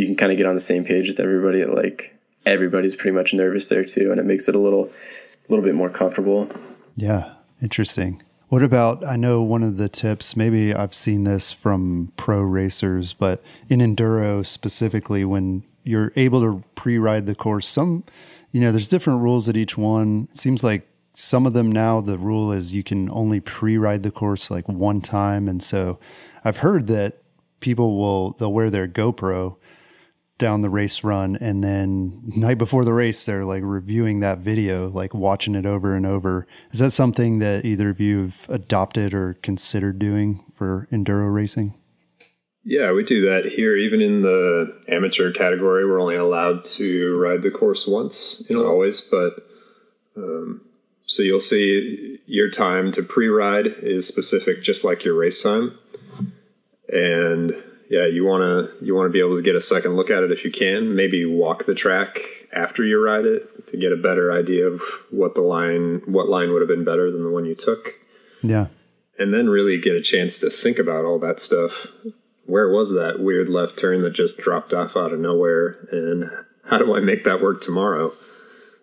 you 0.00 0.06
can 0.06 0.16
kind 0.16 0.32
of 0.32 0.38
get 0.38 0.46
on 0.46 0.54
the 0.54 0.60
same 0.60 0.82
page 0.82 1.08
with 1.08 1.20
everybody. 1.20 1.62
Like 1.64 2.16
everybody's 2.46 2.96
pretty 2.96 3.14
much 3.14 3.34
nervous 3.34 3.68
there 3.68 3.84
too, 3.84 4.10
and 4.10 4.18
it 4.18 4.24
makes 4.24 4.48
it 4.48 4.54
a 4.54 4.58
little 4.58 4.86
a 4.86 5.48
little 5.50 5.64
bit 5.64 5.74
more 5.74 5.90
comfortable. 5.90 6.50
Yeah, 6.96 7.34
interesting. 7.60 8.22
What 8.48 8.62
about? 8.62 9.04
I 9.04 9.16
know 9.16 9.42
one 9.42 9.62
of 9.62 9.76
the 9.76 9.90
tips, 9.90 10.36
maybe 10.36 10.74
I've 10.74 10.94
seen 10.94 11.24
this 11.24 11.52
from 11.52 12.12
pro 12.16 12.40
racers, 12.40 13.12
but 13.12 13.42
in 13.68 13.80
enduro 13.80 14.44
specifically, 14.44 15.24
when 15.24 15.64
you're 15.84 16.12
able 16.16 16.40
to 16.40 16.64
pre 16.76 16.96
ride 16.96 17.26
the 17.26 17.34
course, 17.34 17.68
some, 17.68 18.04
you 18.52 18.60
know, 18.60 18.72
there's 18.72 18.88
different 18.88 19.20
rules 19.20 19.50
at 19.50 19.56
each 19.56 19.76
one. 19.76 20.28
It 20.32 20.38
seems 20.38 20.64
like 20.64 20.88
some 21.12 21.44
of 21.44 21.52
them 21.52 21.70
now, 21.70 22.00
the 22.00 22.16
rule 22.16 22.52
is 22.52 22.74
you 22.74 22.82
can 22.82 23.10
only 23.10 23.40
pre 23.40 23.76
ride 23.76 24.02
the 24.02 24.10
course 24.10 24.50
like 24.50 24.66
one 24.66 25.02
time. 25.02 25.46
And 25.46 25.62
so 25.62 26.00
I've 26.42 26.58
heard 26.58 26.86
that 26.86 27.18
people 27.60 27.98
will, 27.98 28.32
they'll 28.32 28.52
wear 28.52 28.70
their 28.70 28.88
GoPro 28.88 29.56
down 30.40 30.62
the 30.62 30.68
race 30.68 31.04
run 31.04 31.36
and 31.36 31.62
then 31.62 32.20
night 32.34 32.58
before 32.58 32.84
the 32.84 32.92
race 32.92 33.24
they're 33.24 33.44
like 33.44 33.62
reviewing 33.64 34.18
that 34.18 34.38
video 34.38 34.88
like 34.88 35.14
watching 35.14 35.54
it 35.54 35.64
over 35.64 35.94
and 35.94 36.04
over 36.04 36.48
is 36.72 36.80
that 36.80 36.90
something 36.90 37.38
that 37.38 37.64
either 37.64 37.90
of 37.90 38.00
you 38.00 38.22
have 38.22 38.46
adopted 38.48 39.14
or 39.14 39.34
considered 39.34 40.00
doing 40.00 40.44
for 40.52 40.88
enduro 40.90 41.32
racing 41.32 41.74
Yeah, 42.62 42.92
we 42.92 43.04
do 43.04 43.22
that 43.22 43.46
here. 43.46 43.74
Even 43.74 44.02
in 44.02 44.20
the 44.20 44.82
amateur 44.86 45.32
category, 45.32 45.86
we're 45.86 46.00
only 46.00 46.16
allowed 46.16 46.64
to 46.76 47.16
ride 47.16 47.42
the 47.42 47.50
course 47.50 47.86
once, 47.86 48.44
you 48.48 48.56
know, 48.56 48.66
always. 48.66 49.00
But 49.00 49.46
um, 50.16 50.60
so 51.06 51.22
you'll 51.22 51.40
see 51.40 52.18
your 52.26 52.50
time 52.50 52.92
to 52.92 53.02
pre-ride 53.02 53.66
is 53.82 54.06
specific, 54.06 54.62
just 54.62 54.84
like 54.84 55.04
your 55.04 55.14
race 55.14 55.42
time. 55.42 55.78
And 56.90 57.54
yeah, 57.90 58.06
you 58.06 58.24
want 58.24 58.42
to 58.42 58.84
you 58.84 58.94
want 58.94 59.08
to 59.08 59.12
be 59.12 59.20
able 59.20 59.36
to 59.36 59.42
get 59.42 59.56
a 59.56 59.60
second 59.60 59.96
look 59.96 60.08
at 60.08 60.22
it 60.22 60.32
if 60.32 60.44
you 60.44 60.50
can. 60.50 60.94
Maybe 60.96 61.26
walk 61.26 61.64
the 61.64 61.74
track 61.74 62.20
after 62.54 62.84
you 62.84 63.04
ride 63.04 63.26
it 63.26 63.66
to 63.66 63.76
get 63.76 63.92
a 63.92 63.96
better 63.96 64.32
idea 64.32 64.66
of 64.68 64.80
what 65.10 65.34
the 65.34 65.42
line 65.42 66.02
what 66.06 66.28
line 66.28 66.52
would 66.52 66.62
have 66.62 66.68
been 66.68 66.84
better 66.84 67.10
than 67.10 67.22
the 67.22 67.30
one 67.30 67.44
you 67.44 67.54
took 67.54 67.94
yeah 68.42 68.68
and 69.20 69.34
then 69.34 69.50
really 69.50 69.78
get 69.78 69.94
a 69.94 70.00
chance 70.00 70.38
to 70.38 70.48
think 70.48 70.78
about 70.78 71.04
all 71.04 71.18
that 71.18 71.38
stuff. 71.38 71.88
Where 72.46 72.68
was 72.68 72.94
that 72.94 73.20
weird 73.20 73.50
left 73.50 73.78
turn 73.78 74.00
that 74.00 74.14
just 74.14 74.38
dropped 74.38 74.72
off 74.72 74.96
out 74.96 75.12
of 75.12 75.20
nowhere, 75.20 75.76
and 75.92 76.30
how 76.64 76.78
do 76.78 76.96
I 76.96 77.00
make 77.00 77.22
that 77.24 77.42
work 77.42 77.60
tomorrow? 77.60 78.12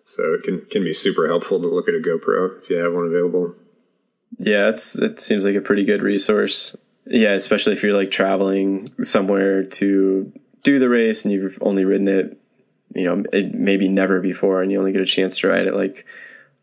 So 0.04 0.32
it 0.32 0.44
can 0.44 0.64
can 0.70 0.84
be 0.84 0.92
super 0.92 1.26
helpful 1.26 1.60
to 1.60 1.66
look 1.66 1.88
at 1.88 1.94
a 1.94 1.98
GoPro 1.98 2.62
if 2.62 2.70
you 2.70 2.76
have 2.76 2.94
one 2.94 3.06
available. 3.06 3.56
Yeah, 4.38 4.68
it's 4.68 4.96
it 4.96 5.20
seems 5.20 5.44
like 5.44 5.56
a 5.56 5.60
pretty 5.60 5.84
good 5.84 6.02
resource. 6.02 6.76
Yeah, 7.10 7.32
especially 7.32 7.72
if 7.72 7.82
you're 7.82 7.96
like 7.96 8.10
traveling 8.10 8.92
somewhere 9.00 9.64
to 9.64 10.32
do 10.62 10.78
the 10.78 10.88
race 10.88 11.24
and 11.24 11.32
you've 11.32 11.58
only 11.60 11.84
ridden 11.84 12.08
it, 12.08 12.38
you 12.94 13.04
know, 13.04 13.24
it 13.32 13.54
maybe 13.54 13.88
never 13.88 14.20
before, 14.20 14.62
and 14.62 14.70
you 14.70 14.78
only 14.78 14.92
get 14.92 15.00
a 15.00 15.06
chance 15.06 15.38
to 15.38 15.48
ride 15.48 15.66
it 15.66 15.74
like 15.74 16.04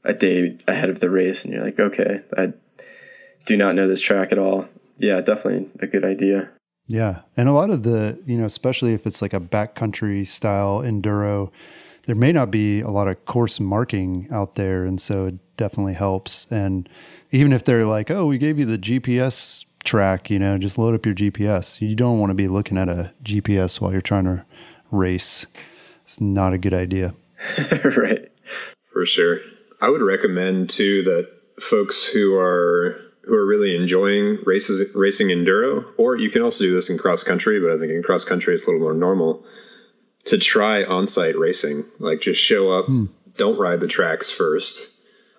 a 0.04 0.14
day 0.14 0.58
ahead 0.68 0.90
of 0.90 1.00
the 1.00 1.10
race, 1.10 1.44
and 1.44 1.54
you're 1.54 1.64
like, 1.64 1.80
okay, 1.80 2.22
I 2.38 2.54
do 3.46 3.58
not 3.58 3.76
know 3.76 3.88
this 3.88 4.02
track 4.02 4.32
at 4.32 4.38
all. 4.40 4.68
Yeah, 4.98 5.20
definitely 5.22 5.70
a 5.80 5.88
good 5.88 6.06
idea. 6.06 6.50
yeah 6.88 7.22
and 7.36 7.50
a 7.50 7.52
lot 7.52 7.70
of 7.72 7.82
the 7.82 8.22
you 8.28 8.38
know 8.38 8.46
especially 8.46 8.94
if 8.94 9.08
it's 9.08 9.20
like 9.22 9.34
a 9.34 9.40
backcountry 9.40 10.26
style 10.26 10.82
enduro 10.82 11.52
there 12.06 12.16
may 12.16 12.32
not 12.32 12.52
be 12.52 12.80
a 12.82 12.90
lot 12.90 13.08
of 13.08 13.26
course 13.26 13.60
marking 13.60 14.28
out 14.32 14.54
there 14.54 14.86
and 14.86 15.02
so 15.02 15.26
it 15.26 15.58
definitely 15.58 15.96
helps 15.96 16.46
and 16.52 16.88
even 17.32 17.52
if 17.52 17.64
they're 17.64 17.86
like 17.86 18.12
oh 18.12 18.28
we 18.28 18.38
gave 18.38 18.60
you 18.60 18.66
the 18.66 18.78
gps 18.78 19.66
track 19.86 20.30
you 20.30 20.40
know 20.40 20.58
just 20.58 20.78
load 20.78 20.96
up 20.96 21.06
your 21.06 21.16
gps 21.16 21.80
you 21.80 21.96
don't 21.96 22.20
want 22.20 22.30
to 22.30 22.36
be 22.36 22.48
looking 22.48 22.78
at 22.78 22.90
a 22.90 23.14
gps 23.24 23.80
while 23.80 23.92
you're 23.92 24.02
trying 24.02 24.26
to 24.26 24.44
race 24.92 25.46
it's 26.04 26.20
not 26.20 26.54
a 26.54 26.58
good 26.58 26.74
idea 26.74 27.14
right. 27.98 28.32
For 28.92 29.06
sure. 29.06 29.40
I 29.82 29.90
would 29.90 30.02
recommend 30.02 30.70
too 30.70 31.04
that 31.04 31.30
folks 31.62 32.06
who 32.06 32.36
are 32.36 33.00
who 33.24 33.34
are 33.34 33.46
really 33.46 33.76
enjoying 33.76 34.38
races 34.46 34.94
racing 34.96 35.28
enduro, 35.28 35.86
or 35.98 36.16
you 36.16 36.30
can 36.30 36.42
also 36.42 36.64
do 36.64 36.74
this 36.74 36.90
in 36.90 36.98
cross 36.98 37.24
country, 37.24 37.60
but 37.60 37.72
I 37.72 37.80
think 37.80 37.92
in 37.92 38.04
cross 38.04 38.24
country 38.24 38.54
it's 38.54 38.68
a 38.68 38.72
little 38.72 38.82
more 38.82 38.94
normal 38.94 39.44
to 40.26 40.38
try 40.38 40.84
on 40.84 41.08
site 41.08 41.38
racing. 41.38 41.86
Like 42.00 42.22
just 42.22 42.42
show 42.42 42.72
up, 42.72 42.86
hmm. 42.86 43.06
don't 43.38 43.60
ride 43.60 43.80
the 43.80 43.88
tracks 43.88 44.32
first. 44.32 44.92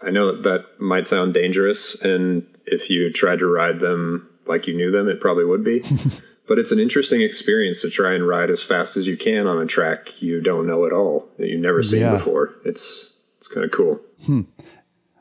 I 0.03 0.11
know 0.11 0.33
that, 0.33 0.43
that 0.43 0.81
might 0.81 1.09
sound 1.09 1.33
dangerous, 1.33 2.01
and 2.03 2.47
if 2.67 2.91
you 2.91 3.11
tried 3.13 3.39
to 3.39 3.47
ride 3.47 3.81
them 3.81 4.29
like 4.49 4.67
you 4.67 4.77
knew 4.77 4.91
them, 4.91 5.09
it 5.09 5.21
probably 5.21 5.45
would 5.45 5.65
be. 5.65 5.83
but 6.49 6.59
it's 6.59 6.73
an 6.73 6.79
interesting 6.79 7.21
experience 7.21 7.83
to 7.83 7.91
try 7.91 8.15
and 8.15 8.27
ride 8.27 8.51
as 8.51 8.63
fast 8.63 8.97
as 8.97 9.07
you 9.07 9.17
can 9.17 9.47
on 9.47 9.61
a 9.61 9.67
track 9.67 10.23
you 10.23 10.41
don't 10.41 10.67
know 10.67 10.87
at 10.87 10.93
all 10.93 11.29
that 11.39 11.49
you've 11.49 11.61
never 11.61 11.83
seen 11.83 12.01
yeah. 12.01 12.17
before. 12.17 12.55
It's 12.65 13.15
it's 13.39 13.49
kind 13.49 13.65
of 13.65 13.71
cool. 13.71 14.01
Hmm. 14.25 14.43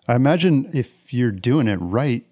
I 0.07 0.15
imagine 0.15 0.69
if 0.73 1.13
you're 1.13 1.32
doing 1.32 1.67
it 1.67 1.78
right, 1.78 2.26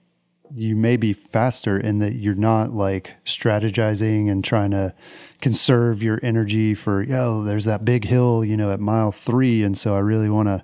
you 0.55 0.75
may 0.75 0.97
be 0.97 1.13
faster 1.13 1.79
in 1.79 1.99
that 1.99 2.13
you're 2.13 2.35
not 2.35 2.73
like 2.73 3.15
strategizing 3.25 4.29
and 4.29 4.43
trying 4.43 4.71
to 4.71 4.93
conserve 5.41 6.03
your 6.03 6.19
energy 6.21 6.75
for, 6.75 7.05
oh 7.11 7.43
there's 7.43 7.65
that 7.65 7.83
big 7.83 8.05
hill, 8.05 8.45
you 8.45 8.55
know, 8.55 8.71
at 8.71 8.79
mile 8.79 9.11
three. 9.11 9.63
And 9.63 9.77
so 9.77 9.95
I 9.95 9.99
really 9.99 10.29
want 10.29 10.47
to 10.47 10.63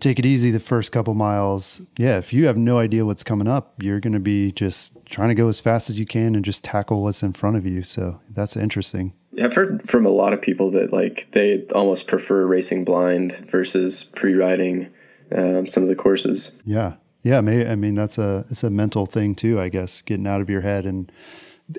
take 0.00 0.18
it 0.18 0.26
easy 0.26 0.50
the 0.50 0.60
first 0.60 0.92
couple 0.92 1.14
miles. 1.14 1.82
Yeah, 1.96 2.18
if 2.18 2.32
you 2.32 2.46
have 2.46 2.56
no 2.56 2.78
idea 2.78 3.04
what's 3.04 3.24
coming 3.24 3.48
up, 3.48 3.74
you're 3.82 4.00
going 4.00 4.12
to 4.12 4.20
be 4.20 4.52
just 4.52 4.92
trying 5.06 5.28
to 5.28 5.34
go 5.34 5.48
as 5.48 5.60
fast 5.60 5.90
as 5.90 5.98
you 5.98 6.06
can 6.06 6.34
and 6.34 6.44
just 6.44 6.64
tackle 6.64 7.02
what's 7.02 7.22
in 7.22 7.32
front 7.32 7.56
of 7.56 7.66
you. 7.66 7.82
So 7.82 8.20
that's 8.30 8.56
interesting. 8.56 9.12
I've 9.42 9.54
heard 9.54 9.88
from 9.88 10.06
a 10.06 10.10
lot 10.10 10.32
of 10.32 10.40
people 10.40 10.70
that 10.72 10.92
like 10.92 11.28
they 11.32 11.64
almost 11.74 12.06
prefer 12.06 12.46
racing 12.46 12.84
blind 12.84 13.32
versus 13.50 14.04
pre-riding 14.04 14.92
um, 15.34 15.66
some 15.66 15.82
of 15.82 15.88
the 15.88 15.96
courses. 15.96 16.52
Yeah, 16.64 16.94
yeah. 17.22 17.40
Maybe 17.40 17.66
I 17.68 17.74
mean 17.74 17.94
that's 17.94 18.18
a 18.18 18.44
it's 18.50 18.62
a 18.62 18.70
mental 18.70 19.06
thing 19.06 19.34
too. 19.34 19.60
I 19.60 19.68
guess 19.68 20.02
getting 20.02 20.26
out 20.26 20.40
of 20.40 20.48
your 20.48 20.60
head 20.60 20.86
and 20.86 21.10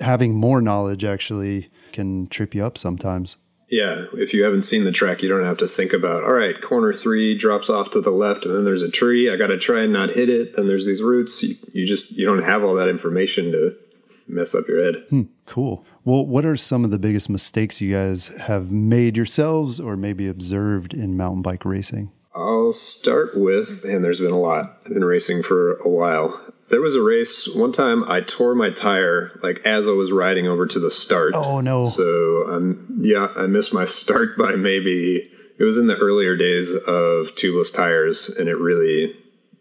having 0.00 0.34
more 0.34 0.60
knowledge 0.60 1.04
actually 1.04 1.70
can 1.92 2.26
trip 2.28 2.54
you 2.54 2.64
up 2.64 2.76
sometimes. 2.76 3.38
Yeah, 3.68 4.04
if 4.14 4.32
you 4.32 4.44
haven't 4.44 4.62
seen 4.62 4.84
the 4.84 4.92
track, 4.92 5.22
you 5.22 5.28
don't 5.28 5.44
have 5.44 5.58
to 5.58 5.66
think 5.66 5.92
about, 5.92 6.22
all 6.22 6.32
right, 6.32 6.60
corner 6.60 6.92
three 6.92 7.36
drops 7.36 7.68
off 7.68 7.90
to 7.90 8.00
the 8.00 8.10
left, 8.10 8.46
and 8.46 8.54
then 8.54 8.64
there's 8.64 8.82
a 8.82 8.90
tree. 8.90 9.28
I 9.30 9.36
got 9.36 9.48
to 9.48 9.58
try 9.58 9.82
and 9.82 9.92
not 9.92 10.10
hit 10.10 10.28
it. 10.28 10.54
Then 10.54 10.68
there's 10.68 10.86
these 10.86 11.02
roots. 11.02 11.42
You, 11.42 11.56
you, 11.72 11.86
just 11.86 12.12
you 12.12 12.24
don't 12.24 12.44
have 12.44 12.62
all 12.62 12.74
that 12.74 12.88
information 12.88 13.50
to 13.52 13.74
mess 14.28 14.54
up 14.54 14.68
your 14.68 14.84
head. 14.84 15.04
Hmm, 15.10 15.22
cool. 15.46 15.84
Well, 16.04 16.24
what 16.24 16.46
are 16.46 16.56
some 16.56 16.84
of 16.84 16.92
the 16.92 16.98
biggest 16.98 17.28
mistakes 17.28 17.80
you 17.80 17.92
guys 17.92 18.28
have 18.28 18.70
made 18.70 19.16
yourselves, 19.16 19.80
or 19.80 19.96
maybe 19.96 20.28
observed 20.28 20.94
in 20.94 21.16
mountain 21.16 21.42
bike 21.42 21.64
racing? 21.64 22.12
I'll 22.36 22.72
start 22.72 23.36
with, 23.36 23.84
and 23.84 24.04
there's 24.04 24.20
been 24.20 24.30
a 24.30 24.38
lot. 24.38 24.78
I've 24.84 24.92
been 24.92 25.04
racing 25.04 25.42
for 25.42 25.78
a 25.78 25.88
while. 25.88 26.40
There 26.68 26.80
was 26.80 26.94
a 26.94 27.02
race 27.02 27.48
one 27.54 27.72
time 27.72 28.08
I 28.08 28.20
tore 28.20 28.54
my 28.54 28.70
tire 28.70 29.38
like 29.42 29.60
as 29.64 29.88
I 29.88 29.92
was 29.92 30.10
riding 30.10 30.48
over 30.48 30.66
to 30.66 30.80
the 30.80 30.90
start. 30.90 31.34
Oh 31.34 31.60
no. 31.60 31.84
So 31.84 32.44
um 32.48 33.00
yeah, 33.00 33.28
I 33.36 33.46
missed 33.46 33.72
my 33.72 33.84
start 33.84 34.36
by 34.36 34.52
maybe 34.52 35.30
it 35.58 35.64
was 35.64 35.78
in 35.78 35.86
the 35.86 35.96
earlier 35.96 36.36
days 36.36 36.72
of 36.72 37.34
tubeless 37.34 37.72
tires 37.72 38.28
and 38.28 38.48
it 38.48 38.56
really 38.56 39.14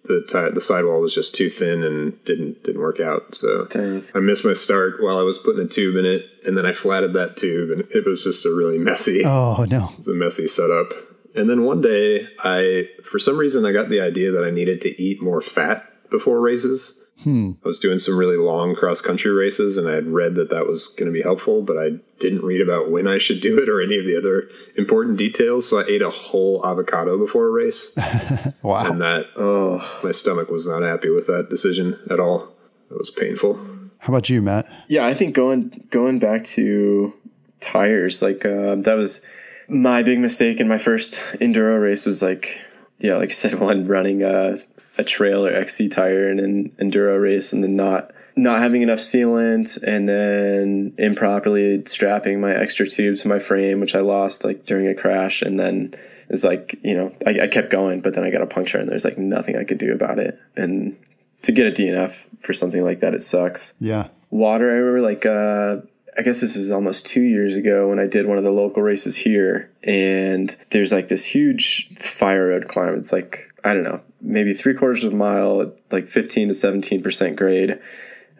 the 0.03 0.23
tire, 0.29 0.51
the 0.51 0.61
sidewall 0.61 1.01
was 1.01 1.15
just 1.15 1.33
too 1.33 1.49
thin 1.49 1.83
and 1.83 2.23
didn't 2.25 2.63
didn't 2.63 2.81
work 2.81 2.99
out. 2.99 3.35
So 3.35 3.65
Dang. 3.65 4.03
I 4.15 4.19
missed 4.19 4.45
my 4.45 4.53
start 4.53 5.01
while 5.01 5.17
I 5.17 5.23
was 5.23 5.37
putting 5.37 5.63
a 5.63 5.67
tube 5.67 5.95
in 5.95 6.05
it 6.05 6.25
and 6.45 6.57
then 6.57 6.65
I 6.65 6.71
flatted 6.71 7.13
that 7.13 7.37
tube 7.37 7.69
and 7.71 7.81
it 7.91 8.05
was 8.05 8.23
just 8.23 8.45
a 8.45 8.49
really 8.49 8.79
messy. 8.79 9.23
Oh 9.25 9.65
no. 9.65 9.89
It 9.91 9.97
was 9.97 10.07
a 10.07 10.13
messy 10.13 10.47
setup. 10.47 10.91
And 11.35 11.49
then 11.49 11.65
one 11.65 11.81
day 11.81 12.27
I 12.39 12.89
for 13.03 13.19
some 13.19 13.37
reason 13.37 13.65
I 13.65 13.73
got 13.73 13.89
the 13.89 14.01
idea 14.01 14.31
that 14.31 14.43
I 14.43 14.49
needed 14.49 14.81
to 14.81 15.01
eat 15.01 15.21
more 15.21 15.41
fat 15.41 15.91
before 16.15 16.39
races. 16.39 17.01
Hmm. 17.23 17.51
I 17.63 17.67
was 17.67 17.79
doing 17.79 17.99
some 17.99 18.17
really 18.17 18.37
long 18.37 18.75
cross 18.75 19.01
country 19.01 19.31
races 19.31 19.77
and 19.77 19.87
I 19.87 19.93
had 19.93 20.07
read 20.07 20.35
that 20.35 20.49
that 20.49 20.67
was 20.67 20.87
going 20.87 21.07
to 21.07 21.13
be 21.13 21.21
helpful, 21.21 21.61
but 21.61 21.77
I 21.77 21.91
didn't 22.19 22.43
read 22.43 22.61
about 22.61 22.91
when 22.91 23.07
I 23.07 23.17
should 23.17 23.41
do 23.41 23.59
it 23.59 23.69
or 23.69 23.81
any 23.81 23.97
of 23.97 24.05
the 24.05 24.17
other 24.17 24.49
important 24.77 25.17
details. 25.17 25.69
So 25.69 25.79
I 25.79 25.85
ate 25.87 26.01
a 26.01 26.09
whole 26.09 26.65
avocado 26.65 27.17
before 27.17 27.47
a 27.47 27.51
race. 27.51 27.93
wow. 28.61 28.91
And 28.91 29.01
that, 29.01 29.25
oh, 29.37 29.99
my 30.03 30.11
stomach 30.11 30.49
was 30.49 30.67
not 30.67 30.83
happy 30.83 31.09
with 31.09 31.27
that 31.27 31.49
decision 31.49 31.99
at 32.09 32.19
all. 32.19 32.53
It 32.89 32.97
was 32.97 33.09
painful. 33.09 33.55
How 33.99 34.13
about 34.13 34.29
you, 34.29 34.41
Matt? 34.41 34.67
Yeah, 34.87 35.05
I 35.05 35.15
think 35.15 35.35
going 35.35 35.87
going 35.89 36.19
back 36.19 36.43
to 36.43 37.13
tires, 37.59 38.21
like 38.21 38.45
uh, 38.45 38.75
that 38.75 38.93
was 38.93 39.21
my 39.67 40.03
big 40.03 40.19
mistake 40.19 40.59
in 40.59 40.67
my 40.67 40.77
first 40.77 41.21
enduro 41.41 41.81
race 41.81 42.05
was 42.05 42.21
like, 42.21 42.61
yeah, 42.99 43.15
like 43.15 43.29
I 43.29 43.33
said, 43.33 43.59
one 43.59 43.87
running 43.87 44.21
uh, 44.21 44.59
a 44.97 45.03
trail 45.03 45.45
or 45.45 45.53
XC 45.53 45.89
tire 45.89 46.29
in 46.29 46.39
an 46.39 46.69
enduro 46.79 47.21
race 47.21 47.53
and 47.53 47.63
then 47.63 47.75
not 47.75 48.11
not 48.35 48.61
having 48.61 48.81
enough 48.81 48.99
sealant 48.99 49.81
and 49.81 50.09
then 50.09 50.93
improperly 50.97 51.83
strapping 51.85 52.41
my 52.41 52.53
extra 52.53 52.87
tube 52.87 53.17
to 53.17 53.27
my 53.27 53.39
frame, 53.39 53.79
which 53.79 53.95
I 53.95 54.01
lost 54.01 54.43
like 54.43 54.65
during 54.65 54.87
a 54.87 54.93
crash. 54.93 55.41
And 55.41 55.59
then 55.59 55.95
it's 56.29 56.43
like, 56.43 56.77
you 56.83 56.95
know, 56.95 57.13
I, 57.25 57.41
I 57.41 57.47
kept 57.47 57.69
going, 57.69 58.01
but 58.01 58.13
then 58.13 58.23
I 58.23 58.31
got 58.31 58.41
a 58.41 58.47
puncture 58.47 58.77
and 58.77 58.89
there's 58.89 59.05
like 59.05 59.17
nothing 59.17 59.55
I 59.55 59.63
could 59.63 59.77
do 59.77 59.93
about 59.93 60.19
it. 60.19 60.37
And 60.55 60.97
to 61.43 61.51
get 61.51 61.67
a 61.67 61.71
DNF 61.71 62.25
for 62.41 62.53
something 62.53 62.83
like 62.83 62.99
that, 62.99 63.13
it 63.13 63.23
sucks. 63.23 63.73
Yeah. 63.79 64.07
Water, 64.31 64.69
I 64.69 64.75
remember 64.75 65.01
like, 65.01 65.25
uh, 65.25 65.77
I 66.17 66.21
guess 66.21 66.41
this 66.41 66.55
was 66.55 66.71
almost 66.71 67.05
two 67.05 67.21
years 67.21 67.55
ago 67.55 67.89
when 67.89 67.99
I 67.99 68.07
did 68.07 68.25
one 68.25 68.37
of 68.37 68.43
the 68.43 68.51
local 68.51 68.83
races 68.83 69.17
here. 69.17 69.71
And 69.83 70.55
there's 70.71 70.91
like 70.91 71.07
this 71.07 71.25
huge 71.25 71.89
fire 71.97 72.47
road 72.47 72.67
climb. 72.67 72.95
It's 72.95 73.13
like, 73.13 73.49
I 73.63 73.73
don't 73.73 73.83
know, 73.83 74.01
maybe 74.25 74.53
three 74.53 74.73
quarters 74.73 75.03
of 75.03 75.13
a 75.13 75.15
mile, 75.15 75.73
like 75.91 76.07
15 76.07 76.49
to 76.49 76.53
17% 76.53 77.35
grade. 77.35 77.71
And 77.71 77.81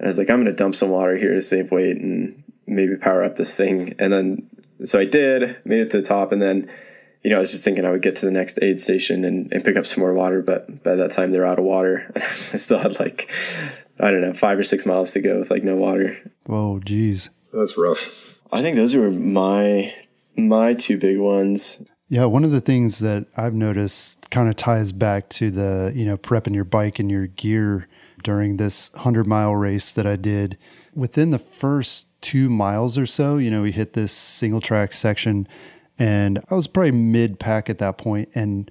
I 0.01 0.07
was 0.07 0.17
like, 0.17 0.29
I'm 0.29 0.41
going 0.41 0.51
to 0.51 0.57
dump 0.57 0.75
some 0.75 0.89
water 0.89 1.15
here 1.15 1.33
to 1.33 1.41
save 1.41 1.71
weight 1.71 1.97
and 1.97 2.43
maybe 2.67 2.95
power 2.95 3.23
up 3.23 3.35
this 3.37 3.55
thing. 3.55 3.95
And 3.99 4.11
then, 4.11 4.49
so 4.83 4.99
I 4.99 5.05
did, 5.05 5.57
made 5.63 5.79
it 5.79 5.91
to 5.91 6.01
the 6.01 6.07
top. 6.07 6.31
And 6.31 6.41
then, 6.41 6.69
you 7.23 7.29
know, 7.29 7.37
I 7.37 7.39
was 7.39 7.51
just 7.51 7.63
thinking 7.63 7.85
I 7.85 7.91
would 7.91 8.01
get 8.01 8.15
to 8.17 8.25
the 8.25 8.31
next 8.31 8.59
aid 8.61 8.81
station 8.81 9.23
and, 9.23 9.51
and 9.53 9.63
pick 9.63 9.77
up 9.77 9.85
some 9.85 10.01
more 10.01 10.13
water. 10.13 10.41
But 10.41 10.83
by 10.83 10.95
that 10.95 11.11
time, 11.11 11.31
they're 11.31 11.45
out 11.45 11.59
of 11.59 11.65
water. 11.65 12.11
I 12.53 12.57
still 12.57 12.79
had 12.79 12.99
like, 12.99 13.31
I 13.99 14.11
don't 14.11 14.21
know, 14.21 14.33
five 14.33 14.59
or 14.59 14.63
six 14.63 14.85
miles 14.85 15.13
to 15.13 15.21
go 15.21 15.39
with 15.39 15.51
like 15.51 15.63
no 15.63 15.75
water. 15.75 16.17
Oh, 16.49 16.79
geez. 16.79 17.29
That's 17.53 17.77
rough. 17.77 18.39
I 18.51 18.61
think 18.61 18.75
those 18.75 18.95
were 18.95 19.11
my 19.11 19.93
my 20.37 20.73
two 20.73 20.97
big 20.97 21.17
ones. 21.17 21.79
Yeah, 22.07 22.25
one 22.25 22.43
of 22.43 22.51
the 22.51 22.61
things 22.61 22.99
that 22.99 23.25
I've 23.35 23.55
noticed 23.55 24.29
kind 24.29 24.47
of 24.47 24.55
ties 24.55 24.91
back 24.91 25.27
to 25.29 25.49
the, 25.49 25.91
you 25.95 26.05
know, 26.05 26.17
prepping 26.17 26.53
your 26.53 26.63
bike 26.63 26.99
and 26.99 27.09
your 27.09 27.25
gear 27.27 27.87
during 28.23 28.57
this 28.57 28.93
100 28.93 29.25
mile 29.25 29.55
race 29.55 29.91
that 29.91 30.05
I 30.05 30.15
did. 30.15 30.57
Within 30.93 31.31
the 31.31 31.39
first 31.39 32.07
two 32.21 32.49
miles 32.49 32.97
or 32.97 33.07
so, 33.07 33.37
you 33.37 33.49
know, 33.49 33.63
we 33.63 33.71
hit 33.71 33.93
this 33.93 34.11
single 34.11 34.61
track 34.61 34.93
section 34.93 35.47
and 35.97 36.43
I 36.51 36.55
was 36.55 36.67
probably 36.67 36.91
mid 36.91 37.39
pack 37.39 37.69
at 37.71 37.79
that 37.79 37.97
point 37.97 38.29
and 38.35 38.69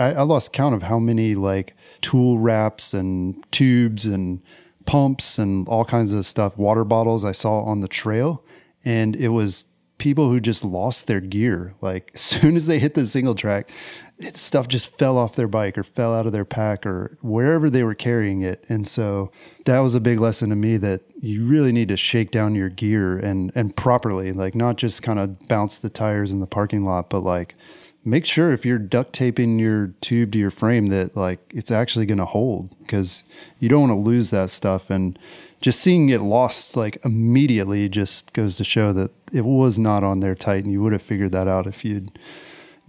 I, 0.00 0.14
I 0.14 0.22
lost 0.22 0.52
count 0.52 0.74
of 0.74 0.82
how 0.82 0.98
many 0.98 1.36
like 1.36 1.76
tool 2.00 2.40
wraps 2.40 2.94
and 2.94 3.44
tubes 3.52 4.06
and 4.06 4.42
pumps 4.86 5.38
and 5.38 5.68
all 5.68 5.84
kinds 5.84 6.12
of 6.12 6.26
stuff, 6.26 6.56
water 6.58 6.84
bottles 6.84 7.24
I 7.24 7.32
saw 7.32 7.62
on 7.62 7.80
the 7.80 7.88
trail. 7.88 8.44
And 8.84 9.14
it 9.14 9.28
was 9.28 9.66
people 10.02 10.30
who 10.30 10.40
just 10.40 10.64
lost 10.64 11.06
their 11.06 11.20
gear. 11.20 11.74
Like 11.80 12.10
as 12.14 12.20
soon 12.20 12.56
as 12.56 12.66
they 12.66 12.80
hit 12.80 12.94
the 12.94 13.06
single 13.06 13.36
track, 13.36 13.70
it, 14.18 14.36
stuff 14.36 14.66
just 14.66 14.98
fell 14.98 15.16
off 15.16 15.36
their 15.36 15.46
bike 15.46 15.78
or 15.78 15.84
fell 15.84 16.12
out 16.12 16.26
of 16.26 16.32
their 16.32 16.44
pack 16.44 16.84
or 16.84 17.16
wherever 17.22 17.70
they 17.70 17.84
were 17.84 17.94
carrying 17.94 18.42
it. 18.42 18.64
And 18.68 18.86
so 18.86 19.30
that 19.64 19.78
was 19.78 19.94
a 19.94 20.00
big 20.00 20.18
lesson 20.18 20.50
to 20.50 20.56
me 20.56 20.76
that 20.78 21.02
you 21.20 21.46
really 21.46 21.70
need 21.70 21.88
to 21.88 21.96
shake 21.96 22.32
down 22.32 22.56
your 22.56 22.68
gear 22.68 23.16
and 23.16 23.52
and 23.54 23.76
properly, 23.76 24.32
like 24.32 24.56
not 24.56 24.76
just 24.76 25.04
kind 25.04 25.20
of 25.20 25.38
bounce 25.46 25.78
the 25.78 25.88
tires 25.88 26.32
in 26.32 26.40
the 26.40 26.48
parking 26.48 26.84
lot, 26.84 27.08
but 27.08 27.20
like 27.20 27.54
make 28.04 28.26
sure 28.26 28.52
if 28.52 28.66
you're 28.66 28.78
duct 28.78 29.12
taping 29.12 29.58
your 29.58 29.88
tube 30.00 30.32
to 30.32 30.38
your 30.38 30.50
frame 30.50 30.86
that 30.86 31.16
like 31.16 31.40
it's 31.54 31.70
actually 31.70 32.06
going 32.06 32.18
to 32.18 32.24
hold 32.24 32.76
because 32.80 33.24
you 33.58 33.68
don't 33.68 33.88
want 33.88 33.92
to 33.92 34.10
lose 34.10 34.30
that 34.30 34.50
stuff. 34.50 34.90
And 34.90 35.18
just 35.60 35.80
seeing 35.80 36.08
it 36.08 36.20
lost 36.20 36.76
like 36.76 36.98
immediately 37.04 37.88
just 37.88 38.32
goes 38.32 38.56
to 38.56 38.64
show 38.64 38.92
that 38.92 39.10
it 39.32 39.44
was 39.44 39.78
not 39.78 40.02
on 40.02 40.20
there 40.20 40.34
tight 40.34 40.64
and 40.64 40.72
you 40.72 40.82
would 40.82 40.92
have 40.92 41.02
figured 41.02 41.32
that 41.32 41.46
out 41.46 41.66
if 41.66 41.84
you'd 41.84 42.18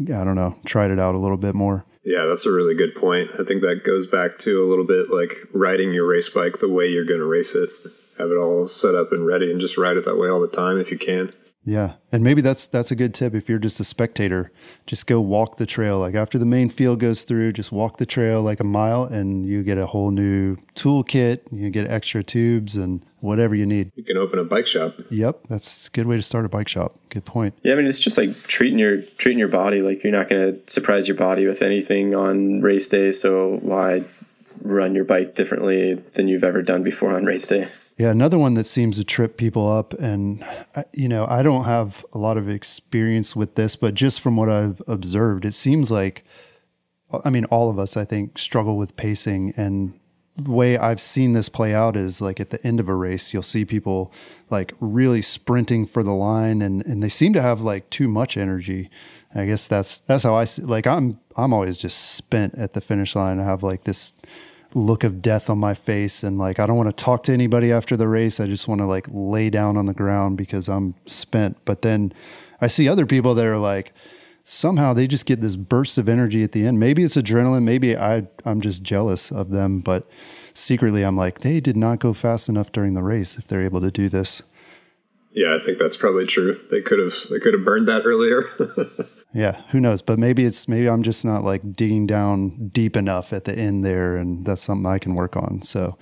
i 0.10 0.24
don't 0.24 0.36
know 0.36 0.56
tried 0.66 0.90
it 0.90 1.00
out 1.00 1.16
a 1.16 1.20
little 1.20 1.38
bit 1.38 1.54
more. 1.54 1.86
Yeah 2.04 2.26
that's 2.26 2.46
a 2.46 2.52
really 2.52 2.76
good 2.76 2.96
point. 2.96 3.30
I 3.40 3.44
think 3.44 3.62
that 3.62 3.84
goes 3.86 4.08
back 4.08 4.40
to 4.40 4.64
a 4.64 4.68
little 4.68 4.86
bit 4.86 5.12
like 5.12 5.38
riding 5.54 5.94
your 5.94 6.08
race 6.08 6.30
bike 6.30 6.60
the 6.60 6.70
way 6.70 6.88
you're 6.88 7.06
going 7.06 7.20
to 7.20 7.26
race 7.26 7.54
it. 7.56 7.70
Have 8.18 8.30
it 8.30 8.38
all 8.38 8.68
set 8.68 8.96
up 8.96 9.12
and 9.12 9.26
ready 9.26 9.52
and 9.52 9.62
just 9.62 9.78
ride 9.78 9.98
it 9.98 10.06
that 10.06 10.18
way 10.18 10.30
all 10.30 10.42
the 10.42 10.48
time 10.48 10.80
if 10.80 10.92
you 10.92 10.98
can 10.98 11.34
Yeah. 11.66 11.94
And 12.12 12.24
maybe 12.24 12.42
that's 12.42 12.66
that's 12.66 12.92
a 12.92 12.96
good 12.96 13.14
tip 13.14 13.34
if 13.34 13.48
you're 13.48 13.60
just 13.60 13.80
a 13.80 13.84
spectator. 13.84 14.52
Just 14.86 15.08
go 15.08 15.22
walk 15.22 15.58
the 15.58 15.66
trail. 15.66 16.00
Like 16.00 16.16
after 16.16 16.38
the 16.38 16.46
main 16.46 16.70
field 16.70 17.00
goes 17.00 17.24
through, 17.24 17.54
just 17.54 17.72
walk 17.72 17.98
the 17.98 18.06
trail 18.06 18.42
like 18.42 18.60
a 18.60 18.66
mile 18.66 19.04
and 19.04 19.46
you 19.46 19.64
get 19.64 19.78
a 19.78 19.86
whole 19.86 20.12
new 20.12 20.58
toolkit, 20.76 21.42
you 21.52 21.70
get 21.70 21.90
extra 21.90 22.22
tubes 22.22 22.76
and 22.76 23.06
whatever 23.22 23.56
you 23.56 23.66
need. 23.66 23.92
You 23.96 24.04
can 24.04 24.18
open 24.18 24.40
a 24.40 24.44
bike 24.44 24.68
shop. 24.68 24.96
Yep, 25.10 25.48
that's 25.48 25.88
a 25.88 25.92
good 25.92 26.06
way 26.06 26.18
to 26.18 26.22
start 26.22 26.46
a 26.46 26.50
bike 26.50 26.68
shop. 26.68 27.00
Good 27.10 27.26
point. 27.26 27.54
Yeah, 27.64 27.74
I 27.74 27.76
mean 27.78 27.86
it's 27.86 28.00
just 28.00 28.18
like 28.18 28.44
treating 28.44 28.80
your 28.80 29.02
treating 29.02 29.40
your 29.40 29.48
body 29.48 29.82
like 29.82 30.04
you're 30.04 30.12
not 30.14 30.30
going 30.30 30.54
to 30.54 30.72
surprise 30.72 31.08
your 31.08 31.18
body 31.18 31.48
with 31.48 31.62
anything 31.62 32.14
on 32.14 32.62
race 32.62 32.88
day, 32.88 33.12
so 33.12 33.60
why 33.62 34.04
run 34.62 34.96
your 34.96 35.06
bike 35.06 35.36
differently 35.36 35.96
than 36.14 36.28
you've 36.28 36.44
ever 36.44 36.62
done 36.62 36.84
before 36.84 37.16
on 37.16 37.26
race 37.26 37.48
day? 37.48 37.68
Yeah, 38.04 38.12
another 38.12 38.38
one 38.38 38.56
that 38.56 38.66
seems 38.66 38.98
to 38.98 39.06
trip 39.06 39.38
people 39.38 39.72
up, 39.72 39.94
and 39.94 40.46
uh, 40.76 40.84
you 40.92 41.08
know, 41.08 41.26
I 41.26 41.42
don't 41.42 41.64
have 41.64 42.06
a 42.12 42.18
lot 42.18 42.36
of 42.36 42.50
experience 42.50 43.34
with 43.34 43.56
this, 43.56 43.78
but 43.78 43.94
just 43.94 44.20
from 44.20 44.36
what 44.36 44.50
I've 44.50 44.82
observed, 44.90 45.46
it 45.46 45.56
seems 45.56 45.90
like, 45.90 46.26
uh, 47.14 47.20
I 47.24 47.30
mean, 47.30 47.46
all 47.46 47.70
of 47.70 47.80
us, 47.80 47.96
I 47.96 48.04
think, 48.04 48.38
struggle 48.38 48.76
with 48.76 48.98
pacing. 48.98 49.54
And 49.56 49.98
the 50.36 50.52
way 50.52 50.78
I've 50.78 51.00
seen 51.00 51.32
this 51.32 51.48
play 51.48 51.74
out 51.74 51.96
is 51.96 52.20
like 52.20 52.42
at 52.42 52.50
the 52.50 52.62
end 52.68 52.82
of 52.82 52.90
a 52.90 52.94
race, 52.94 53.34
you'll 53.34 53.42
see 53.42 53.64
people 53.64 54.12
like 54.50 54.74
really 54.82 55.22
sprinting 55.22 55.86
for 55.86 56.04
the 56.04 56.12
line, 56.12 56.62
and 56.62 56.86
and 56.86 57.02
they 57.02 57.08
seem 57.08 57.32
to 57.32 57.42
have 57.42 57.62
like 57.62 57.90
too 57.90 58.10
much 58.10 58.36
energy. 58.36 58.90
I 59.34 59.46
guess 59.46 59.66
that's 59.66 60.02
that's 60.02 60.26
how 60.26 60.36
I 60.36 60.44
see. 60.44 60.64
Like 60.64 60.88
I'm 60.88 61.22
I'm 61.38 61.54
always 61.54 61.78
just 61.78 62.16
spent 62.16 62.56
at 62.56 62.74
the 62.74 62.82
finish 62.82 63.16
line. 63.16 63.40
I 63.40 63.46
have 63.46 63.64
like 63.64 63.86
this 63.86 64.12
look 64.76 65.04
of 65.04 65.22
death 65.22 65.50
on 65.50 65.58
my 65.58 65.74
face 65.74 66.24
and 66.24 66.38
like 66.38 66.60
I 66.60 66.66
don't 66.66 66.78
want 66.78 66.96
to 66.96 67.04
talk 67.04 67.24
to 67.24 67.34
anybody 67.34 67.72
after 67.72 67.96
the 67.96 68.08
race. 68.08 68.40
I 68.40 68.48
just 68.48 68.68
want 68.68 68.80
to 68.82 68.86
like 68.86 69.08
lay 69.12 69.50
down 69.50 69.78
on 69.78 69.86
the 69.86 69.94
ground 69.94 70.38
because 70.38 70.68
I'm 70.68 70.96
spent. 71.06 71.58
But 71.66 71.82
then 71.82 72.14
I 72.62 72.68
see 72.68 72.88
other 72.88 73.06
people 73.06 73.36
that 73.36 73.46
are 73.46 73.58
like 73.58 73.94
somehow 74.44 74.94
they 74.94 75.08
just 75.08 75.26
get 75.26 75.42
this 75.42 75.56
burst 75.56 75.98
of 75.98 76.10
energy 76.10 76.44
at 76.44 76.52
the 76.52 76.66
end. 76.66 76.80
Maybe 76.80 77.04
it's 77.04 77.16
adrenaline, 77.16 77.64
maybe 77.64 77.96
I 77.96 78.28
I'm 78.46 78.62
just 78.62 78.84
jealous 78.84 79.32
of 79.32 79.50
them, 79.50 79.80
but 79.80 80.08
secretly 80.54 81.04
I'm 81.04 81.18
like 81.18 81.40
they 81.40 81.60
did 81.60 81.78
not 81.78 82.00
go 82.00 82.14
fast 82.14 82.50
enough 82.50 82.72
during 82.72 82.94
the 82.94 83.04
race 83.04 83.38
if 83.38 83.48
they're 83.48 83.64
able 83.64 83.82
to 83.82 83.92
do 83.92 84.10
this. 84.10 84.44
Yeah, 85.32 85.56
I 85.56 85.64
think 85.64 85.80
that's 85.80 85.98
probably 85.98 86.26
true. 86.26 86.60
They 86.70 86.82
could 86.82 87.00
have 87.00 87.16
they 87.30 87.40
could 87.40 87.54
have 87.54 87.66
burned 87.66 87.88
that 87.88 88.06
earlier. 88.06 88.46
Yeah, 89.34 89.62
who 89.72 89.80
knows? 89.80 90.02
But 90.02 90.20
maybe 90.20 90.46
it's 90.46 90.68
maybe 90.68 90.88
I'm 90.88 91.04
just 91.04 91.26
not 91.26 91.44
like 91.44 91.74
digging 91.76 92.06
down 92.06 92.70
deep 92.70 92.96
enough 92.96 93.34
at 93.34 93.46
the 93.46 93.58
end 93.58 93.84
there, 93.84 94.16
and 94.16 94.46
that's 94.46 94.62
something 94.62 94.86
I 94.86 95.00
can 95.00 95.16
work 95.16 95.36
on. 95.36 95.62
So, 95.64 95.98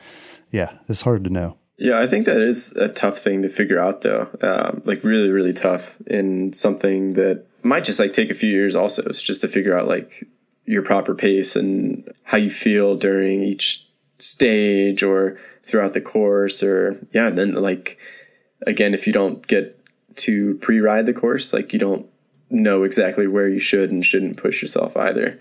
yeah, 0.50 0.74
it's 0.90 1.02
hard 1.02 1.24
to 1.24 1.30
know. 1.30 1.58
Yeah, 1.78 2.00
I 2.00 2.08
think 2.08 2.26
that 2.26 2.42
is 2.42 2.72
a 2.74 2.90
tough 2.90 3.20
thing 3.20 3.42
to 3.42 3.50
figure 3.50 3.80
out, 3.80 4.02
though. 4.02 4.30
Um, 4.42 4.82
like 4.86 5.04
really, 5.04 5.30
really 5.30 5.54
tough, 5.54 5.96
in 6.06 6.54
something 6.54 7.14
that 7.14 7.46
might 7.64 7.86
just 7.86 8.00
like 8.00 8.14
take 8.14 8.30
a 8.30 8.36
few 8.36 8.50
years. 8.50 8.76
Also, 8.76 9.02
it's 9.04 9.22
just 9.22 9.42
to 9.42 9.48
figure 9.48 9.78
out 9.78 9.88
like 9.88 10.28
your 10.66 10.84
proper 10.84 11.16
pace 11.16 11.56
and 11.56 12.14
how 12.24 12.38
you 12.38 12.52
feel 12.52 12.96
during 12.96 13.44
each 13.44 13.88
stage 14.20 15.02
or 15.02 15.40
throughout 15.64 15.94
the 15.94 16.02
course, 16.02 16.62
or 16.62 17.00
yeah, 17.14 17.28
and 17.28 17.38
then 17.38 17.54
like 17.54 17.98
again, 18.68 18.94
if 18.94 19.08
you 19.08 19.14
don't 19.14 19.48
get 19.48 19.78
to 20.18 20.56
pre-ride 20.56 21.06
the 21.06 21.14
course, 21.14 21.54
like 21.54 21.72
you 21.72 21.80
don't 21.80 22.06
know 22.52 22.84
exactly 22.84 23.28
where 23.28 23.47
you 23.47 23.60
should 23.60 23.91
and 23.91 24.06
shouldn't 24.06 24.38
push 24.38 24.62
yourself 24.62 24.95
either. 24.97 25.39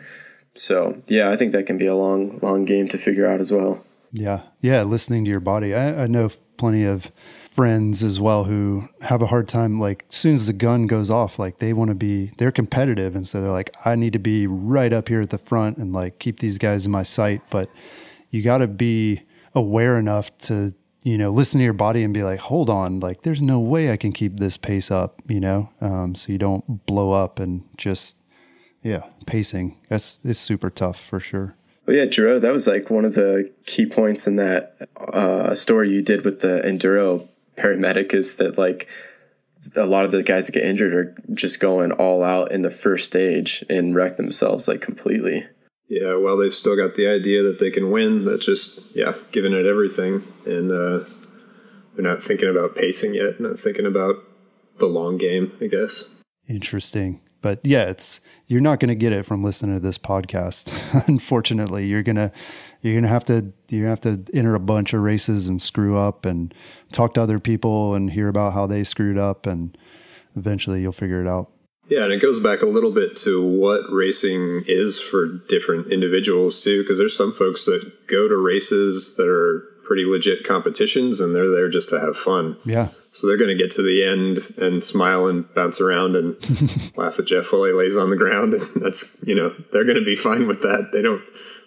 So 0.55 1.03
yeah, 1.07 1.31
I 1.31 1.37
think 1.37 1.53
that 1.53 1.67
can 1.67 1.79
be 1.79 1.87
a 1.87 1.95
long, 1.95 2.39
long 2.43 2.65
game 2.65 2.89
to 2.89 2.99
figure 2.99 3.31
out 3.31 3.41
as 3.41 3.53
well. 3.53 3.85
Yeah, 4.13 4.43
yeah, 4.61 4.83
listening 4.83 5.25
to 5.25 5.31
your 5.31 5.41
body. 5.41 5.75
I, 5.75 6.05
I 6.05 6.07
know 6.07 6.31
plenty 6.57 6.85
of 6.85 7.13
friends 7.51 8.03
as 8.03 8.21
well 8.21 8.45
who 8.45 8.89
have 9.03 9.23
a 9.23 9.27
hard 9.27 9.49
time. 9.49 9.81
Like 9.81 10.05
as 10.09 10.17
soon 10.17 10.35
as 10.35 10.47
the 10.47 10.53
gun 10.53 10.87
goes 10.87 11.11
off, 11.11 11.39
like 11.39 11.59
they 11.59 11.73
want 11.73 11.89
to 11.91 11.95
be, 11.95 12.33
they're 12.37 12.53
competitive, 12.53 13.15
and 13.15 13.27
so 13.27 13.41
they're 13.41 13.51
like, 13.51 13.75
I 13.85 13.95
need 13.95 14.13
to 14.15 14.19
be 14.19 14.47
right 14.47 14.93
up 14.93 15.09
here 15.09 15.21
at 15.21 15.31
the 15.31 15.39
front 15.39 15.79
and 15.79 15.93
like 15.93 16.19
keep 16.19 16.41
these 16.41 16.59
guys 16.59 16.87
in 16.87 16.93
my 16.93 17.03
sight. 17.03 17.43
But 17.51 17.71
you 18.31 18.43
got 18.43 18.59
to 18.59 18.67
be 18.67 19.23
aware 19.55 19.99
enough 19.99 20.37
to 20.39 20.75
you 21.05 21.17
know, 21.17 21.31
listen 21.31 21.59
to 21.59 21.65
your 21.65 21.73
body 21.73 22.03
and 22.03 22.13
be 22.13 22.23
like, 22.23 22.41
hold 22.41 22.69
on, 22.69 23.01
like 23.01 23.23
there's 23.23 23.41
no 23.41 23.59
way 23.59 23.91
I 23.91 23.97
can 23.97 24.13
keep 24.13 24.37
this 24.37 24.57
pace 24.57 24.91
up, 24.91 25.23
you 25.29 25.41
know, 25.41 25.71
um, 25.81 26.15
so 26.15 26.33
you 26.33 26.39
don't 26.39 26.87
blow 26.87 27.13
up 27.13 27.39
and 27.39 27.65
just, 27.77 28.17
yeah, 28.83 29.05
pacing. 29.27 29.79
That's 29.89 30.21
it's 30.25 30.39
super 30.39 30.71
tough 30.71 31.01
for 31.01 31.19
sure. 31.19 31.55
Well, 31.87 31.97
yeah, 31.97 32.05
Giro, 32.05 32.39
that 32.39 32.53
was 32.53 32.67
like 32.67 32.91
one 32.91 33.05
of 33.05 33.15
the 33.15 33.51
key 33.67 33.87
points 33.87 34.27
in 34.27 34.37
that 34.37 34.89
uh, 34.97 35.55
story 35.55 35.91
you 35.91 36.03
did 36.03 36.25
with 36.25 36.41
the 36.41 36.63
enduro 36.65 37.27
paramedic 37.57 38.15
is 38.15 38.37
that 38.37 38.59
like 38.59 38.87
a 39.77 39.87
lot 39.87 40.05
of 40.05 40.11
the 40.11 40.23
guys 40.23 40.47
that 40.47 40.53
get 40.53 40.65
injured 40.65 40.95
are 40.95 41.17
just 41.35 41.61
going 41.61 41.93
all 41.93 42.23
out 42.23 42.53
in 42.53 42.63
the 42.63 42.71
first 42.71 43.07
stage 43.07 43.65
and 43.69 43.95
wreck 43.95 44.17
themselves 44.17 44.69
like 44.69 44.81
completely. 44.81 45.47
Yeah, 45.91 46.15
well, 46.15 46.37
they've 46.37 46.55
still 46.55 46.77
got 46.77 46.95
the 46.95 47.09
idea 47.09 47.43
that 47.43 47.59
they 47.59 47.71
can 47.71 47.91
win. 47.91 48.25
that 48.27 48.41
just 48.41 48.95
yeah, 48.95 49.15
giving 49.33 49.53
it 49.53 49.67
everything, 49.67 50.23
and 50.47 50.71
uh, 50.71 51.05
they're 51.95 52.05
not 52.05 52.23
thinking 52.23 52.49
about 52.49 52.77
pacing 52.77 53.15
yet. 53.15 53.41
Not 53.41 53.59
thinking 53.59 53.85
about 53.85 54.15
the 54.79 54.87
long 54.87 55.19
game, 55.19 55.51
I 55.61 55.67
guess. 55.67 56.15
Interesting, 56.49 57.21
but 57.43 57.59
yeah, 57.65 57.91
it's 57.91 58.21
you're 58.47 58.61
not 58.61 58.79
going 58.79 58.91
to 58.91 58.95
get 58.95 59.13
it 59.13 59.27
from 59.27 59.43
listening 59.43 59.75
to 59.75 59.81
this 59.81 59.99
podcast. 59.99 60.73
Unfortunately, 61.09 61.87
you're 61.87 62.05
gonna 62.05 62.31
you're 62.83 62.95
gonna 62.95 63.09
have 63.09 63.25
to 63.25 63.53
you 63.69 63.87
have 63.87 64.01
to 64.03 64.25
enter 64.33 64.55
a 64.55 64.61
bunch 64.61 64.95
of 64.95 65.01
races 65.01 65.49
and 65.49 65.61
screw 65.61 65.99
up 65.99 66.25
and 66.25 66.55
talk 66.93 67.15
to 67.15 67.23
other 67.23 67.41
people 67.41 67.95
and 67.97 68.13
hear 68.13 68.29
about 68.29 68.53
how 68.53 68.69
they 68.69 68.85
screwed 68.85 69.19
up, 69.19 69.45
and 69.45 69.77
eventually 70.37 70.83
you'll 70.83 70.93
figure 70.93 71.21
it 71.21 71.29
out. 71.29 71.51
Yeah, 71.91 72.05
and 72.05 72.13
it 72.13 72.23
goes 72.23 72.39
back 72.39 72.63
a 72.63 72.67
little 72.67 72.93
bit 72.93 73.17
to 73.19 73.45
what 73.45 73.83
racing 73.91 74.63
is 74.69 75.01
for 75.01 75.27
different 75.49 75.93
individuals 75.93 76.61
too, 76.63 76.83
because 76.83 76.99
there's 76.99 77.17
some 77.17 77.33
folks 77.33 77.67
that 77.67 78.07
go 78.07 78.29
to 78.29 78.37
races 78.37 79.17
that 79.17 79.27
are 79.27 79.67
pretty 79.85 80.05
legit 80.05 80.45
competitions 80.45 81.21
and 81.21 81.35
they're 81.35 81.51
there 81.51 81.69
just 81.69 81.89
to 81.89 81.99
have 81.99 82.17
fun. 82.17 82.57
Yeah. 82.65 82.91
So 83.13 83.27
they're 83.27 83.37
going 83.37 83.57
to 83.57 83.61
get 83.61 83.73
to 83.73 83.83
the 83.83 84.05
end 84.05 84.39
and 84.65 84.85
smile 84.85 85.27
and 85.27 85.53
bounce 85.53 85.81
around 85.81 86.15
and 86.15 86.37
laugh 86.97 87.19
at 87.19 87.27
Jeff 87.27 87.51
while 87.51 87.65
he 87.65 87.73
lays 87.73 87.97
on 87.97 88.11
the 88.11 88.17
ground. 88.17 88.55
And 88.55 88.83
that's, 88.83 89.21
you 89.27 89.35
know, 89.35 89.53
they're 89.73 89.85
going 89.85 89.99
to 89.99 90.05
be 90.05 90.15
fine 90.15 90.47
with 90.47 90.63
that. 90.63 90.91
They 90.93 91.03
don't, 91.03 91.23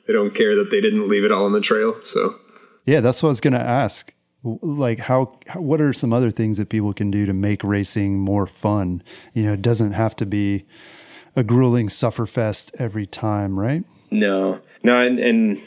they 0.07 0.13
don't 0.13 0.33
care 0.33 0.55
that 0.55 0.71
they 0.71 0.79
didn't 0.79 1.09
leave 1.09 1.25
it 1.25 1.33
all 1.33 1.43
on 1.43 1.51
the 1.51 1.59
trail. 1.59 2.01
So, 2.05 2.39
yeah, 2.85 3.01
that's 3.01 3.21
what 3.21 3.27
I 3.27 3.31
was 3.31 3.41
going 3.41 3.53
to 3.53 3.59
ask 3.59 4.13
like 4.43 4.99
how, 4.99 5.37
what 5.55 5.81
are 5.81 5.93
some 5.93 6.13
other 6.13 6.31
things 6.31 6.57
that 6.57 6.69
people 6.69 6.93
can 6.93 7.09
do 7.09 7.25
to 7.25 7.33
make 7.33 7.63
racing 7.63 8.19
more 8.19 8.47
fun? 8.47 9.01
You 9.33 9.43
know 9.43 9.53
it 9.53 9.61
doesn't 9.61 9.93
have 9.93 10.15
to 10.17 10.25
be 10.25 10.65
a 11.35 11.43
grueling 11.43 11.87
sufferfest 11.87 12.71
every 12.79 13.05
time 13.05 13.59
right? 13.59 13.83
No. 14.11 14.59
No 14.83 15.01
and, 15.01 15.19
and 15.19 15.59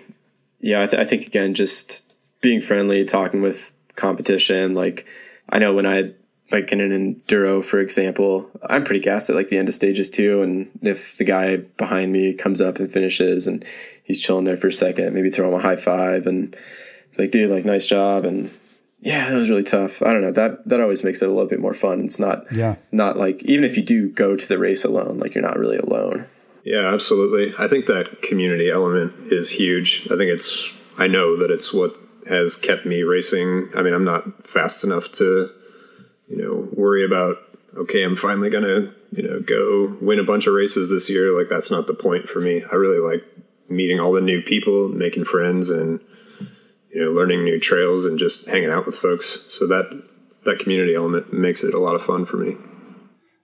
yeah 0.61 0.83
I, 0.83 0.87
th- 0.87 1.01
I 1.01 1.05
think 1.05 1.27
again 1.27 1.55
just 1.55 2.03
being 2.41 2.61
friendly 2.61 3.05
talking 3.05 3.41
with 3.41 3.73
competition 3.95 4.75
like 4.75 5.07
i 5.49 5.59
know 5.59 5.73
when 5.75 5.87
i 5.87 6.13
like 6.53 6.71
in 6.71 6.81
an 6.81 6.93
enduro 6.93 7.65
for 7.65 7.81
example 7.81 8.51
i'm 8.69 8.85
pretty 8.85 9.01
gassed 9.01 9.31
at 9.31 9.37
like 9.37 9.49
the 9.49 9.57
end 9.57 9.69
of 9.69 9.75
stages 9.75 10.11
too 10.11 10.43
and 10.43 10.71
if 10.83 11.17
the 11.17 11.25
guy 11.25 11.57
behind 11.57 12.13
me 12.13 12.35
comes 12.35 12.61
up 12.61 12.79
and 12.79 12.93
finishes 12.93 13.47
and 13.47 13.65
he's 14.05 14.21
chilling 14.21 14.45
there 14.45 14.57
for 14.57 14.69
a 14.69 14.73
second 14.73 15.15
maybe 15.15 15.31
throw 15.31 15.49
him 15.49 15.55
a 15.55 15.63
high 15.63 15.77
five 15.77 16.27
and 16.27 16.55
like 17.17 17.31
dude 17.31 17.51
like 17.51 17.65
nice 17.65 17.87
job 17.87 18.25
and 18.25 18.51
yeah, 19.07 19.31
that 19.31 19.37
was 19.37 19.49
really 19.49 19.63
tough. 19.63 20.03
I 20.03 20.13
don't 20.13 20.21
know. 20.21 20.33
That 20.33 20.67
that 20.69 20.81
always 20.81 21.05
makes 21.05 21.23
it 21.23 21.27
a 21.27 21.33
little 21.33 21.47
bit 21.47 21.61
more 21.61 21.75
fun. 21.75 22.01
It's 22.01 22.19
not 22.19 22.53
yeah, 22.53 22.75
not 22.91 23.17
like 23.17 23.41
even 23.45 23.63
if 23.63 23.77
you 23.77 23.85
do 23.85 24.11
go 24.11 24.35
to 24.35 24.49
the 24.49 24.59
race 24.59 24.85
alone, 24.85 25.21
like 25.21 25.33
you're 25.33 25.43
not 25.43 25.61
really 25.61 25.77
alone. 25.77 26.27
Yeah, 26.65 26.93
absolutely. 26.93 27.55
I 27.57 27.69
think 27.69 27.87
that 27.87 28.21
community 28.23 28.69
element 28.69 29.33
is 29.33 29.49
huge. 29.51 30.03
I 30.07 30.17
think 30.17 30.33
it's 30.33 30.75
I 30.99 31.07
know 31.07 31.39
that 31.39 31.53
it's 31.53 31.73
what 31.73 31.97
has 32.29 32.57
kept 32.57 32.85
me 32.85 33.05
racing. 33.05 33.71
I 33.77 33.83
mean, 33.83 33.95
I'm 33.95 34.05
not 34.05 34.45
fast 34.45 34.83
enough 34.83 35.13
to, 35.13 35.53
you 36.27 36.37
know, 36.37 36.69
worry 36.73 37.05
about 37.05 37.37
okay, 37.77 38.03
I'm 38.03 38.17
finally 38.17 38.51
going 38.51 38.65
to, 38.65 38.93
you 39.13 39.23
know, 39.23 39.39
go 39.39 39.97
win 40.01 40.19
a 40.19 40.25
bunch 40.25 40.49
of 40.49 40.55
races 40.55 40.91
this 40.91 41.09
year. 41.09 41.31
Like 41.31 41.49
that's 41.49 41.71
not 41.71 41.87
the 41.87 41.95
point 41.95 42.29
for 42.29 42.41
me. 42.41 42.65
I 42.73 42.75
really 42.75 42.99
like 42.99 43.25
meeting 43.69 44.01
all 44.01 44.13
the 44.13 44.21
new 44.21 44.43
people, 44.43 44.89
making 44.89 45.27
friends 45.27 45.71
and 45.71 46.01
you 46.97 47.05
know, 47.05 47.11
learning 47.11 47.45
new 47.45 47.61
trails 47.61 48.07
and 48.07 48.19
just 48.19 48.49
hanging 48.49 48.71
out 48.71 48.87
with 48.87 48.97
folks. 48.97 49.45
So 49.49 49.67
that 49.67 50.03
that 50.45 50.59
community 50.59 50.95
element 50.95 51.31
makes 51.31 51.63
it 51.63 51.75
a 51.75 51.79
lot 51.79 51.95
of 51.95 52.03
fun 52.03 52.25
for 52.25 52.39
me. 52.39 52.57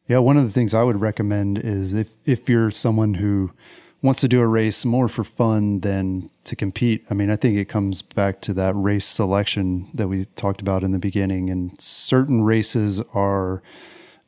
Yeah, 0.06 0.18
one 0.18 0.38
of 0.38 0.44
the 0.44 0.50
things 0.50 0.72
I 0.72 0.82
would 0.82 1.02
recommend 1.02 1.58
is 1.58 1.92
if 1.92 2.16
if 2.24 2.48
you're 2.48 2.70
someone 2.70 3.14
who 3.14 3.52
wants 4.00 4.22
to 4.22 4.28
do 4.28 4.40
a 4.40 4.46
race 4.46 4.86
more 4.86 5.06
for 5.06 5.22
fun 5.22 5.80
than 5.80 6.30
to 6.44 6.56
compete. 6.56 7.04
I 7.10 7.14
mean, 7.14 7.30
I 7.30 7.36
think 7.36 7.58
it 7.58 7.68
comes 7.68 8.00
back 8.00 8.40
to 8.42 8.54
that 8.54 8.74
race 8.74 9.04
selection 9.04 9.90
that 9.92 10.08
we 10.08 10.24
talked 10.34 10.62
about 10.62 10.82
in 10.82 10.92
the 10.92 10.98
beginning. 10.98 11.50
And 11.50 11.78
certain 11.80 12.42
races 12.42 13.02
are 13.12 13.62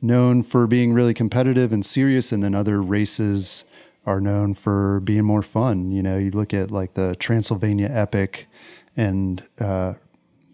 known 0.01 0.43
for 0.43 0.67
being 0.67 0.93
really 0.93 1.15
competitive 1.15 1.73
and 1.73 1.83
serious, 1.83 2.31
and 2.31 2.43
then 2.43 2.53
other 2.53 2.79
races 2.79 3.65
are 4.05 4.21
known 4.21 4.53
for 4.53 4.99
being 4.99 5.25
more 5.25 5.41
fun. 5.41 5.91
You 5.91 6.03
know, 6.03 6.15
you 6.15 6.29
look 6.29 6.53
at 6.53 6.69
like 6.69 6.93
the 6.93 7.15
Transylvania 7.17 7.89
Epic 7.91 8.47
and 8.95 9.43
uh, 9.59 9.93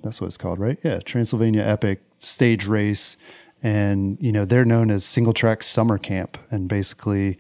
that's 0.04 0.20
what 0.22 0.28
it's 0.28 0.38
called, 0.38 0.60
right? 0.60 0.80
Yeah, 0.84 1.00
Transylvania 1.00 1.64
Epic 1.64 2.02
stage 2.20 2.68
race 2.68 3.18
and 3.64 4.18
you 4.20 4.32
know 4.32 4.46
they're 4.46 4.66
known 4.66 4.90
as 4.90 5.06
Single 5.06 5.34
Track 5.34 5.64
Summer 5.64 5.98
Camp, 5.98 6.38
and 6.50 6.68
basically, 6.68 7.38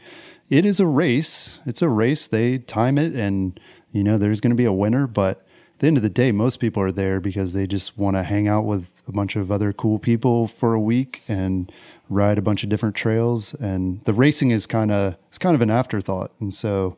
it 0.49 0.65
is 0.65 0.79
a 0.79 0.85
race. 0.85 1.59
It's 1.65 1.81
a 1.81 1.89
race. 1.89 2.27
They 2.27 2.59
time 2.59 2.97
it, 2.97 3.13
and 3.13 3.59
you 3.91 4.03
know 4.03 4.17
there's 4.17 4.41
going 4.41 4.51
to 4.51 4.55
be 4.55 4.65
a 4.65 4.73
winner, 4.73 5.07
but 5.07 5.45
at 5.73 5.79
the 5.79 5.87
end 5.87 5.97
of 5.97 6.03
the 6.03 6.09
day, 6.09 6.31
most 6.31 6.59
people 6.59 6.83
are 6.83 6.91
there 6.91 7.19
because 7.19 7.53
they 7.53 7.65
just 7.65 7.97
want 7.97 8.15
to 8.15 8.23
hang 8.23 8.47
out 8.47 8.65
with 8.65 9.01
a 9.07 9.11
bunch 9.11 9.35
of 9.35 9.51
other 9.51 9.73
cool 9.73 9.97
people 9.97 10.47
for 10.47 10.73
a 10.73 10.79
week 10.79 11.23
and 11.27 11.71
ride 12.07 12.37
a 12.37 12.41
bunch 12.41 12.63
of 12.63 12.69
different 12.69 12.95
trails. 12.95 13.55
And 13.55 14.03
the 14.03 14.13
racing 14.13 14.51
is 14.51 14.67
kind 14.67 14.91
of 14.91 15.15
it's 15.29 15.39
kind 15.39 15.55
of 15.55 15.61
an 15.61 15.71
afterthought, 15.71 16.31
and 16.39 16.53
so 16.53 16.97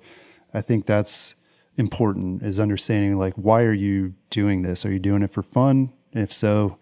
I 0.53 0.61
think 0.61 0.85
that's 0.85 1.35
important 1.77 2.43
is 2.43 2.59
understanding 2.59 3.17
like 3.17 3.33
why 3.33 3.63
are 3.63 3.73
you 3.73 4.13
doing 4.29 4.61
this? 4.61 4.85
Are 4.85 4.91
you 4.91 4.99
doing 4.99 5.23
it 5.23 5.31
for 5.31 5.43
fun? 5.43 5.91
If 6.11 6.31
so, 6.31 6.77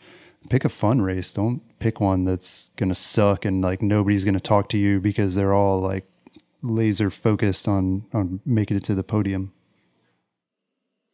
pick 0.49 0.65
a 0.65 0.69
fun 0.69 1.01
race. 1.01 1.31
Don't 1.31 1.61
pick 1.79 1.99
one 1.99 2.25
that's 2.25 2.71
gonna 2.75 2.95
suck 2.95 3.45
and 3.45 3.61
like 3.61 3.81
nobody's 3.81 4.25
gonna 4.25 4.39
talk 4.39 4.69
to 4.69 4.77
you 4.77 4.99
because 4.99 5.35
they're 5.35 5.53
all 5.53 5.81
like 5.81 6.05
laser 6.61 7.09
focused 7.09 7.67
on 7.67 8.05
on 8.13 8.41
making 8.45 8.77
it 8.77 8.83
to 8.85 8.95
the 8.95 9.03
podium. 9.03 9.53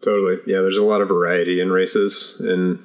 Totally. 0.03 0.37
Yeah, 0.45 0.61
there's 0.61 0.77
a 0.77 0.83
lot 0.83 1.01
of 1.01 1.07
variety 1.07 1.59
in 1.59 1.71
races 1.71 2.39
and 2.39 2.83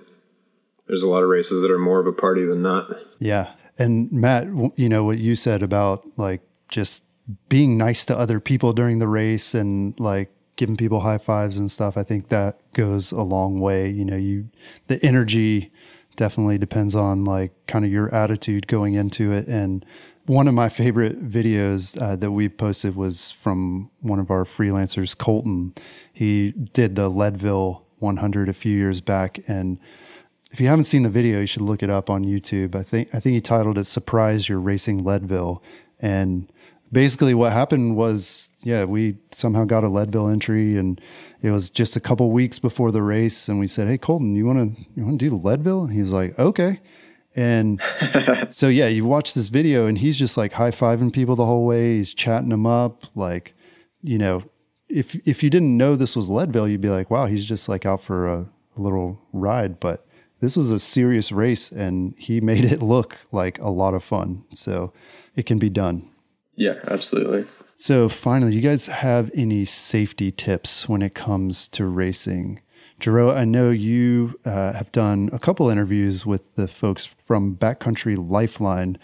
there's 0.87 1.03
a 1.03 1.09
lot 1.09 1.23
of 1.23 1.29
races 1.29 1.63
that 1.63 1.71
are 1.71 1.79
more 1.79 2.01
of 2.01 2.07
a 2.07 2.13
party 2.13 2.45
than 2.45 2.63
not. 2.63 2.91
Yeah. 3.19 3.53
And 3.79 4.11
Matt, 4.13 4.47
you 4.77 4.89
know 4.89 5.05
what 5.05 5.19
you 5.19 5.35
said 5.35 5.63
about 5.63 6.07
like 6.17 6.43
just 6.69 7.05
being 7.49 7.79
nice 7.79 8.05
to 8.07 8.19
other 8.19 8.41
people 8.41 8.73
during 8.73 8.99
the 8.99 9.09
race 9.09 9.55
and 9.55 9.99
like 10.01 10.31
giving 10.57 10.77
people 10.77 11.01
high 11.01 11.19
fives 11.19 11.59
and 11.59 11.71
stuff. 11.71 11.97
I 11.97 12.03
think 12.03 12.29
that 12.29 12.59
goes 12.73 13.13
a 13.13 13.23
long 13.23 13.61
way. 13.61 13.89
You 13.89 14.05
know, 14.05 14.17
you 14.17 14.49
the 14.87 15.05
energy 15.05 15.73
definitely 16.17 16.59
depends 16.59 16.95
on 16.95 17.25
like 17.25 17.53
kind 17.67 17.85
of 17.85 17.91
your 17.91 18.15
attitude 18.15 18.67
going 18.67 18.95
into 18.95 19.33
it. 19.33 19.47
And 19.47 19.85
one 20.27 20.47
of 20.47 20.55
my 20.55 20.69
favorite 20.69 21.27
videos 21.27 22.01
uh, 22.01 22.17
that 22.17 22.31
we've 22.31 22.57
posted 22.57 22.95
was 22.95 23.31
from 23.33 23.91
one 24.01 24.19
of 24.19 24.31
our 24.31 24.45
freelancers, 24.45 25.17
Colton. 25.17 25.75
He 26.13 26.53
did 26.53 26.95
the 26.95 27.09
Leadville 27.09 27.85
100 27.99 28.49
a 28.49 28.53
few 28.53 28.77
years 28.77 29.01
back, 29.01 29.41
and 29.49 29.79
if 30.53 30.61
you 30.61 30.69
haven't 30.69 30.85
seen 30.85 31.03
the 31.03 31.09
video, 31.09 31.41
you 31.41 31.47
should 31.47 31.63
look 31.63 31.83
it 31.83 31.91
up 31.91 32.11
on 32.11 32.25
YouTube. 32.25 32.75
I 32.75 32.83
think 32.83 33.09
I 33.15 33.21
think 33.21 33.35
he 33.35 33.41
titled 33.41 33.79
it 33.79 33.85
"Surprise 33.85 34.49
You're 34.49 34.61
Racing 34.61 35.03
Leadville," 35.03 35.63
and 35.99 36.53
basically 36.93 37.35
what 37.35 37.53
happened 37.53 37.97
was 37.97 38.51
yeah 38.63 38.85
we 38.85 39.17
somehow 39.33 39.65
got 39.65 39.85
a 39.85 39.89
leadville 39.89 40.29
entry 40.29 40.77
and 40.77 41.01
it 41.43 41.51
was 41.51 41.71
just 41.71 41.97
a 41.97 42.01
couple 42.01 42.31
weeks 42.31 42.59
before 42.59 42.91
the 42.91 43.03
race 43.03 43.49
and 43.49 43.59
we 43.59 43.67
said 43.67 43.89
hey 43.89 43.99
colton 43.99 44.35
you 44.37 44.47
want 44.47 44.77
to 44.77 44.83
you 44.95 45.05
want 45.05 45.19
to 45.19 45.29
do 45.29 45.37
leadville? 45.37 45.85
And 45.85 45.93
he's 45.93 46.11
like 46.11 46.39
okay. 46.39 46.81
And 47.35 47.81
so 48.51 48.69
yeah 48.69 48.89
you 48.89 49.05
watch 49.05 49.35
this 49.35 49.49
video 49.49 49.87
and 49.87 49.99
he's 49.99 50.19
just 50.19 50.37
like 50.37 50.53
high-fiving 50.53 51.13
people 51.13 51.37
the 51.37 51.47
whole 51.47 51.67
way. 51.67 51.97
He's 51.97 52.15
chatting 52.15 52.51
them 52.51 52.67
up 52.67 53.05
like 53.17 53.55
you 54.03 54.19
know 54.19 54.45
if 54.89 55.15
if 55.27 55.43
you 55.43 55.51
didn't 55.51 55.77
know 55.77 55.97
this 55.97 56.15
was 56.15 56.29
leadville 56.29 56.69
you'd 56.69 56.81
be 56.81 56.91
like 56.91 57.11
wow 57.11 57.27
he's 57.27 57.47
just 57.47 57.69
like 57.69 57.87
out 57.87 58.03
for 58.03 58.29
a, 58.29 58.49
a 58.77 58.81
little 58.81 59.21
ride. 59.33 59.81
But 59.81 60.07
this 60.41 60.57
was 60.57 60.71
a 60.71 60.79
serious 60.79 61.33
race 61.33 61.71
and 61.73 62.15
he 62.19 62.41
made 62.53 62.65
it 62.65 62.83
look 62.83 63.17
like 63.33 63.59
a 63.61 63.71
lot 63.71 63.95
of 63.95 64.05
fun 64.05 64.45
so 64.53 64.93
it 65.35 65.47
can 65.47 65.59
be 65.59 65.71
done. 65.71 66.11
Yeah, 66.55 66.81
absolutely. 66.87 67.47
So, 67.83 68.09
finally, 68.09 68.55
you 68.55 68.61
guys 68.61 68.87
have 68.87 69.29
any 69.35 69.65
safety 69.65 70.31
tips 70.31 70.89
when 70.89 71.03
it 71.03 71.17
comes 71.17 71.67
to 71.67 71.85
racing? 71.85 72.61
Jero, 73.01 73.37
I 73.37 73.45
know 73.45 73.71
you 73.71 74.39
uh, 74.45 74.73
have 74.75 74.93
done 74.93 75.29
a 75.33 75.41
couple 75.41 75.69
interviews 75.69 76.25
with 76.25 76.55
the 76.55 76.69
folks 76.69 77.07
from 77.07 77.57
Backcountry 77.57 78.17
Lifeline. 78.17 78.99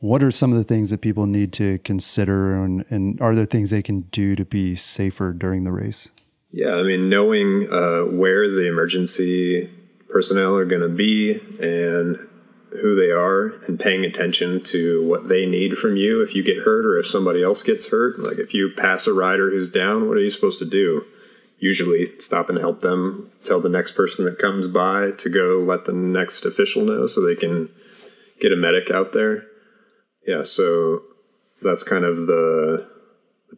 What 0.00 0.24
are 0.24 0.32
some 0.32 0.50
of 0.50 0.58
the 0.58 0.64
things 0.64 0.90
that 0.90 1.00
people 1.00 1.26
need 1.26 1.52
to 1.52 1.78
consider, 1.84 2.56
and, 2.56 2.84
and 2.90 3.20
are 3.20 3.36
there 3.36 3.44
things 3.44 3.70
they 3.70 3.82
can 3.82 4.00
do 4.10 4.34
to 4.34 4.44
be 4.44 4.74
safer 4.74 5.32
during 5.32 5.62
the 5.62 5.70
race? 5.70 6.08
Yeah, 6.50 6.74
I 6.74 6.82
mean, 6.82 7.08
knowing 7.08 7.72
uh, 7.72 8.00
where 8.00 8.50
the 8.50 8.66
emergency 8.66 9.70
personnel 10.08 10.56
are 10.56 10.64
going 10.64 10.82
to 10.82 10.88
be 10.88 11.34
and 11.60 12.27
who 12.70 12.94
they 12.94 13.10
are 13.10 13.54
and 13.66 13.80
paying 13.80 14.04
attention 14.04 14.62
to 14.62 15.06
what 15.06 15.28
they 15.28 15.46
need 15.46 15.78
from 15.78 15.96
you 15.96 16.22
if 16.22 16.34
you 16.34 16.42
get 16.42 16.58
hurt 16.58 16.84
or 16.84 16.98
if 16.98 17.06
somebody 17.06 17.42
else 17.42 17.62
gets 17.62 17.88
hurt. 17.88 18.18
Like 18.18 18.38
if 18.38 18.52
you 18.52 18.70
pass 18.76 19.06
a 19.06 19.12
rider 19.12 19.50
who's 19.50 19.70
down, 19.70 20.08
what 20.08 20.16
are 20.16 20.22
you 20.22 20.30
supposed 20.30 20.58
to 20.60 20.68
do? 20.68 21.04
Usually 21.58 22.18
stop 22.20 22.48
and 22.48 22.58
help 22.58 22.82
them, 22.82 23.30
tell 23.42 23.60
the 23.60 23.68
next 23.68 23.92
person 23.92 24.24
that 24.26 24.38
comes 24.38 24.68
by 24.68 25.10
to 25.12 25.28
go 25.28 25.58
let 25.58 25.86
the 25.86 25.92
next 25.92 26.44
official 26.44 26.84
know 26.84 27.06
so 27.06 27.20
they 27.20 27.34
can 27.34 27.68
get 28.40 28.52
a 28.52 28.56
medic 28.56 28.90
out 28.90 29.12
there. 29.12 29.44
Yeah, 30.26 30.44
so 30.44 31.02
that's 31.62 31.82
kind 31.82 32.04
of 32.04 32.26
the, 32.26 32.86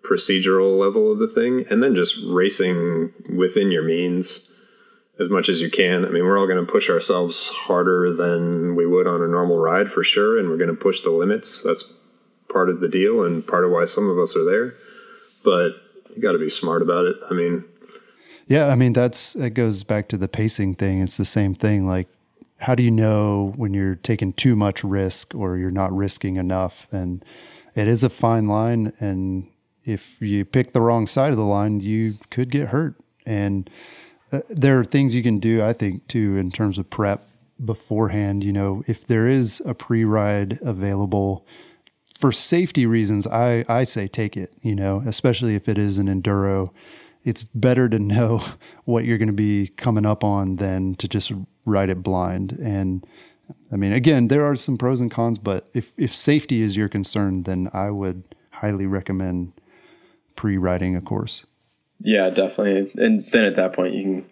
procedural 0.02 0.78
level 0.78 1.12
of 1.12 1.18
the 1.18 1.26
thing. 1.26 1.66
And 1.70 1.82
then 1.82 1.94
just 1.94 2.16
racing 2.24 3.12
within 3.34 3.70
your 3.70 3.82
means 3.82 4.48
as 5.20 5.28
much 5.28 5.48
as 5.48 5.60
you 5.60 5.70
can. 5.70 6.04
I 6.04 6.08
mean, 6.08 6.24
we're 6.24 6.38
all 6.38 6.46
going 6.46 6.64
to 6.64 6.70
push 6.70 6.88
ourselves 6.88 7.50
harder 7.50 8.12
than 8.12 8.74
we 8.74 8.86
would 8.86 9.06
on 9.06 9.22
a 9.22 9.26
normal 9.26 9.58
ride 9.58 9.92
for 9.92 10.02
sure, 10.02 10.38
and 10.38 10.48
we're 10.48 10.56
going 10.56 10.70
to 10.70 10.74
push 10.74 11.02
the 11.02 11.10
limits. 11.10 11.62
That's 11.62 11.84
part 12.48 12.70
of 12.70 12.80
the 12.80 12.88
deal 12.88 13.22
and 13.24 13.46
part 13.46 13.64
of 13.64 13.70
why 13.70 13.84
some 13.84 14.08
of 14.08 14.18
us 14.18 14.34
are 14.34 14.44
there. 14.44 14.74
But 15.44 15.72
you 16.16 16.22
got 16.22 16.32
to 16.32 16.38
be 16.38 16.48
smart 16.48 16.80
about 16.82 17.04
it. 17.04 17.16
I 17.30 17.34
mean, 17.34 17.64
yeah, 18.46 18.66
I 18.66 18.74
mean 18.74 18.92
that's 18.94 19.36
it 19.36 19.50
goes 19.50 19.84
back 19.84 20.08
to 20.08 20.16
the 20.16 20.26
pacing 20.26 20.74
thing. 20.74 21.00
It's 21.02 21.16
the 21.16 21.24
same 21.24 21.54
thing. 21.54 21.86
Like, 21.86 22.08
how 22.60 22.74
do 22.74 22.82
you 22.82 22.90
know 22.90 23.52
when 23.56 23.74
you're 23.74 23.94
taking 23.94 24.32
too 24.32 24.56
much 24.56 24.82
risk 24.82 25.34
or 25.34 25.56
you're 25.56 25.70
not 25.70 25.94
risking 25.94 26.36
enough? 26.36 26.86
And 26.90 27.24
it 27.74 27.88
is 27.88 28.02
a 28.02 28.10
fine 28.10 28.48
line. 28.48 28.92
And 28.98 29.48
if 29.84 30.20
you 30.20 30.44
pick 30.44 30.72
the 30.72 30.80
wrong 30.80 31.06
side 31.06 31.30
of 31.30 31.36
the 31.36 31.44
line, 31.44 31.80
you 31.80 32.14
could 32.30 32.50
get 32.50 32.68
hurt. 32.68 32.96
And 33.24 33.70
uh, 34.32 34.40
there 34.48 34.78
are 34.78 34.84
things 34.84 35.14
you 35.14 35.22
can 35.22 35.38
do, 35.38 35.62
I 35.62 35.72
think, 35.72 36.06
too, 36.08 36.36
in 36.36 36.50
terms 36.50 36.78
of 36.78 36.90
prep 36.90 37.26
beforehand. 37.62 38.44
You 38.44 38.52
know, 38.52 38.82
if 38.86 39.06
there 39.06 39.28
is 39.28 39.60
a 39.64 39.74
pre 39.74 40.04
ride 40.04 40.58
available 40.62 41.46
for 42.18 42.32
safety 42.32 42.86
reasons, 42.86 43.26
I, 43.26 43.64
I 43.68 43.84
say 43.84 44.06
take 44.06 44.36
it, 44.36 44.52
you 44.62 44.74
know, 44.74 45.02
especially 45.06 45.54
if 45.54 45.68
it 45.68 45.78
is 45.78 45.98
an 45.98 46.06
enduro. 46.06 46.70
It's 47.22 47.44
better 47.44 47.88
to 47.88 47.98
know 47.98 48.42
what 48.84 49.04
you're 49.04 49.18
going 49.18 49.28
to 49.28 49.32
be 49.32 49.68
coming 49.68 50.06
up 50.06 50.22
on 50.22 50.56
than 50.56 50.94
to 50.96 51.08
just 51.08 51.32
ride 51.64 51.90
it 51.90 52.02
blind. 52.02 52.52
And 52.52 53.06
I 53.72 53.76
mean, 53.76 53.92
again, 53.92 54.28
there 54.28 54.44
are 54.44 54.56
some 54.56 54.78
pros 54.78 55.00
and 55.00 55.10
cons, 55.10 55.38
but 55.38 55.68
if, 55.74 55.98
if 55.98 56.14
safety 56.14 56.62
is 56.62 56.76
your 56.76 56.88
concern, 56.88 57.42
then 57.44 57.68
I 57.72 57.90
would 57.90 58.22
highly 58.50 58.86
recommend 58.86 59.52
pre 60.36 60.56
riding 60.56 60.96
a 60.96 61.00
course. 61.00 61.46
Yeah, 62.00 62.30
definitely. 62.30 62.92
And 63.02 63.30
then 63.32 63.44
at 63.44 63.56
that 63.56 63.72
point, 63.74 63.94
you 63.94 64.02
can 64.02 64.30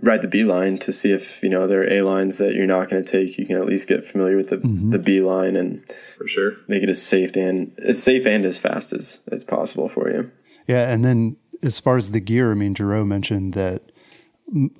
ride 0.00 0.22
the 0.22 0.28
B 0.28 0.44
line 0.44 0.78
to 0.78 0.92
see 0.92 1.12
if 1.12 1.42
you 1.42 1.48
know 1.48 1.66
there 1.66 1.82
are 1.82 1.92
A 1.92 2.02
lines 2.02 2.38
that 2.38 2.54
you're 2.54 2.66
not 2.66 2.90
going 2.90 3.04
to 3.04 3.10
take. 3.10 3.38
You 3.38 3.46
can 3.46 3.56
at 3.56 3.66
least 3.66 3.88
get 3.88 4.04
familiar 4.04 4.36
with 4.36 4.48
the 4.48 4.56
mm-hmm. 4.56 4.90
the 4.90 4.98
B 4.98 5.20
line 5.20 5.56
and 5.56 5.84
for 6.16 6.28
sure 6.28 6.56
make 6.68 6.82
it 6.82 6.88
as 6.88 7.02
safe 7.02 7.36
and 7.36 7.76
as 7.78 8.02
safe 8.02 8.26
and 8.26 8.44
as 8.44 8.58
fast 8.58 8.92
as 8.92 9.20
as 9.30 9.44
possible 9.44 9.88
for 9.88 10.10
you. 10.10 10.30
Yeah, 10.66 10.90
and 10.90 11.04
then 11.04 11.36
as 11.62 11.80
far 11.80 11.96
as 11.96 12.12
the 12.12 12.20
gear, 12.20 12.52
I 12.52 12.54
mean, 12.54 12.74
Jerome 12.74 13.08
mentioned 13.08 13.54
that 13.54 13.82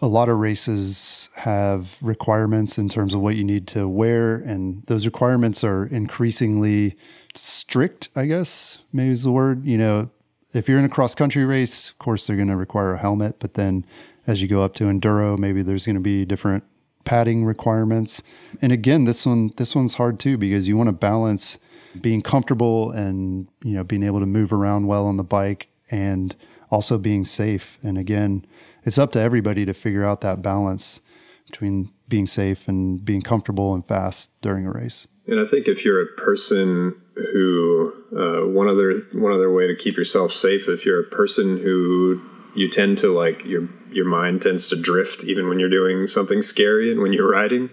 a 0.01 0.07
lot 0.07 0.29
of 0.29 0.39
races 0.39 1.31
have 1.37 1.97
requirements 2.03 2.79
in 2.79 2.89
terms 2.89 3.15
of 3.15 3.21
what 3.21 3.37
you 3.37 3.45
need 3.45 3.67
to 3.69 3.89
wear, 3.89 4.37
and 4.37 4.85
those 4.87 5.07
requirements 5.07 5.65
are 5.65 5.87
increasingly 5.87 6.97
strict. 7.35 8.09
I 8.15 8.27
guess 8.27 8.79
maybe 8.93 9.11
is 9.11 9.25
the 9.25 9.33
word. 9.33 9.65
You 9.65 9.79
know, 9.79 10.11
if 10.55 10.69
you're 10.69 10.79
in 10.79 10.85
a 10.85 10.89
cross 10.89 11.15
country 11.15 11.45
race, 11.45 11.91
of 11.91 11.99
course 11.99 12.27
they're 12.27 12.37
going 12.37 12.49
to 12.49 12.57
require 12.57 12.95
a 12.95 12.99
helmet, 12.99 13.37
but 13.41 13.55
then 13.55 13.85
as 14.27 14.41
you 14.41 14.49
go 14.49 14.63
up 14.63 14.75
to 14.75 14.85
enduro, 14.85 15.37
maybe 15.37 15.63
there's 15.63 15.85
going 15.85 15.97
to 15.97 16.01
be 16.01 16.25
different 16.25 16.65
padding 17.05 17.45
requirements. 17.45 18.23
And 18.63 18.73
again, 18.73 19.05
this 19.05 19.27
one 19.27 19.51
this 19.57 19.75
one's 19.75 19.95
hard 19.95 20.19
too 20.19 20.39
because 20.39 20.67
you 20.69 20.77
want 20.77 20.89
to 20.89 20.93
balance 20.93 21.59
being 22.01 22.23
comfortable 22.23 22.91
and 22.91 23.47
you 23.63 23.75
know 23.75 23.85
being 23.85 24.03
able 24.03 24.21
to 24.21 24.27
move 24.27 24.53
around 24.53 24.87
well 24.87 25.07
on 25.07 25.17
the 25.17 25.25
bike 25.25 25.69
and 25.91 26.35
also 26.71 26.99
being 26.99 27.25
safe. 27.25 27.79
And 27.83 27.99
again, 27.99 28.47
it's 28.85 28.99
up 28.99 29.13
to 29.13 29.21
everybody 29.21 29.65
to 29.67 29.75
figure 29.75 30.05
out 30.05 30.23
that 30.23 30.43
balance 30.43 31.01
between 31.47 31.93
being 32.09 32.27
safe 32.27 32.69
and 32.69 33.05
being 33.05 33.23
comfortable 33.23 33.75
and 33.75 33.85
fast 33.85 34.31
during 34.41 34.67
a 34.67 34.71
race. 34.71 35.07
And 35.27 35.41
I 35.41 35.47
think 35.47 35.69
if 35.69 35.85
you're 35.85 36.03
a 36.03 36.07
person 36.17 37.01
who 37.15 37.93
uh, 38.17 38.47
one 38.47 38.69
other 38.69 39.03
one 39.13 39.33
other 39.33 39.53
way 39.53 39.67
to 39.67 39.75
keep 39.75 39.97
yourself 39.97 40.33
safe, 40.33 40.69
if 40.69 40.85
you're 40.85 41.01
a 41.01 41.05
person 41.05 41.59
who 41.59 42.23
you 42.55 42.69
tend 42.69 42.99
to 42.99 43.13
like 43.13 43.45
your 43.45 43.69
your 43.91 44.05
mind 44.05 44.43
tends 44.43 44.69
to 44.69 44.77
drift 44.77 45.25
even 45.25 45.49
when 45.49 45.59
you're 45.59 45.71
doing 45.71 46.07
something 46.07 46.43
scary 46.43 46.91
and 46.91 47.01
when 47.01 47.13
you're 47.13 47.31
riding. 47.31 47.71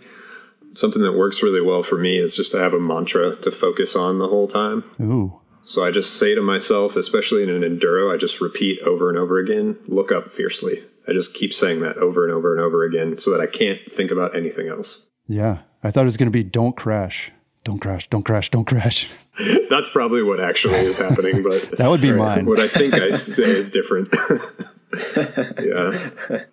Something 0.73 1.01
that 1.01 1.17
works 1.17 1.43
really 1.43 1.59
well 1.59 1.83
for 1.83 1.97
me 1.97 2.17
is 2.17 2.35
just 2.35 2.51
to 2.53 2.59
have 2.59 2.73
a 2.73 2.79
mantra 2.79 3.35
to 3.37 3.51
focus 3.51 3.95
on 3.95 4.19
the 4.19 4.29
whole 4.29 4.47
time. 4.47 4.85
Ooh. 5.01 5.41
So 5.65 5.83
I 5.83 5.91
just 5.91 6.17
say 6.17 6.33
to 6.33 6.41
myself, 6.41 6.95
especially 6.95 7.43
in 7.43 7.49
an 7.49 7.61
enduro, 7.61 8.13
I 8.13 8.17
just 8.17 8.39
repeat 8.39 8.79
over 8.81 9.09
and 9.09 9.17
over 9.17 9.37
again, 9.37 9.77
look 9.87 10.11
up 10.11 10.31
fiercely. 10.31 10.83
I 11.07 11.13
just 11.13 11.33
keep 11.33 11.53
saying 11.53 11.81
that 11.81 11.97
over 11.97 12.23
and 12.25 12.33
over 12.33 12.53
and 12.53 12.61
over 12.61 12.83
again 12.83 13.17
so 13.17 13.31
that 13.31 13.41
I 13.41 13.47
can't 13.47 13.79
think 13.91 14.11
about 14.11 14.35
anything 14.35 14.69
else. 14.69 15.07
Yeah. 15.27 15.59
I 15.83 15.91
thought 15.91 16.01
it 16.01 16.05
was 16.05 16.17
going 16.17 16.27
to 16.27 16.31
be 16.31 16.43
don't 16.43 16.77
crash. 16.77 17.31
don't 17.63 17.79
crash, 17.79 18.09
don't 18.09 18.23
crash, 18.23 18.49
don't 18.49 18.65
crash. 18.65 19.09
That's 19.69 19.89
probably 19.89 20.23
what 20.23 20.43
actually 20.43 20.79
is 20.79 20.97
happening, 20.97 21.43
but 21.43 21.71
that 21.77 21.89
would 21.89 22.01
be 22.01 22.11
mine. 22.11 22.45
What 22.45 22.59
I 22.59 22.67
think 22.67 22.93
I 22.95 23.11
say 23.11 23.43
is 23.43 23.69
different. 23.69 24.13
yeah. 25.17 26.09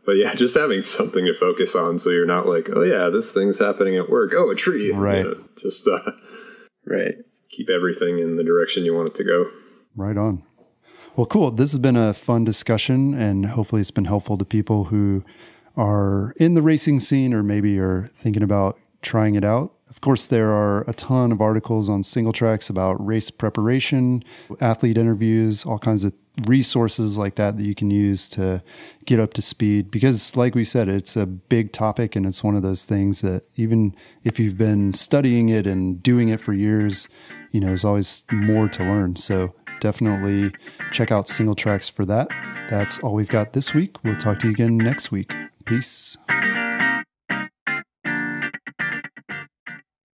But 0.06 0.12
yeah, 0.12 0.34
just 0.34 0.56
having 0.56 0.82
something 0.82 1.24
to 1.24 1.34
focus 1.34 1.74
on 1.74 1.98
so 1.98 2.10
you're 2.10 2.26
not 2.26 2.46
like, 2.46 2.68
oh 2.72 2.82
yeah, 2.82 3.08
this 3.10 3.32
thing's 3.32 3.58
happening 3.58 3.96
at 3.96 4.08
work. 4.08 4.32
Oh, 4.34 4.50
a 4.50 4.54
tree. 4.54 4.92
Right. 4.92 5.24
You 5.24 5.24
know, 5.24 5.44
just 5.56 5.88
uh, 5.88 6.12
right. 6.86 7.16
keep 7.50 7.68
everything 7.68 8.20
in 8.20 8.36
the 8.36 8.44
direction 8.44 8.84
you 8.84 8.94
want 8.94 9.08
it 9.08 9.14
to 9.16 9.24
go. 9.24 9.50
Right 9.96 10.16
on. 10.16 10.44
Well, 11.16 11.26
cool. 11.26 11.50
This 11.50 11.72
has 11.72 11.78
been 11.78 11.96
a 11.96 12.14
fun 12.14 12.44
discussion, 12.44 13.12
and 13.12 13.46
hopefully, 13.46 13.80
it's 13.80 13.90
been 13.90 14.04
helpful 14.04 14.38
to 14.38 14.44
people 14.44 14.84
who 14.84 15.24
are 15.76 16.32
in 16.36 16.54
the 16.54 16.62
racing 16.62 17.00
scene 17.00 17.34
or 17.34 17.42
maybe 17.42 17.76
are 17.80 18.06
thinking 18.14 18.44
about 18.44 18.78
trying 19.02 19.34
it 19.34 19.44
out. 19.44 19.72
Of 19.90 20.00
course, 20.00 20.26
there 20.26 20.50
are 20.50 20.82
a 20.86 20.92
ton 20.92 21.32
of 21.32 21.40
articles 21.40 21.88
on 21.88 22.02
Singletracks 22.02 22.68
about 22.68 23.04
race 23.04 23.30
preparation, 23.30 24.22
athlete 24.60 24.98
interviews, 24.98 25.64
all 25.64 25.78
kinds 25.78 26.04
of 26.04 26.12
resources 26.46 27.18
like 27.18 27.34
that 27.34 27.56
that 27.56 27.64
you 27.64 27.74
can 27.74 27.90
use 27.90 28.28
to 28.30 28.62
get 29.06 29.18
up 29.18 29.34
to 29.34 29.42
speed. 29.42 29.90
Because, 29.90 30.36
like 30.36 30.54
we 30.54 30.64
said, 30.64 30.88
it's 30.88 31.16
a 31.16 31.26
big 31.26 31.72
topic 31.72 32.14
and 32.14 32.26
it's 32.26 32.44
one 32.44 32.54
of 32.54 32.62
those 32.62 32.84
things 32.84 33.22
that 33.22 33.42
even 33.56 33.94
if 34.24 34.38
you've 34.38 34.58
been 34.58 34.94
studying 34.94 35.48
it 35.48 35.66
and 35.66 36.02
doing 36.02 36.28
it 36.28 36.40
for 36.40 36.52
years, 36.52 37.08
you 37.50 37.60
know, 37.60 37.68
there's 37.68 37.84
always 37.84 38.24
more 38.30 38.68
to 38.68 38.84
learn. 38.84 39.16
So, 39.16 39.54
definitely 39.80 40.52
check 40.92 41.10
out 41.10 41.26
Singletracks 41.26 41.90
for 41.90 42.04
that. 42.04 42.28
That's 42.68 42.98
all 42.98 43.14
we've 43.14 43.28
got 43.28 43.52
this 43.52 43.72
week. 43.74 43.96
We'll 44.04 44.16
talk 44.16 44.40
to 44.40 44.48
you 44.48 44.52
again 44.52 44.76
next 44.76 45.10
week. 45.10 45.34
Peace. 45.64 46.16